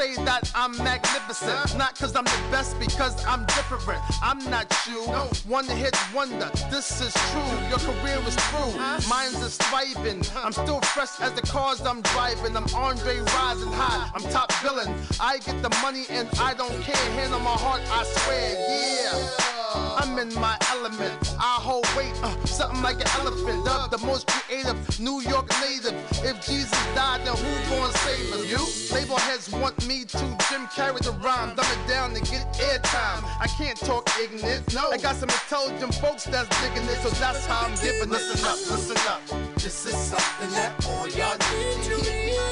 [0.00, 1.76] Say that I'm magnificent.
[1.76, 4.00] Not cause I'm the best, because I'm different.
[4.22, 5.02] I'm not you.
[5.46, 6.50] One hit wonder.
[6.70, 7.52] This is true.
[7.68, 8.72] Your career is through.
[9.08, 10.22] Mine's is thriving.
[10.36, 12.56] I'm still fresh as the cars I'm driving.
[12.56, 14.10] I'm Andre rising high.
[14.14, 14.94] I'm top villain.
[15.20, 17.06] I get the money and I don't care.
[17.16, 18.48] Hand on my heart, I swear.
[18.70, 19.59] Yeah.
[19.74, 21.36] I'm in my element.
[21.38, 23.64] I hold weight, uh, something like an elephant.
[23.64, 25.94] Dubbed the most creative New York native.
[26.24, 28.46] If Jesus died, then who gonna save us?
[28.50, 28.94] You?
[28.94, 30.18] Label heads want me to
[30.48, 33.22] Jim Carrey the rhyme, dumb it down to get airtime.
[33.40, 34.74] I can't talk ignorant.
[34.74, 38.10] No, I got some intelligent folks that's digging it, so that's how I'm giving.
[38.10, 39.54] Listen up, listen up.
[39.54, 42.50] This is something that all y'all need to hear.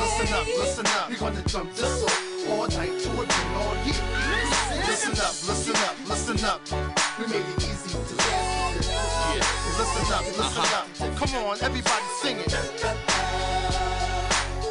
[0.00, 1.10] Listen up, listen up.
[1.10, 4.29] We're gonna jump this off all night to it all year.
[5.00, 6.60] Listen up, listen up, listen up.
[7.18, 8.86] We made it easy to dance.
[9.78, 11.06] Listen up, listen uh-huh.
[11.06, 11.16] up.
[11.16, 12.52] Come on, everybody sing it.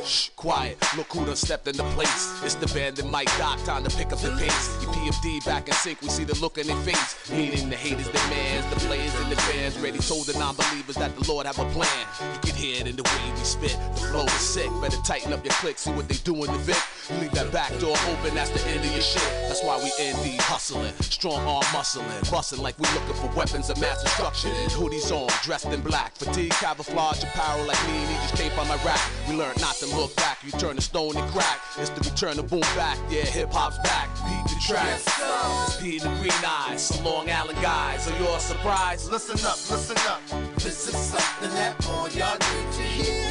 [0.05, 0.77] Shh, quiet.
[0.95, 2.41] Look who done stepped into place.
[2.43, 4.81] It's the band that Mike Doc, time to pick up the pace.
[4.81, 7.27] Your PFD back in sync, we see the look in their face.
[7.27, 9.77] Hating the haters, demands, the players and the fans.
[9.79, 12.07] Ready told the non-believers that the Lord have a plan.
[12.33, 13.77] You can hear it in the way we spit.
[13.95, 14.71] The flow is sick.
[14.81, 16.79] Better tighten up your click, see what they do in the Vic.
[17.09, 19.21] You leave that back door open, that's the end of your shit.
[19.49, 20.93] That's why we ND hustling.
[21.01, 24.51] Strong arm muscling, busting like we looking for weapons of mass destruction.
[24.71, 26.15] Hoodies on, dressed in black.
[26.15, 29.01] Fatigue, camouflage, apparel like me, he just came from Iraq.
[29.27, 31.59] We learned not to look back, you turn to stone and crack.
[31.77, 34.07] It's the return of boom back, yeah, hip hop's back.
[34.25, 34.87] Beat the track.
[34.95, 38.05] It's P and the Green Eyes, some Long Island guys.
[38.05, 39.11] So you're surprised?
[39.11, 40.21] Listen up, listen up.
[40.55, 43.29] This is something that all y'all need to hear.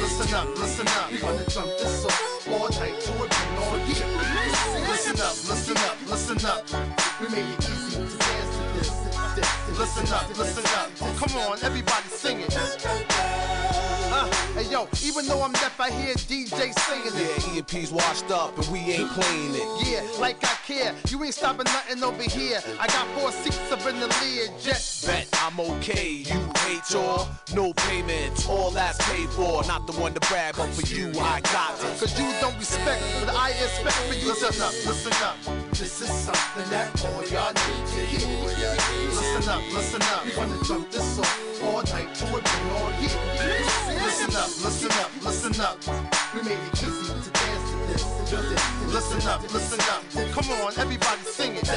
[0.00, 1.10] Listen up, listen up.
[1.10, 4.06] We're gonna jump this off all night to it and all year.
[4.88, 6.62] Listen up, listen up, listen up.
[7.20, 9.78] We made it easy to dance to this.
[9.78, 10.88] Listen up, listen up.
[11.16, 13.59] Come on, everybody sing it.
[14.60, 17.48] Hey yo, even though I'm deaf, I hear DJ singing it.
[17.48, 19.88] Yeah, EMP's washed up and we ain't playing it.
[19.88, 20.94] Yeah, like I care.
[21.08, 22.60] You ain't stopping nothing over here.
[22.78, 24.84] I got four seats up in the Lear jet.
[25.06, 29.64] Bet I'm okay, you hate your no payment, all that's paid for.
[29.64, 31.98] Not the one to brag, but for you I got it.
[31.98, 35.36] Cause you don't respect, but I expect for you to listen up, listen up.
[35.70, 38.28] This is something that all y'all need to hear.
[39.08, 40.26] Listen up, listen up.
[40.36, 43.89] Gonna jump this off all night to it and all year.
[44.10, 45.78] Listen up, listen up, listen up.
[46.34, 48.92] We made it easy to dance to this.
[48.92, 50.32] Listen up, listen up.
[50.32, 51.70] Come on, everybody sing it.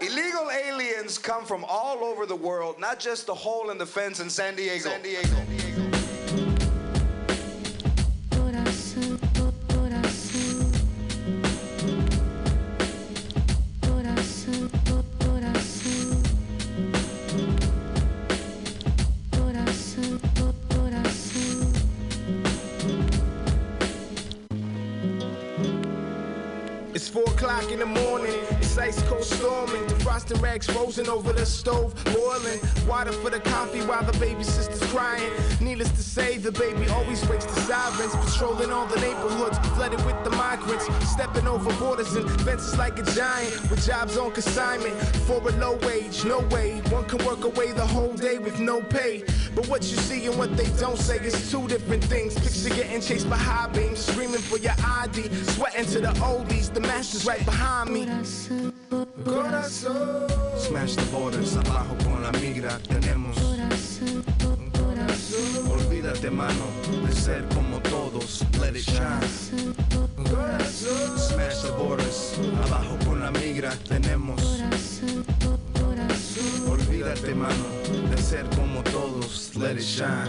[0.00, 4.20] Illegal aliens come from all over the world, not just the hole in the fence
[4.20, 4.90] in San Diego.
[4.90, 5.46] San Diego.
[26.94, 28.55] It's four o'clock in the morning.
[28.78, 29.86] Ice cold storming.
[29.86, 32.60] The frosting rags frozen over the stove, boiling.
[32.86, 35.32] Water for the coffee while the baby sister's crying.
[35.60, 38.14] Needless to say, the baby always wakes the sirens.
[38.14, 40.86] Patrolling all the neighborhoods, flooded with the migrants.
[41.08, 43.70] Stepping over borders and fences like a giant.
[43.70, 44.94] With jobs on consignment
[45.26, 46.24] for a low wage.
[46.24, 49.24] No way, one can work away the whole day with no pay.
[49.56, 52.34] But what you see and what they don't say is two different things.
[52.34, 56.70] Picture getting chased by high beams, screaming for your ID, sweating to the oldies.
[56.70, 58.04] The master's right behind me.
[59.24, 60.28] Corazón.
[60.58, 63.36] Smash the borders, abajo con la migra tenemos.
[65.70, 66.66] Olvídate, mano,
[67.06, 68.44] de ser como todos.
[68.60, 69.22] Let it shine.
[71.16, 74.38] Smash the borders, abajo con la migra tenemos.
[76.68, 77.64] Olvídate, mano,
[78.26, 79.54] ser como todos.
[79.54, 80.28] Let it shine.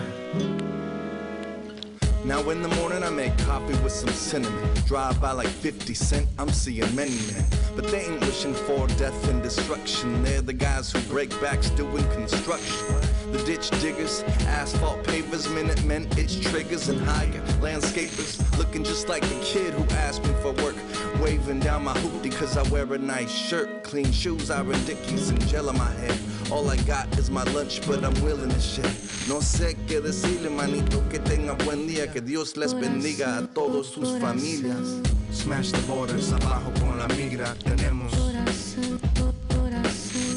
[2.26, 4.70] Now in the morning I make coffee with some cinnamon.
[4.86, 7.44] Drive by like 50 cent, I'm seeing many men.
[7.76, 10.22] But they ain't wishing for death and destruction.
[10.24, 12.86] They're the guys who break backs doing construction.
[13.32, 18.38] The ditch diggers, asphalt pavers, minute men, itch triggers, and higher landscapers.
[18.60, 20.76] Looking just like the kid who asked me for work.
[21.20, 23.84] Waving down my hoop because I wear a nice shirt.
[23.84, 26.37] Clean shoes, iron dickies, and gel on my head.
[26.50, 28.90] All I got is my lunch, but I'm willing to share.
[29.28, 32.12] No sé qué decirle, manito, que tenga buen día.
[32.12, 35.02] Que Dios les bendiga a todos sus familias.
[35.32, 38.14] Smash the borders, abajo con la migra tenemos.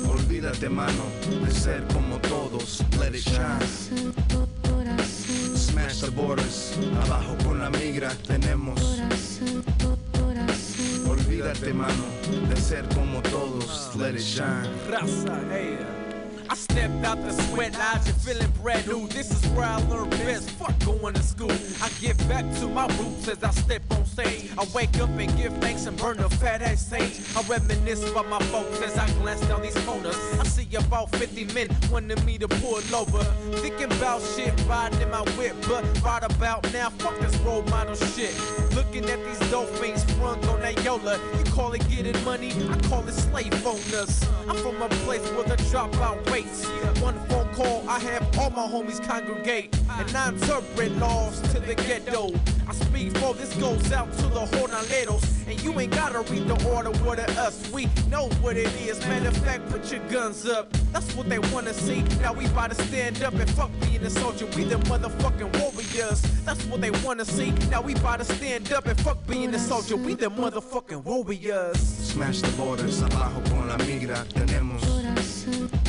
[0.08, 1.04] Olvídate, mano,
[1.44, 2.82] de ser como todos.
[2.98, 3.60] Let it shine.
[5.54, 6.72] Smash the borders,
[7.04, 8.80] abajo con la migra tenemos.
[11.08, 12.04] Olvídate, mano,
[12.48, 13.94] de ser como todos.
[13.94, 14.68] Let it shine.
[14.88, 15.99] Raza, hey.
[16.50, 19.06] I stepped out the sweat lodge and feeling brand new.
[19.06, 20.50] This is where I learn best.
[20.50, 21.52] Fuck going to school.
[21.80, 24.50] I get back to my roots as I step on stage.
[24.58, 27.20] I wake up and give thanks and burn the fat ass sage.
[27.36, 30.16] I reminisce about my folks as I glance down these corners.
[30.40, 33.22] I see about 50 men wanting me to pull over.
[33.62, 37.94] Thinking about shit, riding in my whip, but right about now, fuck this role model
[37.94, 38.34] shit.
[38.74, 41.16] Looking at these dolphins sprung on that Yola.
[41.38, 44.26] You call it getting money, I call it slave owners.
[44.48, 46.24] I'm from a place where the dropout
[47.00, 49.76] One phone call, I have all my homies congregate.
[49.90, 52.30] And I interpret laws to the ghetto.
[52.68, 55.24] I speak for this goes out to the jornaleros.
[55.48, 57.70] And you ain't gotta read the order, of us.
[57.72, 59.00] We know what it is.
[59.06, 60.72] Matter of fact, put your guns up.
[60.92, 62.02] That's what they wanna see.
[62.20, 64.46] Now we about to stand up and fuck being a soldier.
[64.56, 66.22] We the motherfucking warriors.
[66.44, 67.50] That's what they wanna see.
[67.70, 69.96] Now we about to stand up and fuck being a soldier.
[69.96, 71.78] We the motherfucking warriors.
[71.78, 75.79] Smash the borders, abajo con la migra tenemos.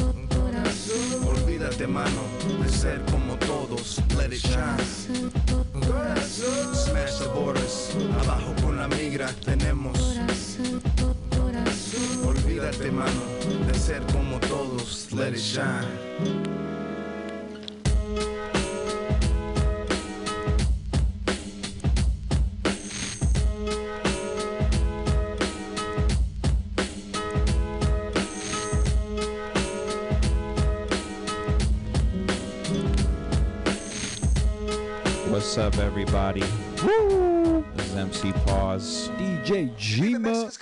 [1.25, 2.21] Olvídate, mano,
[2.63, 4.01] de ser como todos.
[4.17, 5.31] Let it shine.
[6.73, 9.97] Smash the borders, abajo con la migra tenemos.
[12.25, 13.21] Olvídate, mano,
[13.67, 15.11] de ser como todos.
[15.11, 16.51] Let it shine.
[35.41, 36.43] What's up, everybody?
[36.83, 37.65] Woo!
[37.73, 39.09] This is MC Pause.
[39.17, 40.55] DJ Jima.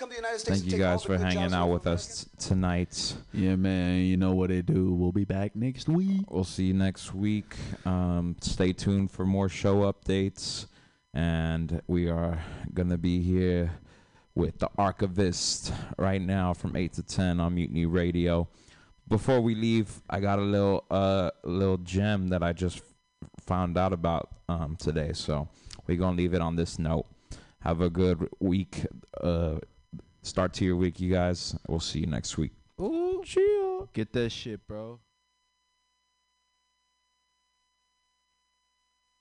[0.45, 3.14] Thank you guys for hanging out with us t- tonight.
[3.34, 4.03] Yeah, man.
[4.03, 4.93] You know what they do.
[4.93, 6.31] We'll be back next week.
[6.31, 7.57] We'll see you next week.
[7.85, 10.68] Um, stay tuned for more show updates.
[11.14, 12.41] And we are
[12.73, 13.72] going to be here
[14.34, 18.47] with the Archivist right now from 8 to 10 on Mutiny Radio.
[19.10, 22.81] Before we leave, I got a little uh little gem that I just
[23.45, 25.11] found out about um today.
[25.13, 25.47] So
[25.88, 27.05] we're gonna leave it on this note.
[27.61, 28.85] Have a good week.
[29.21, 29.59] Uh
[30.21, 31.55] start to your week, you guys.
[31.67, 32.51] We'll see you next week.
[32.81, 33.89] Ooh, chill.
[33.93, 34.99] Get that shit, bro.